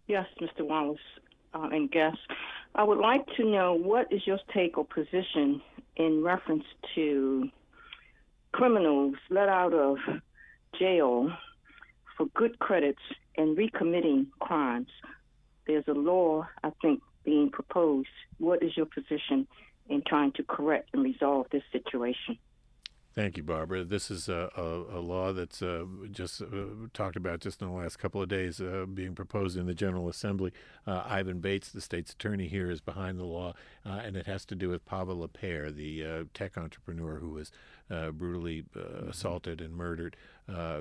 Yes, 0.07 0.27
Mr. 0.41 0.67
Wallace 0.67 0.99
uh, 1.53 1.69
and 1.71 1.91
guests. 1.91 2.21
I 2.75 2.83
would 2.83 2.99
like 2.99 3.27
to 3.37 3.45
know 3.45 3.75
what 3.75 4.11
is 4.11 4.27
your 4.27 4.39
take 4.53 4.79
or 4.79 4.87
position 4.87 5.61
in 5.97 6.23
reference 6.23 6.65
to 6.95 7.49
criminals 8.53 9.15
let 9.31 9.49
out 9.49 9.75
of 9.75 9.99
jail 10.79 11.33
for 12.17 12.27
good 12.35 12.59
credits 12.59 13.03
and 13.37 13.57
recommitting 13.57 14.27
crimes. 14.41 14.89
There's 15.67 15.85
a 15.89 15.93
law, 15.93 16.47
I 16.63 16.71
think, 16.83 17.01
being 17.25 17.51
proposed. 17.51 18.09
What 18.39 18.63
is 18.63 18.77
your 18.77 18.87
position 18.87 19.47
in 19.89 20.03
trying 20.07 20.33
to 20.33 20.45
correct 20.45 20.91
and 20.93 21.03
resolve 21.03 21.47
this 21.51 21.63
situation? 21.73 22.39
Thank 23.15 23.37
you, 23.37 23.45
Barbara. 23.45 23.85
This 23.85 24.11
is 24.11 24.29
a, 24.29 24.51
a, 24.57 24.99
a 24.99 25.01
law 25.01 25.33
that's 25.33 25.63
uh, 25.63 25.85
just 26.11 26.43
uh, 26.43 26.47
talked 26.93 27.15
about 27.15 27.39
just 27.39 27.63
in 27.63 27.69
the 27.69 27.75
last 27.75 27.97
couple 27.97 28.21
of 28.21 28.29
days, 28.29 28.61
uh, 28.61 28.87
being 28.93 29.15
proposed 29.15 29.57
in 29.57 29.67
the 29.67 29.75
General 29.75 30.09
Assembly. 30.09 30.51
Uh, 30.85 31.05
Ivan 31.07 31.39
Bates, 31.39 31.69
the 31.71 31.81
state's 31.81 32.13
attorney 32.13 32.49
here, 32.49 32.73
is 32.73 32.81
behind 32.81 33.21
the 33.21 33.25
law, 33.25 33.55
uh, 33.87 34.01
and 34.05 34.17
it 34.17 34.27
has 34.27 34.45
to 34.47 34.57
do 34.57 34.69
with 34.69 34.85
Pava 34.85 35.17
LaPere, 35.17 35.73
the 35.73 36.05
uh, 36.05 36.25
tech 36.35 36.59
entrepreneur 36.59 37.21
who 37.21 37.31
was 37.31 37.53
brutally 37.89 38.65
mm-hmm. 38.77 39.09
assaulted 39.09 39.61
and 39.61 39.75
murdered 39.75 40.17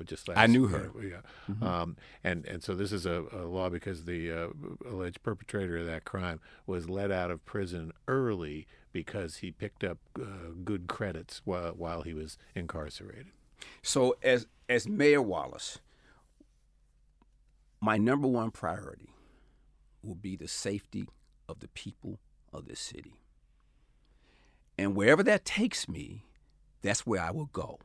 just 0.04 0.26
last. 0.26 0.38
I 0.38 0.46
knew 0.46 0.66
her. 0.66 0.90
Yeah, 1.00 1.20
mm-hmm. 1.48 1.62
um, 1.62 1.96
and 2.24 2.44
and 2.46 2.64
so 2.64 2.74
this 2.74 2.90
is 2.90 3.06
a, 3.06 3.26
a 3.32 3.46
law 3.46 3.68
because 3.68 4.06
the 4.06 4.50
alleged 4.84 5.22
perpetrator 5.22 5.76
of 5.76 5.86
that 5.86 6.04
crime 6.04 6.40
was 6.66 6.88
let 6.88 7.12
out 7.12 7.30
of 7.30 7.44
prison 7.44 7.92
early 8.08 8.66
because 8.94 9.38
he 9.38 9.50
picked 9.50 9.82
up 9.84 9.98
uh, 10.18 10.52
good 10.62 10.86
credits 10.86 11.42
while, 11.44 11.72
while 11.72 12.02
he 12.02 12.14
was 12.14 12.38
incarcerated. 12.54 13.32
So, 13.82 14.16
as 14.22 14.46
as 14.68 14.88
Mayor 14.88 15.20
Wallace, 15.20 15.80
my 17.80 17.98
number 17.98 18.28
one 18.28 18.50
priority 18.50 19.10
will 20.02 20.14
be 20.14 20.36
the 20.36 20.48
safety 20.48 21.06
of 21.48 21.60
the 21.60 21.68
people 21.68 22.20
of 22.52 22.66
this 22.66 22.80
city. 22.80 23.14
And 24.78 24.96
wherever 24.96 25.22
that 25.24 25.44
takes 25.44 25.88
me, 25.88 26.24
that's 26.80 27.06
where 27.06 27.20
I 27.20 27.30
will 27.30 27.50
go. 27.52 27.78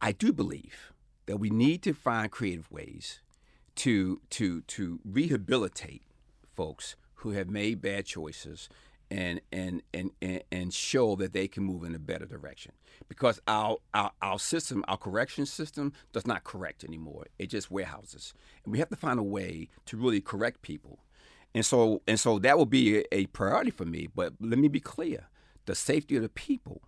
I 0.00 0.12
do 0.12 0.32
believe 0.32 0.92
that 1.26 1.38
we 1.38 1.50
need 1.50 1.82
to 1.82 1.92
find 1.92 2.30
creative 2.30 2.70
ways 2.70 3.20
to 3.76 4.20
to 4.30 4.60
to 4.62 5.00
rehabilitate 5.04 6.02
folks 6.54 6.94
who 7.16 7.30
have 7.30 7.50
made 7.50 7.80
bad 7.80 8.06
choices 8.06 8.68
and 9.14 9.40
and 9.52 9.82
and 9.92 10.10
and 10.50 10.74
show 10.74 11.14
that 11.16 11.32
they 11.32 11.46
can 11.46 11.62
move 11.62 11.84
in 11.84 11.94
a 11.94 11.98
better 12.00 12.26
direction. 12.26 12.72
Because 13.08 13.40
our, 13.46 13.76
our 13.94 14.10
our 14.20 14.38
system 14.40 14.84
our 14.88 14.96
correction 14.96 15.46
system 15.46 15.92
does 16.12 16.26
not 16.26 16.42
correct 16.42 16.82
anymore. 16.82 17.26
It 17.38 17.46
just 17.46 17.70
warehouses. 17.70 18.34
And 18.64 18.72
we 18.72 18.80
have 18.80 18.88
to 18.88 18.96
find 18.96 19.20
a 19.20 19.22
way 19.22 19.68
to 19.86 19.96
really 19.96 20.20
correct 20.20 20.62
people. 20.62 20.98
And 21.54 21.64
so 21.64 22.02
and 22.08 22.18
so 22.18 22.40
that 22.40 22.58
will 22.58 22.66
be 22.66 22.98
a, 22.98 23.04
a 23.12 23.26
priority 23.26 23.70
for 23.70 23.84
me. 23.84 24.08
But 24.12 24.34
let 24.40 24.58
me 24.58 24.66
be 24.66 24.80
clear. 24.80 25.28
The 25.66 25.76
safety 25.76 26.16
of 26.16 26.22
the 26.22 26.28
people 26.28 26.82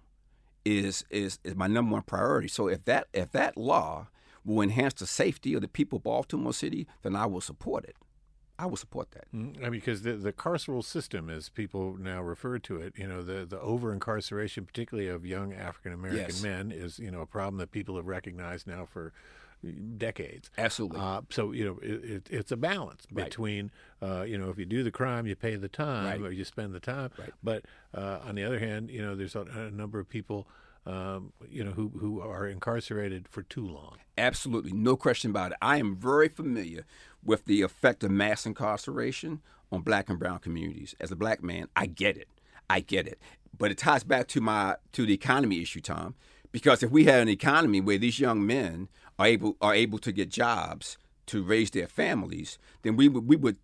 is 0.65 1.05
is 1.11 1.39
is 1.45 1.55
my 1.55 1.69
number 1.69 1.93
one 1.93 2.03
priority. 2.03 2.49
So 2.49 2.67
if 2.67 2.85
that 2.87 3.07
if 3.15 3.31
that 3.33 3.57
law 3.57 4.09
will 4.45 4.63
enhance 4.63 4.95
the 4.95 5.07
safety 5.07 5.55
of 5.55 5.61
the 5.61 5.69
people 5.69 5.99
of 5.99 6.05
Baltimore 6.05 6.53
City 6.53 6.87
then 7.03 7.15
I 7.15 7.27
will 7.27 7.41
support 7.41 7.85
it 7.85 7.97
I 8.59 8.67
will 8.67 8.77
support 8.77 9.11
that. 9.13 9.31
Mm, 9.35 9.59
I 9.59 9.63
mean, 9.65 9.73
because 9.73 10.03
the, 10.03 10.15
the 10.15 10.33
carceral 10.33 10.83
system, 10.83 11.29
as 11.29 11.49
people 11.51 11.97
now 11.99 12.23
refer 12.23 12.59
to 12.61 12.81
it, 12.81 12.95
you 12.97 13.07
know, 13.07 13.23
the, 13.23 13.45
the 13.45 13.61
over 13.61 13.93
incarceration, 13.93 14.65
particularly 14.65 15.09
of 15.09 15.27
young 15.27 15.53
African 15.53 15.93
American 15.93 16.21
Yes. 16.35 16.43
men, 16.43 16.73
is 16.73 16.99
you 16.99 17.11
know 17.11 17.21
a 17.21 17.27
problem 17.27 17.59
that 17.59 17.71
people 17.71 17.97
have 17.97 18.07
recognized 18.07 18.67
now 18.67 18.87
for 18.87 19.13
decades. 19.99 20.51
Absolutely. 20.59 21.01
Uh, 21.01 21.23
so 21.31 21.53
you 21.53 21.65
know, 21.65 21.79
it, 21.83 22.05
it, 22.05 22.29
it's 22.31 22.53
a 22.53 22.57
balance 22.57 23.07
Right. 23.11 23.25
between 23.27 23.71
uh, 24.03 24.23
you 24.23 24.39
know 24.39 24.51
if 24.51 24.59
you 24.59 24.67
do 24.67 24.83
the 24.83 24.91
crime, 24.91 25.27
you 25.27 25.37
pay 25.37 25.57
the 25.57 25.69
time, 25.69 26.23
Right. 26.23 26.29
or 26.31 26.33
you 26.33 26.45
spend 26.45 26.75
the 26.75 26.81
time. 26.81 27.11
Right. 27.19 27.33
But 27.43 27.65
uh, 27.95 28.21
on 28.25 28.35
the 28.35 28.45
other 28.45 28.59
hand, 28.59 28.91
you 28.91 29.03
know, 29.03 29.15
there's 29.15 29.35
a, 29.35 29.41
a 29.43 29.71
number 29.71 29.99
of 29.99 30.09
people. 30.09 30.47
Um, 30.89 31.33
you 31.51 31.65
know, 31.65 31.73
who 31.73 31.89
who 31.99 32.21
are 32.21 32.47
incarcerated 32.47 33.27
for 33.27 33.43
too 33.43 33.67
long. 33.67 33.97
Absolutely, 34.17 34.71
no 34.73 34.95
question 34.95 35.31
about 35.33 35.51
it. 35.51 35.59
I 35.61 35.79
am 35.79 35.97
very 35.97 36.29
familiar 36.29 36.85
with 37.27 37.45
the 37.45 37.63
effect 37.63 38.05
of 38.05 38.11
mass 38.11 38.47
incarceration 38.47 39.43
on 39.73 39.83
black 39.83 40.09
and 40.09 40.19
brown 40.19 40.39
communities. 40.39 40.95
As 41.01 41.11
a 41.11 41.17
black 41.17 41.43
man, 41.43 41.69
I 41.75 41.87
get 41.87 42.17
it. 42.17 42.29
I 42.71 42.81
get 42.81 43.07
it. 43.07 43.21
But 43.57 43.71
it 43.71 43.79
ties 43.79 44.05
back 44.05 44.29
to 44.29 44.41
my 44.41 44.77
to 44.93 45.07
the 45.07 45.15
economy 45.15 45.61
issue, 45.61 45.81
Tom. 45.81 46.15
Because 46.53 46.83
if 46.83 46.91
we 46.91 47.05
had 47.05 47.21
an 47.21 47.29
economy 47.29 47.81
where 47.81 47.99
these 47.99 48.21
young 48.21 48.47
men 48.47 48.89
are 49.19 49.27
able 49.27 49.57
are 49.61 49.75
able 49.75 49.99
to 49.99 50.13
get 50.13 50.31
jobs 50.31 50.99
to 51.27 51.43
raise 51.43 51.71
their 51.71 51.89
families, 51.89 52.59
then 52.83 52.97
we 52.97 53.09
would 53.09 53.27
we 53.27 53.37
would 53.37 53.57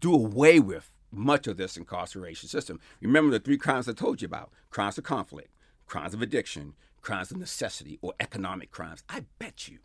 do 0.00 0.14
away 0.14 0.60
with 0.60 0.92
much 1.10 1.46
of 1.46 1.56
this 1.56 1.76
incarceration 1.76 2.48
system. 2.48 2.80
Remember 3.00 3.30
the 3.30 3.40
three 3.40 3.58
crimes 3.58 3.88
I 3.88 3.92
told 3.92 4.22
you 4.22 4.26
about: 4.26 4.50
crimes 4.70 4.98
of 4.98 5.04
conflict, 5.04 5.50
crimes 5.86 6.14
of 6.14 6.22
addiction, 6.22 6.74
crimes 7.00 7.30
of 7.30 7.38
necessity, 7.38 7.98
or 8.02 8.14
economic 8.20 8.70
crimes. 8.70 9.02
I 9.08 9.24
bet 9.38 9.68
you 9.68 9.78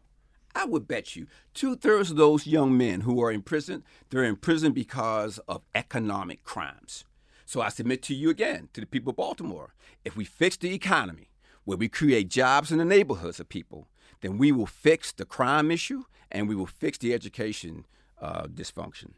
I 0.58 0.66
would 0.66 0.88
bet 0.88 1.16
you 1.16 1.28
two 1.54 1.76
thirds 1.76 2.10
of 2.10 2.18
those 2.18 2.48
young 2.48 2.76
men 2.76 3.02
who 3.02 3.22
are 3.22 3.32
in 3.32 3.44
prison, 3.44 3.84
they're 4.10 4.24
in 4.24 4.38
prison 4.38 4.72
because 4.72 5.38
of 5.48 5.62
economic 5.76 6.44
crimes. 6.44 7.06
So 7.46 7.62
I 7.62 7.70
submit 7.70 8.02
to 8.04 8.16
you 8.16 8.32
again, 8.32 8.70
to 8.74 8.82
the 8.82 8.88
people 8.88 9.12
of 9.12 9.18
Baltimore, 9.18 9.76
if 10.04 10.18
we 10.18 10.26
fix 10.26 10.58
the 10.58 10.74
economy, 10.74 11.30
where 11.64 11.78
we 11.78 11.88
create 11.88 12.30
jobs 12.30 12.72
in 12.72 12.80
the 12.80 12.86
neighborhoods 12.86 13.40
of 13.40 13.50
people, 13.50 13.88
then 14.22 14.40
we 14.40 14.52
will 14.52 14.66
fix 14.66 15.12
the 15.12 15.26
crime 15.26 15.70
issue 15.70 16.06
and 16.32 16.50
we 16.50 16.56
will 16.56 16.66
fix 16.66 16.98
the 16.98 17.14
education 17.14 17.86
uh, 18.20 18.48
dysfunction. 18.48 19.12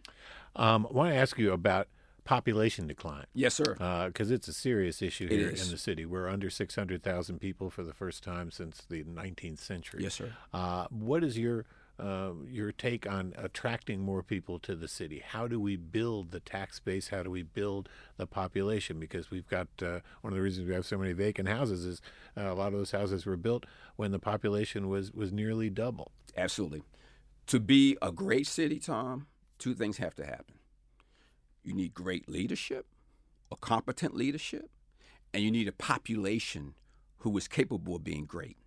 Um, 0.58 0.86
I 0.90 0.94
want 0.94 1.14
to 1.14 1.16
ask 1.16 1.38
you 1.38 1.54
about 1.54 1.88
population 2.30 2.86
decline. 2.86 3.25
Yes, 3.34 3.55
sir. 3.55 3.73
because 4.07 4.30
it's 4.30 4.47
a 4.47 4.53
serious 4.53 5.01
issue 5.01 5.25
It 5.25 5.32
here 5.32 5.49
is. 5.49 5.65
in 5.65 5.71
the 5.71 5.80
city. 5.80 6.05
We're 6.05 6.27
under 6.30 6.51
600,000 6.51 7.39
people 7.39 7.71
for 7.71 7.82
the 7.84 7.91
first 7.93 8.23
time 8.23 8.51
since 8.51 8.84
the 8.88 9.03
19th 9.03 9.57
century. 9.57 10.03
Yes, 10.03 10.13
sir. 10.13 10.34
Uh, 10.53 10.86
what 10.91 11.23
is 11.23 11.39
your 11.39 11.65
uh, 11.99 12.32
your 12.47 12.71
take 12.71 13.09
on 13.11 13.34
attracting 13.36 13.99
more 13.99 14.21
people 14.21 14.59
to 14.59 14.75
the 14.75 14.88
city? 14.88 15.23
How 15.25 15.47
do 15.47 15.59
we 15.59 15.75
build 15.75 16.30
the 16.30 16.39
tax 16.39 16.80
base? 16.80 17.07
How 17.09 17.23
do 17.23 17.32
we 17.32 17.41
build 17.41 17.89
the 18.17 18.27
population? 18.27 18.99
Because 18.99 19.32
we've 19.32 19.47
got 19.49 19.67
uh, 19.82 19.99
one 20.21 20.32
of 20.32 20.36
the 20.36 20.41
reasons 20.43 20.67
we 20.67 20.75
have 20.75 20.86
so 20.86 20.99
many 20.99 21.13
vacant 21.13 21.49
houses 21.49 21.84
is 21.84 21.99
uh, 22.38 22.41
a 22.43 22.53
lot 22.53 22.67
of 22.67 22.73
those 22.80 22.91
houses 22.91 23.25
were 23.25 23.38
built 23.38 23.65
when 23.95 24.11
the 24.11 24.19
population 24.19 24.88
was 24.88 25.11
was 25.11 25.32
nearly 25.34 25.71
double. 25.71 26.11
Absolutely. 26.38 26.84
To 27.47 27.59
be 27.59 27.97
a 28.03 28.11
great 28.11 28.45
city, 28.45 28.77
Tom, 28.77 29.25
two 29.57 29.73
things 29.73 29.97
have 29.97 30.13
to 30.15 30.25
happen. 30.25 30.59
You 31.64 31.74
need 31.74 31.93
great 31.93 32.30
leadership, 32.30 32.86
a 33.51 33.55
competent 33.55 34.16
leadership, 34.16 34.70
and 35.34 35.43
you 35.43 35.51
need 35.51 35.68
a 35.68 35.74
population 35.74 36.76
who 37.20 37.38
is 37.38 37.47
capable 37.47 37.95
of 37.95 38.03
being 38.03 38.26
great. 38.26 38.57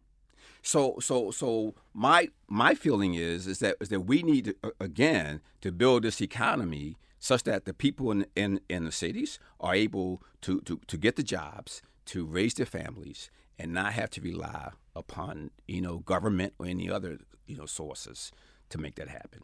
So, 0.63 0.99
so, 1.01 1.31
so 1.31 1.75
my 1.93 2.29
my 2.49 2.75
feeling 2.75 3.15
is 3.15 3.47
is 3.47 3.59
that 3.59 3.77
is 3.81 3.89
that 3.89 4.01
we 4.01 4.23
need 4.23 4.45
to, 4.45 4.73
again 4.81 5.41
to 5.61 5.73
build 5.73 6.05
this 6.05 6.21
economy 6.21 6.97
such 7.19 7.45
that 7.45 7.65
the 7.65 7.75
people 7.75 8.11
in 8.11 8.27
in, 8.37 8.61
in 8.69 8.85
the 8.85 8.93
cities 8.93 9.39
are 9.61 9.75
able 9.75 10.23
to, 10.43 10.61
to 10.63 10.81
to 10.87 10.97
get 10.97 11.17
the 11.17 11.23
jobs, 11.23 11.83
to 12.07 12.25
raise 12.25 12.55
their 12.55 12.67
families, 12.67 13.31
and 13.59 13.73
not 13.73 13.93
have 13.95 14.11
to 14.11 14.21
rely 14.21 14.71
upon 14.95 15.51
you 15.67 15.81
know 15.81 15.99
government 15.99 16.55
or 16.59 16.67
any 16.67 16.91
other 16.91 17.19
you 17.47 17.57
know 17.57 17.67
sources 17.67 18.31
to 18.69 18.79
make 18.79 18.95
that 18.95 19.09
happen. 19.09 19.41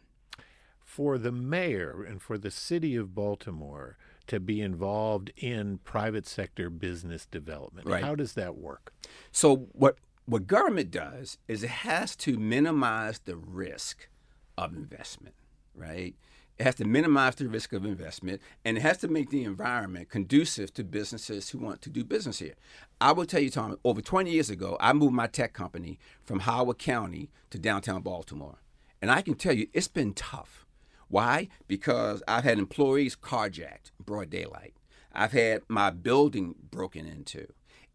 For 0.89 1.19
the 1.19 1.31
mayor 1.31 2.03
and 2.03 2.19
for 2.19 2.35
the 2.35 2.49
city 2.49 2.95
of 2.95 3.13
Baltimore 3.13 3.95
to 4.25 4.39
be 4.39 4.59
involved 4.59 5.31
in 5.37 5.77
private 5.83 6.25
sector 6.25 6.67
business 6.71 7.27
development. 7.27 7.87
Right. 7.87 8.03
How 8.03 8.15
does 8.15 8.33
that 8.33 8.57
work? 8.57 8.91
So 9.31 9.67
what 9.73 9.97
what 10.25 10.47
government 10.47 10.89
does 10.89 11.37
is 11.47 11.63
it 11.63 11.69
has 11.69 12.15
to 12.17 12.37
minimize 12.37 13.19
the 13.19 13.35
risk 13.35 14.09
of 14.57 14.75
investment, 14.75 15.35
right? 15.75 16.15
It 16.57 16.63
has 16.63 16.75
to 16.75 16.85
minimize 16.85 17.35
the 17.35 17.47
risk 17.47 17.71
of 17.71 17.85
investment 17.85 18.41
and 18.65 18.75
it 18.75 18.81
has 18.81 18.97
to 18.97 19.07
make 19.07 19.29
the 19.29 19.43
environment 19.43 20.09
conducive 20.09 20.73
to 20.73 20.83
businesses 20.83 21.51
who 21.51 21.59
want 21.59 21.83
to 21.83 21.91
do 21.91 22.03
business 22.03 22.39
here. 22.39 22.55
I 22.99 23.11
will 23.11 23.27
tell 23.27 23.41
you, 23.41 23.51
Tom, 23.51 23.77
over 23.83 24.01
20 24.01 24.31
years 24.31 24.49
ago, 24.49 24.75
I 24.79 24.93
moved 24.93 25.13
my 25.13 25.27
tech 25.27 25.53
company 25.53 25.99
from 26.23 26.39
Howard 26.39 26.79
County 26.79 27.29
to 27.51 27.59
downtown 27.59 28.01
Baltimore. 28.01 28.57
And 29.03 29.11
I 29.11 29.21
can 29.21 29.35
tell 29.35 29.53
you, 29.53 29.67
it's 29.71 29.87
been 29.87 30.13
tough. 30.13 30.65
Why? 31.09 31.49
Because 31.67 32.23
I've 32.27 32.43
had 32.43 32.59
employees 32.59 33.15
carjacked 33.15 33.91
in 33.97 34.05
broad 34.05 34.29
daylight. 34.29 34.75
I've 35.11 35.31
had 35.31 35.63
my 35.67 35.89
building 35.89 36.55
broken 36.69 37.07
into. 37.07 37.47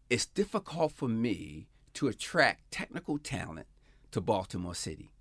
It's 0.09 0.25
difficult 0.25 0.91
for 0.91 1.07
me 1.07 1.67
to 1.95 2.07
attract 2.07 2.71
technical 2.71 3.17
talent 3.17 3.67
to 4.11 4.21
Baltimore 4.21 4.75
City. 4.75 5.11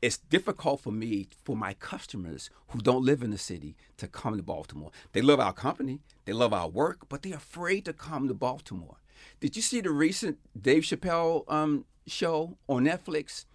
It's 0.00 0.18
difficult 0.18 0.80
for 0.80 0.92
me, 0.92 1.26
for 1.42 1.56
my 1.56 1.74
customers 1.74 2.50
who 2.68 2.80
don't 2.80 3.04
live 3.04 3.22
in 3.22 3.30
the 3.30 3.38
city, 3.38 3.74
to 3.96 4.06
come 4.06 4.36
to 4.36 4.42
Baltimore. 4.42 4.92
They 5.12 5.22
love 5.22 5.40
our 5.40 5.52
company, 5.52 6.00
they 6.24 6.32
love 6.32 6.52
our 6.52 6.68
work, 6.68 7.08
but 7.08 7.22
they're 7.22 7.34
afraid 7.34 7.84
to 7.86 7.92
come 7.92 8.28
to 8.28 8.34
Baltimore. 8.34 8.98
Did 9.40 9.56
you 9.56 9.62
see 9.62 9.80
the 9.80 9.90
recent 9.90 10.38
Dave 10.60 10.84
Chappelle 10.84 11.50
um, 11.50 11.84
show 12.06 12.58
on 12.68 12.84
Netflix, 12.84 13.46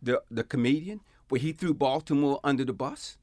the 0.00 0.22
the 0.30 0.44
comedian, 0.44 1.00
where 1.28 1.40
he 1.40 1.52
threw 1.52 1.74
Baltimore 1.74 2.40
under 2.42 2.64
the 2.64 2.72
bus? 2.72 3.18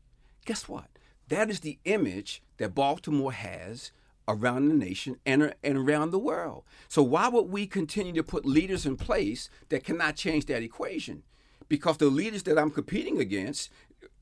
Guess 0.48 0.70
what? 0.70 0.86
That 1.28 1.50
is 1.50 1.60
the 1.60 1.78
image 1.84 2.42
that 2.56 2.74
Baltimore 2.74 3.34
has 3.34 3.92
around 4.30 4.70
the 4.70 4.74
nation 4.74 5.18
and, 5.26 5.54
and 5.62 5.78
around 5.78 6.12
the 6.12 6.20
world. 6.20 6.64
So 6.88 7.04
why 7.04 7.28
would 7.28 7.50
we 7.50 7.68
continue 7.68 8.14
to 8.14 8.24
put 8.24 8.46
leaders 8.46 8.86
in 8.86 8.96
place 8.96 9.50
that 9.68 9.84
cannot 9.84 10.16
change 10.16 10.46
that 10.46 10.64
equation? 10.64 11.24
Because 11.68 11.98
the 11.98 12.06
leaders 12.06 12.44
that 12.44 12.58
I'm 12.58 12.72
competing 12.72 13.20
against, 13.20 13.70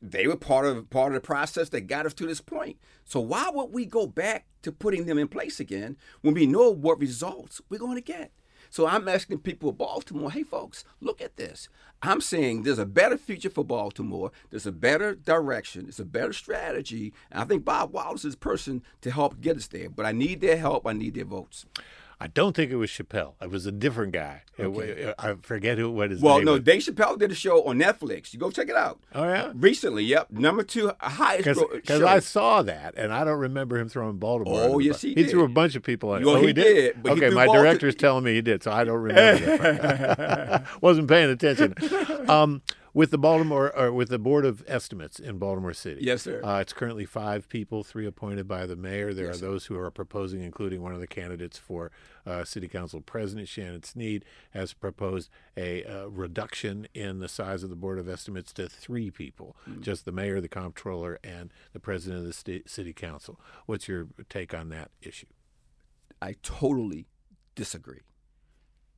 they 0.02 0.26
were 0.26 0.36
part 0.36 0.66
of 0.66 0.90
part 0.90 1.12
of 1.12 1.22
the 1.22 1.28
process 1.28 1.70
that 1.70 1.82
got 1.82 2.08
us 2.08 2.16
to 2.16 2.26
this 2.26 2.42
point. 2.42 2.78
So 3.04 3.20
why 3.20 3.52
would 3.54 3.72
we 3.72 3.86
go 3.86 4.08
back 4.08 4.48
to 4.64 4.72
putting 4.72 5.06
them 5.06 5.20
in 5.20 5.28
place 5.28 5.60
again 5.60 5.96
when 6.22 6.34
we 6.34 6.48
know 6.48 6.72
what 6.72 7.00
results 7.00 7.62
we're 7.70 7.78
going 7.78 7.98
to 7.98 8.02
get? 8.02 8.32
So 8.76 8.86
I'm 8.86 9.08
asking 9.08 9.40
people 9.40 9.70
of 9.70 9.78
Baltimore, 9.78 10.30
hey 10.30 10.44
folks, 10.44 10.84
look 11.00 11.22
at 11.22 11.38
this. 11.38 11.70
I'm 12.02 12.20
saying 12.20 12.64
there's 12.64 12.78
a 12.78 12.86
better 12.86 13.18
future 13.18 13.50
for 13.50 13.64
Baltimore. 13.64 14.34
There's 14.50 14.68
a 14.68 14.72
better 14.74 15.16
direction. 15.16 15.84
There's 15.84 16.02
a 16.02 16.04
better 16.04 16.34
strategy. 16.34 17.14
And 17.32 17.40
I 17.40 17.46
think 17.46 17.64
Bob 17.64 17.94
Wallace 17.94 18.26
is 18.26 18.34
the 18.34 18.40
person 18.40 18.84
to 19.00 19.12
help 19.12 19.40
get 19.40 19.56
us 19.56 19.68
there. 19.68 19.90
But 19.90 20.06
I 20.06 20.12
need 20.12 20.42
their 20.42 20.58
help. 20.58 20.86
I 20.86 20.92
need 20.92 21.14
their 21.14 21.24
votes. 21.24 21.66
I 22.20 22.28
don't 22.28 22.55
think 22.55 22.72
it 22.72 22.78
was 22.78 22.89
Chappelle. 22.89 23.34
It 23.41 23.49
was 23.49 23.66
a 23.66 23.72
different 23.72 24.13
guy. 24.13 24.43
It 24.57 25.16
I 25.20 25.36
forget 25.41 25.78
who 25.78 25.91
what 25.91 26.11
his 26.11 26.22
Well, 26.22 26.38
name 26.38 26.45
no, 26.45 26.51
was. 26.53 26.61
Dave 26.61 26.82
Chappelle 26.82 27.20
did 27.20 27.30
a 27.32 27.36
show 27.36 27.66
on 27.66 27.78
Netflix. 27.78 28.34
You 28.34 28.39
go 28.39 28.49
check 28.51 28.70
it 28.70 28.76
out. 28.76 28.99
Oh, 29.13 29.24
yeah? 29.26 29.51
Recently, 29.53 30.03
yep, 30.05 30.32
number 30.32 30.63
two 30.63 30.91
highest 31.01 31.45
Because. 31.74 32.01
I 32.01 32.20
saw 32.20 32.61
that, 32.61 32.93
and 32.95 33.11
I 33.11 33.26
don't 33.26 33.39
remember 33.39 33.78
him 33.78 33.89
throwing 33.89 34.18
Baltimore. 34.18 34.61
Oh, 34.61 34.80
yes, 34.80 35.01
he 35.01 35.13
He 35.13 35.26
threw 35.26 35.43
a 35.43 35.49
bunch 35.49 35.76
of 35.76 35.84
people. 35.84 36.11
On. 36.11 36.24
Well, 36.24 36.38
oh, 36.38 36.41
he 36.41 36.47
he 36.47 36.53
did, 36.53 37.03
but 37.03 37.13
okay, 37.13 37.28
threw 37.28 37.36
my 37.36 37.47
Balti- 37.47 37.53
director's 37.53 37.95
telling 38.05 38.24
me 38.24 38.34
he 38.34 38.41
did, 38.41 38.63
so 38.63 38.72
I 38.72 38.86
don't 38.86 39.01
remember. 39.01 39.57
that. 39.57 40.66
Wasn't 40.82 41.07
paying 41.09 41.30
attention. 41.30 41.74
Um, 42.30 42.61
with 42.96 43.12
the 43.12 43.18
Baltimore 43.18 43.76
or 43.78 43.91
with 43.91 44.08
the 44.08 44.18
Board 44.18 44.46
of 44.46 44.64
Estimates 44.68 45.20
in 45.20 45.38
Baltimore 45.38 45.74
City. 45.74 46.00
Yes, 46.02 46.22
sir. 46.22 46.39
Uh, 46.41 46.62
it's 46.62 46.72
currently 46.72 47.04
five 47.06 47.50
people, 47.50 47.84
three 47.84 48.06
appointed 48.08 48.48
by 48.48 48.66
the 48.66 48.78
mayor. 48.78 49.14
There 49.14 49.26
Yes, 49.28 49.38
are 49.38 49.41
those 49.48 49.66
who 49.66 49.78
are 49.78 49.91
proposing, 49.91 50.41
including 50.41 50.82
one 50.82 50.93
of 50.93 51.02
the 51.02 51.06
candidates 51.08 51.58
for 51.58 51.91
uh, 52.26 52.46
City 52.46 52.70
Council 52.70 53.02
President, 53.02 53.50
Shannon 53.50 53.84
Sneed, 53.84 54.24
has 54.52 54.72
proposed 54.72 55.30
a 55.58 55.84
uh, 55.84 56.06
reduction 56.08 56.88
in 56.93 57.20
the 57.20 57.28
size 57.28 57.64
of 57.64 57.70
the 57.70 57.76
Board 57.76 58.00
of 58.00 58.08
Estimates 58.08 58.54
to 58.54 58.70
three 58.70 59.12
people, 59.12 59.58
Mm. 59.70 59.82
just 59.82 60.06
the 60.06 60.14
mayor, 60.14 60.39
the 60.39 60.48
comptroller, 60.48 61.20
and 61.22 61.52
the 61.74 61.80
president 61.82 62.22
of 62.22 62.26
the 62.28 62.34
sta- 62.34 62.64
City 62.66 62.93
Council. 62.93 63.38
What's 63.66 63.89
your 63.89 64.08
take 64.30 64.54
on 64.54 64.70
that 64.70 64.89
issue? 65.02 65.28
I 66.22 66.36
totally 66.43 67.08
disagree. 67.56 68.02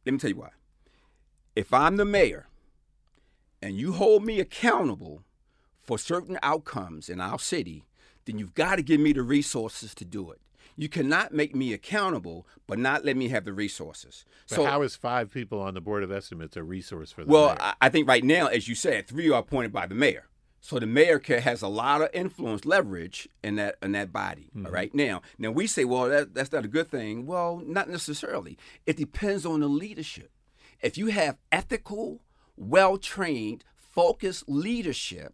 Let 0.05 0.11
me 0.13 0.19
tell 0.19 0.29
you 0.29 0.35
why. 0.37 0.49
If 1.55 1.73
I'm 1.73 1.97
the 1.97 2.05
mayor 2.05 2.47
and 3.61 3.75
you 3.75 3.93
hold 3.93 4.23
me 4.23 4.39
accountable 4.39 5.23
for 5.81 5.97
certain 5.97 6.37
outcomes 6.43 7.09
in 7.09 7.21
our 7.21 7.39
city, 7.39 7.85
then 8.25 8.37
you've 8.37 8.53
got 8.53 8.75
to 8.75 8.81
give 8.81 8.99
me 8.99 9.13
the 9.13 9.23
resources 9.23 9.95
to 9.95 10.05
do 10.05 10.31
it. 10.31 10.41
You 10.75 10.89
cannot 10.89 11.33
make 11.33 11.55
me 11.55 11.73
accountable, 11.73 12.45
but 12.67 12.77
not 12.77 13.03
let 13.03 13.17
me 13.17 13.29
have 13.29 13.45
the 13.45 13.53
resources. 13.53 14.25
But 14.49 14.63
how 14.63 14.83
is 14.83 14.95
five 14.95 15.31
people 15.31 15.59
on 15.59 15.73
the 15.73 15.81
Board 15.81 16.03
of 16.03 16.11
Estimates 16.11 16.55
a 16.55 16.63
resource 16.63 17.11
for 17.11 17.23
the 17.23 17.31
Well, 17.31 17.47
mayor? 17.47 17.57
I, 17.59 17.73
I 17.81 17.89
think 17.89 18.07
right 18.07 18.23
now, 18.23 18.45
as 18.47 18.67
you 18.67 18.75
said, 18.75 19.07
three 19.07 19.31
are 19.31 19.39
appointed 19.39 19.73
by 19.73 19.87
the 19.87 19.95
mayor. 19.95 20.27
So 20.59 20.79
the 20.79 20.85
mayor 20.85 21.19
has 21.25 21.61
a 21.61 21.67
lot 21.67 22.01
of 22.01 22.09
influence, 22.13 22.65
leverage 22.65 23.29
in 23.43 23.55
that 23.55 23.77
in 23.81 23.93
that 23.93 24.11
body. 24.11 24.49
Mm-hmm. 24.49 24.65
All 24.65 24.71
right. 24.71 24.93
Now, 24.93 25.21
now 25.37 25.49
we 25.49 25.65
say, 25.65 25.85
well, 25.85 26.09
that, 26.09 26.33
that's 26.33 26.51
not 26.51 26.65
a 26.65 26.67
good 26.67 26.91
thing. 26.91 27.25
Well, 27.25 27.61
not 27.65 27.89
necessarily. 27.89 28.57
It 28.85 28.97
depends 28.97 29.45
on 29.45 29.61
the 29.61 29.67
leadership. 29.67 30.31
If 30.81 30.97
you 30.97 31.07
have 31.07 31.37
ethical, 31.51 32.21
well 32.57 32.97
trained, 32.97 33.63
focused 33.75 34.43
leadership, 34.47 35.33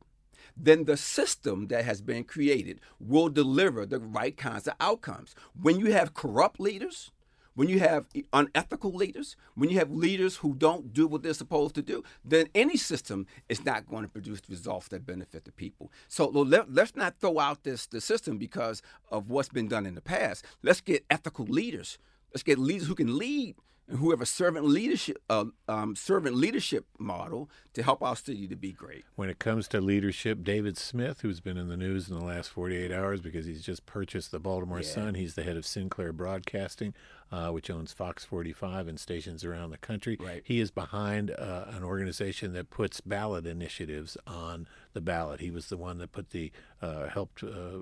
then 0.56 0.86
the 0.86 0.98
system 0.98 1.68
that 1.68 1.86
has 1.86 2.02
been 2.02 2.24
created 2.24 2.80
will 3.00 3.30
deliver 3.30 3.86
the 3.86 4.00
right 4.00 4.38
kinds 4.38 4.68
of 4.68 4.76
outcomes. 4.80 5.36
When 5.60 5.80
you 5.80 5.92
have 5.94 6.14
corrupt 6.14 6.60
leaders, 6.60 7.12
when 7.56 7.70
you 7.70 7.80
have 7.80 8.08
unethical 8.32 8.92
leaders, 8.92 9.36
when 9.56 9.70
you 9.70 9.78
have 9.78 9.92
leaders 9.92 10.38
who 10.38 10.56
don't 10.56 10.92
do 10.92 11.08
what 11.08 11.22
they're 11.22 11.34
supposed 11.34 11.76
to 11.76 11.82
do, 11.82 12.04
then 12.26 12.48
any 12.56 12.78
system 12.78 13.28
is 13.48 13.64
not 13.64 13.88
going 13.88 14.04
to 14.04 14.10
produce 14.10 14.42
results 14.50 14.88
that 14.88 15.06
benefit 15.06 15.46
the 15.46 15.52
people. 15.52 15.92
So 16.08 16.28
let, 16.30 16.68
us 16.78 16.96
not 16.96 17.20
throw 17.20 17.40
out 17.40 17.64
this 17.64 17.86
the 17.86 18.02
system 18.02 18.38
because 18.38 18.82
of 19.10 19.30
what's 19.30 19.50
been 19.50 19.68
done 19.68 19.86
in 19.86 19.96
the 19.96 20.02
past. 20.02 20.46
Let's 20.64 20.82
get 20.82 21.06
ethical 21.10 21.46
leaders. 21.46 22.00
Let's 22.34 22.44
get 22.44 22.58
leaders 22.58 22.88
who 22.88 22.96
can 22.96 23.18
lead 23.18 23.56
who 23.90 24.12
have 24.12 24.22
a 24.22 24.26
servant 24.26 24.66
leadership 24.66 25.18
uh, 25.30 25.46
um, 25.68 25.96
servant 25.96 26.36
leadership 26.36 26.86
model 26.98 27.50
to 27.74 27.84
help 27.84 28.02
our 28.02 28.16
city 28.16 28.48
to 28.48 28.56
be 28.56 28.72
great. 28.72 29.04
When 29.16 29.30
it 29.30 29.40
comes 29.40 29.68
to 29.70 29.82
leadership, 29.82 30.44
David 30.44 30.78
Smith, 30.78 31.22
who's 31.22 31.42
been 31.42 31.58
in 31.58 31.68
the 31.68 31.76
news 31.78 32.10
in 32.10 32.18
the 32.18 32.24
last 32.24 32.50
48 32.50 32.92
hours 32.92 33.20
because 33.20 33.46
he's 33.46 33.62
just 33.62 33.86
purchased 33.86 34.32
the 34.32 34.40
Baltimore 34.40 34.80
Yeah. 34.80 34.88
Sun, 34.88 35.16
he's 35.16 35.36
the 35.36 35.44
head 35.44 35.58
of 35.58 35.66
Sinclair 35.66 36.14
Broadcasting, 36.14 36.94
uh, 37.32 37.50
which 37.50 37.70
owns 37.70 37.92
Fox 37.92 38.24
45 38.24 38.88
and 38.88 39.00
stations 39.00 39.44
around 39.44 39.72
the 39.72 39.78
country. 39.78 40.18
Right. 40.20 40.42
He 40.46 40.60
is 40.62 40.72
behind 40.72 41.32
uh, 41.32 41.66
an 41.70 41.84
organization 41.84 42.54
that 42.54 42.70
puts 42.70 43.02
ballot 43.02 43.46
initiatives 43.46 44.18
on 44.26 44.66
the 44.94 45.02
ballot. 45.02 45.42
He 45.42 45.52
was 45.52 45.68
the 45.68 45.78
one 45.78 45.98
that 45.98 46.12
put 46.14 46.30
the 46.30 46.52
uh, 46.82 47.08
helped 47.10 47.44
uh, 47.44 47.80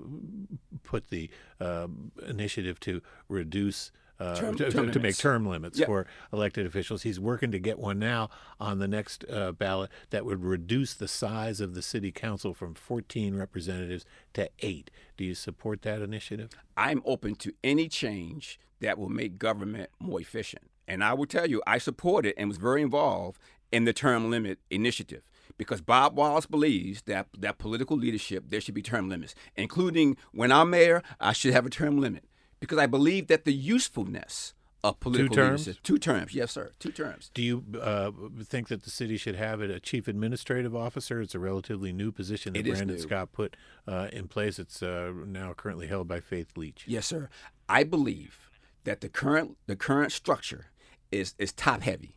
put 0.84 1.10
the 1.10 1.30
uh, 1.60 1.88
initiative 2.28 2.80
to 2.82 3.02
reduce. 3.30 3.92
Uh, 4.22 4.36
Term- 4.36 4.56
to, 4.56 4.72
term 4.72 4.92
to 4.92 5.00
make 5.00 5.18
term 5.18 5.46
limits 5.48 5.80
Yep. 5.80 5.88
for 5.88 6.06
elected 6.32 6.66
officials. 6.68 7.02
He's 7.02 7.20
working 7.20 7.50
to 7.52 7.60
get 7.60 7.80
one 7.80 7.98
now 7.98 8.30
on 8.60 8.78
the 8.78 8.88
next 8.88 9.26
uh, 9.30 9.52
ballot 9.52 9.90
that 10.12 10.26
would 10.26 10.44
reduce 10.44 10.94
the 10.94 11.08
size 11.08 11.60
of 11.60 11.74
the 11.74 11.82
city 11.82 12.12
council 12.12 12.54
from 12.54 12.76
14 12.76 13.36
representatives 13.36 14.06
to 14.34 14.50
eight. 14.60 14.92
Do 15.18 15.24
you 15.26 15.34
support 15.34 15.82
that 15.82 16.02
initiative? 16.04 16.50
I'm 16.78 17.02
open 17.04 17.34
to 17.36 17.52
any 17.64 17.88
change 17.88 18.60
that 18.80 19.00
will 19.00 19.10
make 19.10 19.40
government 19.40 19.90
more 20.00 20.22
efficient. 20.22 20.70
And 20.88 21.04
I 21.04 21.14
will 21.14 21.26
tell 21.26 21.48
you, 21.50 21.64
I 21.66 21.80
support 21.80 22.26
it 22.26 22.36
and 22.38 22.48
was 22.48 22.58
very 22.58 22.82
involved 22.84 23.40
in 23.72 23.86
the 23.86 23.94
term 23.94 24.30
limit 24.30 24.60
initiative 24.70 25.24
because 25.58 25.82
Bob 25.82 26.16
Wallace 26.18 26.46
believes 26.46 27.04
that 27.04 27.28
that 27.38 27.58
political 27.58 27.98
leadership 27.98 28.46
there 28.50 28.60
should 28.62 28.74
be 28.76 28.82
term 28.82 29.10
limits, 29.10 29.34
including 29.56 30.18
when 30.32 30.52
I'm 30.52 30.70
mayor, 30.70 31.02
I 31.20 31.34
should 31.34 31.54
have 31.54 31.66
a 31.66 31.70
term 31.70 32.00
limit 32.00 32.24
because 32.62 32.78
I 32.78 32.86
believe 32.86 33.28
that 33.28 33.44
the 33.44 33.52
usefulness 33.52 34.54
of 34.84 35.00
political 35.00 35.36
two 35.36 35.42
terms? 35.42 35.68
leadership, 35.68 35.84
two 35.84 35.98
terms, 35.98 36.34
yes 36.34 36.52
sir, 36.52 36.72
two 36.80 36.92
terms. 36.92 37.30
Do 37.34 37.44
you 37.44 37.64
uh, 37.82 38.12
think 38.44 38.70
that 38.70 38.84
the 38.84 38.90
city 38.90 39.18
should 39.18 39.36
have 39.36 39.62
it 39.62 39.70
a 39.70 39.80
chief 39.80 40.08
administrative 40.08 40.74
officer? 40.76 41.22
It's 41.22 41.36
a 41.36 41.40
relatively 41.40 41.92
new 41.92 42.12
position 42.12 42.54
that 42.54 42.64
Brandon 42.66 42.96
new. 42.96 42.98
Scott 43.00 43.34
put 43.34 43.58
uh, 43.88 44.08
in 44.14 44.28
place. 44.30 44.58
It's 44.58 44.82
uh, 44.82 45.12
now 45.26 45.54
currently 45.54 45.88
held 45.88 46.08
by 46.08 46.22
Faith 46.22 46.56
Leach. 46.56 46.86
Yes, 46.88 47.06
sir. 47.06 47.30
I 47.68 47.84
believe 47.84 48.50
that 48.86 49.02
the 49.02 49.10
current 49.10 49.58
the 49.68 49.76
current 49.76 50.12
structure 50.12 50.68
is 51.12 51.36
is 51.38 51.52
top 51.52 51.82
heavy. 51.82 52.16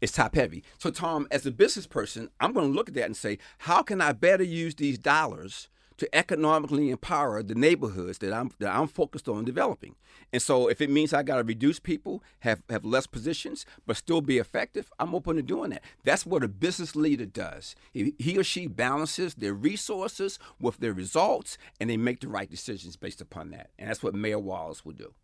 It's 0.00 0.12
top 0.12 0.34
heavy. 0.34 0.62
So 0.78 0.90
Tom, 0.90 1.26
as 1.30 1.46
a 1.46 1.50
business 1.50 1.86
person, 1.86 2.28
I'm 2.38 2.52
going 2.52 2.70
to 2.70 2.76
look 2.76 2.88
at 2.88 2.94
that 2.94 3.06
and 3.06 3.16
say, 3.16 3.38
how 3.58 3.82
can 3.82 4.02
I 4.02 4.12
better 4.12 4.44
use 4.44 4.74
these 4.74 4.98
dollars 4.98 5.68
to 5.98 6.14
economically 6.14 6.90
empower 6.90 7.42
the 7.42 7.54
neighborhoods 7.54 8.18
that 8.18 8.32
I'm 8.32 8.50
that 8.58 8.74
I'm 8.74 8.88
focused 8.88 9.28
on 9.28 9.44
developing? 9.44 9.94
And 10.32 10.42
so 10.42 10.68
if 10.68 10.80
it 10.80 10.90
means 10.90 11.14
I 11.14 11.22
got 11.22 11.36
to 11.36 11.44
reduce 11.44 11.78
people, 11.78 12.22
have 12.40 12.62
have 12.68 12.84
less 12.84 13.06
positions, 13.06 13.64
but 13.86 13.96
still 13.96 14.20
be 14.20 14.38
effective, 14.38 14.90
I'm 14.98 15.14
open 15.14 15.36
to 15.36 15.42
doing 15.42 15.70
that. 15.70 15.82
That's 16.04 16.26
what 16.26 16.42
a 16.42 16.48
business 16.48 16.96
leader 16.96 17.26
does. 17.26 17.76
He, 17.92 18.14
he 18.18 18.36
or 18.36 18.44
she 18.44 18.66
balances 18.66 19.34
their 19.34 19.54
resources 19.54 20.38
with 20.60 20.78
their 20.78 20.92
results, 20.92 21.58
and 21.80 21.88
they 21.88 21.96
make 21.96 22.20
the 22.20 22.28
right 22.28 22.50
decisions 22.50 22.96
based 22.96 23.20
upon 23.20 23.50
that. 23.50 23.70
And 23.78 23.88
that's 23.88 24.02
what 24.02 24.14
Mayor 24.14 24.38
Wallace 24.38 24.84
will 24.84 24.94
do. 24.94 25.14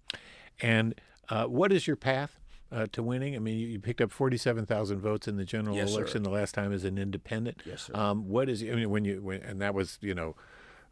And 0.61 0.95
uh, 1.29 1.47
what 1.47 1.73
is 1.73 1.87
your 1.87 1.97
path 1.97 2.39
uh, 2.71 2.87
to 2.93 3.03
winning? 3.03 3.35
I 3.35 3.39
mean, 3.41 3.59
you, 3.59 3.67
you 3.67 3.81
picked 3.81 4.01
up 4.01 4.13
forty-seven 4.13 4.67
thousand 4.67 5.01
votes 5.01 5.27
in 5.27 5.37
the 5.37 5.45
general 5.45 5.77
Yes, 5.77 5.91
sir. 5.91 5.99
election 5.99 6.23
the 6.23 6.31
last 6.31 6.55
time 6.55 6.73
as 6.73 6.85
an 6.85 6.97
independent. 6.97 7.63
Yes, 7.67 7.83
sir. 7.83 7.93
Um, 7.95 8.29
what 8.29 8.49
is? 8.49 8.63
I 8.63 8.75
mean, 8.75 8.91
when 8.91 9.05
you 9.05 9.21
when, 9.21 9.43
and 9.43 9.61
that 9.61 9.75
was 9.75 9.99
you 10.01 10.15
know. 10.15 10.37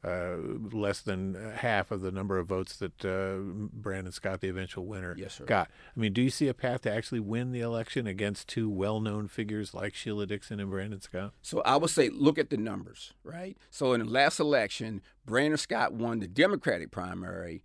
Uh, 0.02 0.36
less 0.72 1.02
than 1.02 1.34
half 1.56 1.90
of 1.90 2.00
the 2.00 2.10
number 2.10 2.38
of 2.38 2.46
votes 2.46 2.74
that 2.76 3.04
uh, 3.04 3.36
Brandon 3.70 4.10
Scott, 4.10 4.40
the 4.40 4.48
eventual 4.48 4.86
winner, 4.86 5.14
Yes, 5.18 5.42
got. 5.44 5.70
I 5.94 6.00
mean, 6.00 6.14
do 6.14 6.22
you 6.22 6.30
see 6.30 6.48
a 6.48 6.54
path 6.54 6.80
to 6.82 6.90
actually 6.90 7.20
win 7.20 7.52
the 7.52 7.60
election 7.60 8.06
against 8.06 8.48
two 8.48 8.70
well-known 8.70 9.28
figures 9.28 9.74
like 9.74 9.94
Sheila 9.94 10.24
Dixon 10.24 10.58
and 10.58 10.70
Brandon 10.70 11.02
Scott? 11.02 11.34
So 11.42 11.60
I 11.66 11.76
would 11.76 11.90
say, 11.90 12.08
look 12.08 12.38
at 12.38 12.48
the 12.48 12.56
numbers, 12.56 13.12
right? 13.24 13.58
So 13.70 13.92
in 13.92 14.00
the 14.00 14.06
last 14.06 14.40
election, 14.40 15.02
Brandon 15.26 15.58
Scott 15.58 15.92
won 15.92 16.20
the 16.20 16.28
Democratic 16.28 16.90
primary 16.90 17.62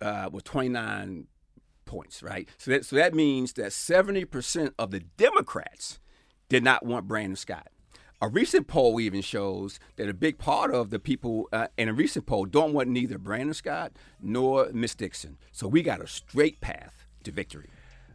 uh, 0.00 0.30
with 0.32 0.44
29 0.44 1.26
points, 1.84 2.22
right? 2.22 2.48
So 2.56 2.70
that 2.70 2.86
so 2.86 2.96
that 2.96 3.12
means 3.12 3.52
that 3.54 3.72
70% 3.72 4.72
of 4.78 4.90
the 4.90 5.00
Democrats 5.00 6.00
did 6.48 6.64
not 6.64 6.84
want 6.86 7.06
Brandon 7.08 7.36
Scott. 7.36 7.68
A 8.24 8.28
recent 8.28 8.66
poll 8.66 9.00
even 9.00 9.20
shows 9.20 9.78
that 9.96 10.08
a 10.08 10.14
big 10.14 10.38
part 10.38 10.72
of 10.72 10.88
the 10.88 10.98
people 10.98 11.46
uh, 11.52 11.66
in 11.76 11.90
a 11.90 11.92
recent 11.92 12.24
poll 12.24 12.46
don't 12.46 12.72
want 12.72 12.88
neither 12.88 13.18
Brandon 13.18 13.52
Scott 13.52 13.92
nor 14.18 14.70
Miss 14.72 14.94
Dixon. 14.94 15.36
So 15.52 15.68
we 15.68 15.82
got 15.82 16.00
a 16.00 16.06
straight 16.06 16.58
path 16.62 17.04
to 17.24 17.30
victory. 17.30 17.68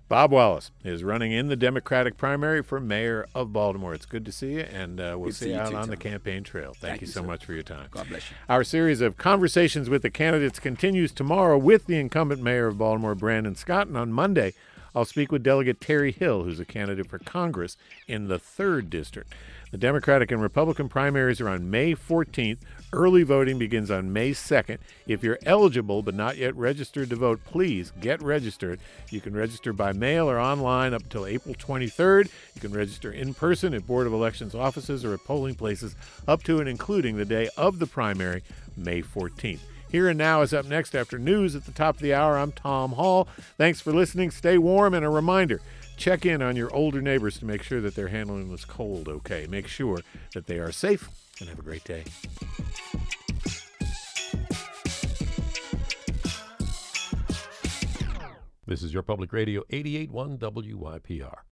Bob 0.08 0.32
Wallace 0.32 0.72
is 0.84 1.04
running 1.04 1.32
in 1.32 1.48
the 1.48 1.56
Democratic 1.56 2.18
primary 2.18 2.64
for 2.64 2.80
mayor 2.80 3.28
of 3.36 3.54
Baltimore. 3.54 3.94
It's 3.94 4.08
good 4.08 4.26
to 4.26 4.32
see 4.32 4.54
you, 4.54 4.62
and 4.62 5.00
uh, 5.00 5.14
we'll 5.16 5.26
Good 5.26 5.36
see 5.36 5.50
you 5.52 5.60
out 5.60 5.76
on 5.76 5.90
the 5.90 5.96
campaign 5.96 6.44
trail. 6.44 6.74
Thank, 6.74 6.80
Thank 6.80 7.02
you 7.02 7.06
you, 7.06 7.14
so 7.14 7.22
sir. 7.22 7.28
much 7.28 7.46
for 7.46 7.54
your 7.54 7.62
time. 7.62 7.90
God 7.92 8.10
bless 8.10 8.32
you. 8.32 8.36
Our 8.50 8.64
series 8.64 9.02
of 9.02 9.16
conversations 9.16 9.92
with 9.92 10.02
the 10.02 10.10
candidates 10.10 10.58
continues 10.58 11.12
tomorrow 11.12 11.56
with 11.60 11.86
the 11.86 12.00
incumbent 12.00 12.42
mayor 12.42 12.66
of 12.66 12.80
Baltimore, 12.80 13.14
Brandon 13.14 13.54
Scott, 13.54 13.86
and 13.86 13.96
on 13.96 14.12
Monday, 14.12 14.56
I'll 14.96 15.06
speak 15.06 15.32
with 15.32 15.44
Delegate 15.44 15.80
Terri 15.80 16.16
Hill, 16.16 16.46
who's 16.46 16.60
a 16.60 16.66
candidate 16.66 17.08
for 17.08 17.20
Congress 17.20 17.78
in 18.08 18.28
the 18.28 18.40
3rd 18.40 18.90
District. 18.90 19.32
The 19.72 19.78
Democratic 19.78 20.32
and 20.32 20.42
Republican 20.42 20.90
primaries 20.90 21.40
are 21.40 21.48
on 21.48 21.70
May 21.70 21.94
14th. 21.94 22.58
Early 22.92 23.22
voting 23.22 23.60
begins 23.60 23.92
on 23.92 24.12
May 24.12 24.32
2nd. 24.32 24.80
If 25.06 25.24
you're 25.24 25.38
eligible 25.46 26.02
but 26.02 26.16
not 26.16 26.38
yet 26.38 26.56
registered 26.56 27.12
to 27.12 27.16
vote, 27.16 27.40
please 27.46 27.94
get 28.02 28.20
registered. 28.24 28.80
You 29.12 29.22
can 29.22 29.36
register 29.36 29.72
by 29.72 29.94
mail 29.94 30.28
or 30.28 30.40
online 30.40 30.96
up 30.96 31.04
until 31.04 31.28
April 31.28 31.54
23rd. 31.54 32.32
You 32.56 32.62
can 32.62 32.72
register 32.72 33.12
in 33.12 33.36
person 33.36 33.76
at 33.76 33.86
Board 33.86 34.08
of 34.08 34.14
Elections 34.14 34.56
offices 34.56 35.06
or 35.06 35.14
at 35.14 35.24
polling 35.24 35.54
places 35.54 35.96
up 36.28 36.42
to 36.44 36.60
and 36.60 36.68
including 36.68 37.18
the 37.18 37.26
day 37.26 37.50
of 37.56 37.78
the 37.78 37.86
primary, 37.86 38.42
May 38.76 39.04
14th. 39.04 39.60
Here 39.92 40.08
and 40.08 40.18
Now 40.18 40.42
is 40.42 40.54
up 40.54 40.66
next 40.66 40.96
after 40.96 41.18
news 41.18 41.56
at 41.56 41.66
the 41.66 41.72
top 41.72 41.96
of 41.96 42.02
the 42.02 42.14
hour. 42.14 42.38
I'm 42.38 42.52
Tom 42.52 42.92
Hall. 42.92 43.28
Thanks 43.58 43.82
for 43.82 43.92
listening. 43.92 44.30
Stay 44.30 44.58
warm, 44.58 44.94
and 44.94 45.04
a 45.04 45.10
reminder 45.10 45.62
check 46.00 46.26
in 46.26 46.42
on 46.42 46.56
your 46.56 46.74
older 46.74 47.02
neighbors 47.02 47.38
to 47.38 47.46
make 47.46 47.62
sure 47.62 47.82
that 47.82 47.94
they're 47.94 48.08
handling 48.08 48.50
this 48.50 48.64
cold 48.64 49.10
okay. 49.10 49.46
Make 49.50 49.68
sure 49.68 50.00
that 50.34 50.48
they 50.48 50.58
are 50.58 50.72
safe, 50.72 51.10
and 51.40 51.50
have 51.50 51.60
a 51.60 51.62
great 51.62 51.84
day. 51.84 52.06
This 58.66 58.82
is 58.82 58.94
your 58.94 59.04
public 59.04 59.34
radio 59.34 59.64
881 59.70 60.38
WYPR. 60.38 61.40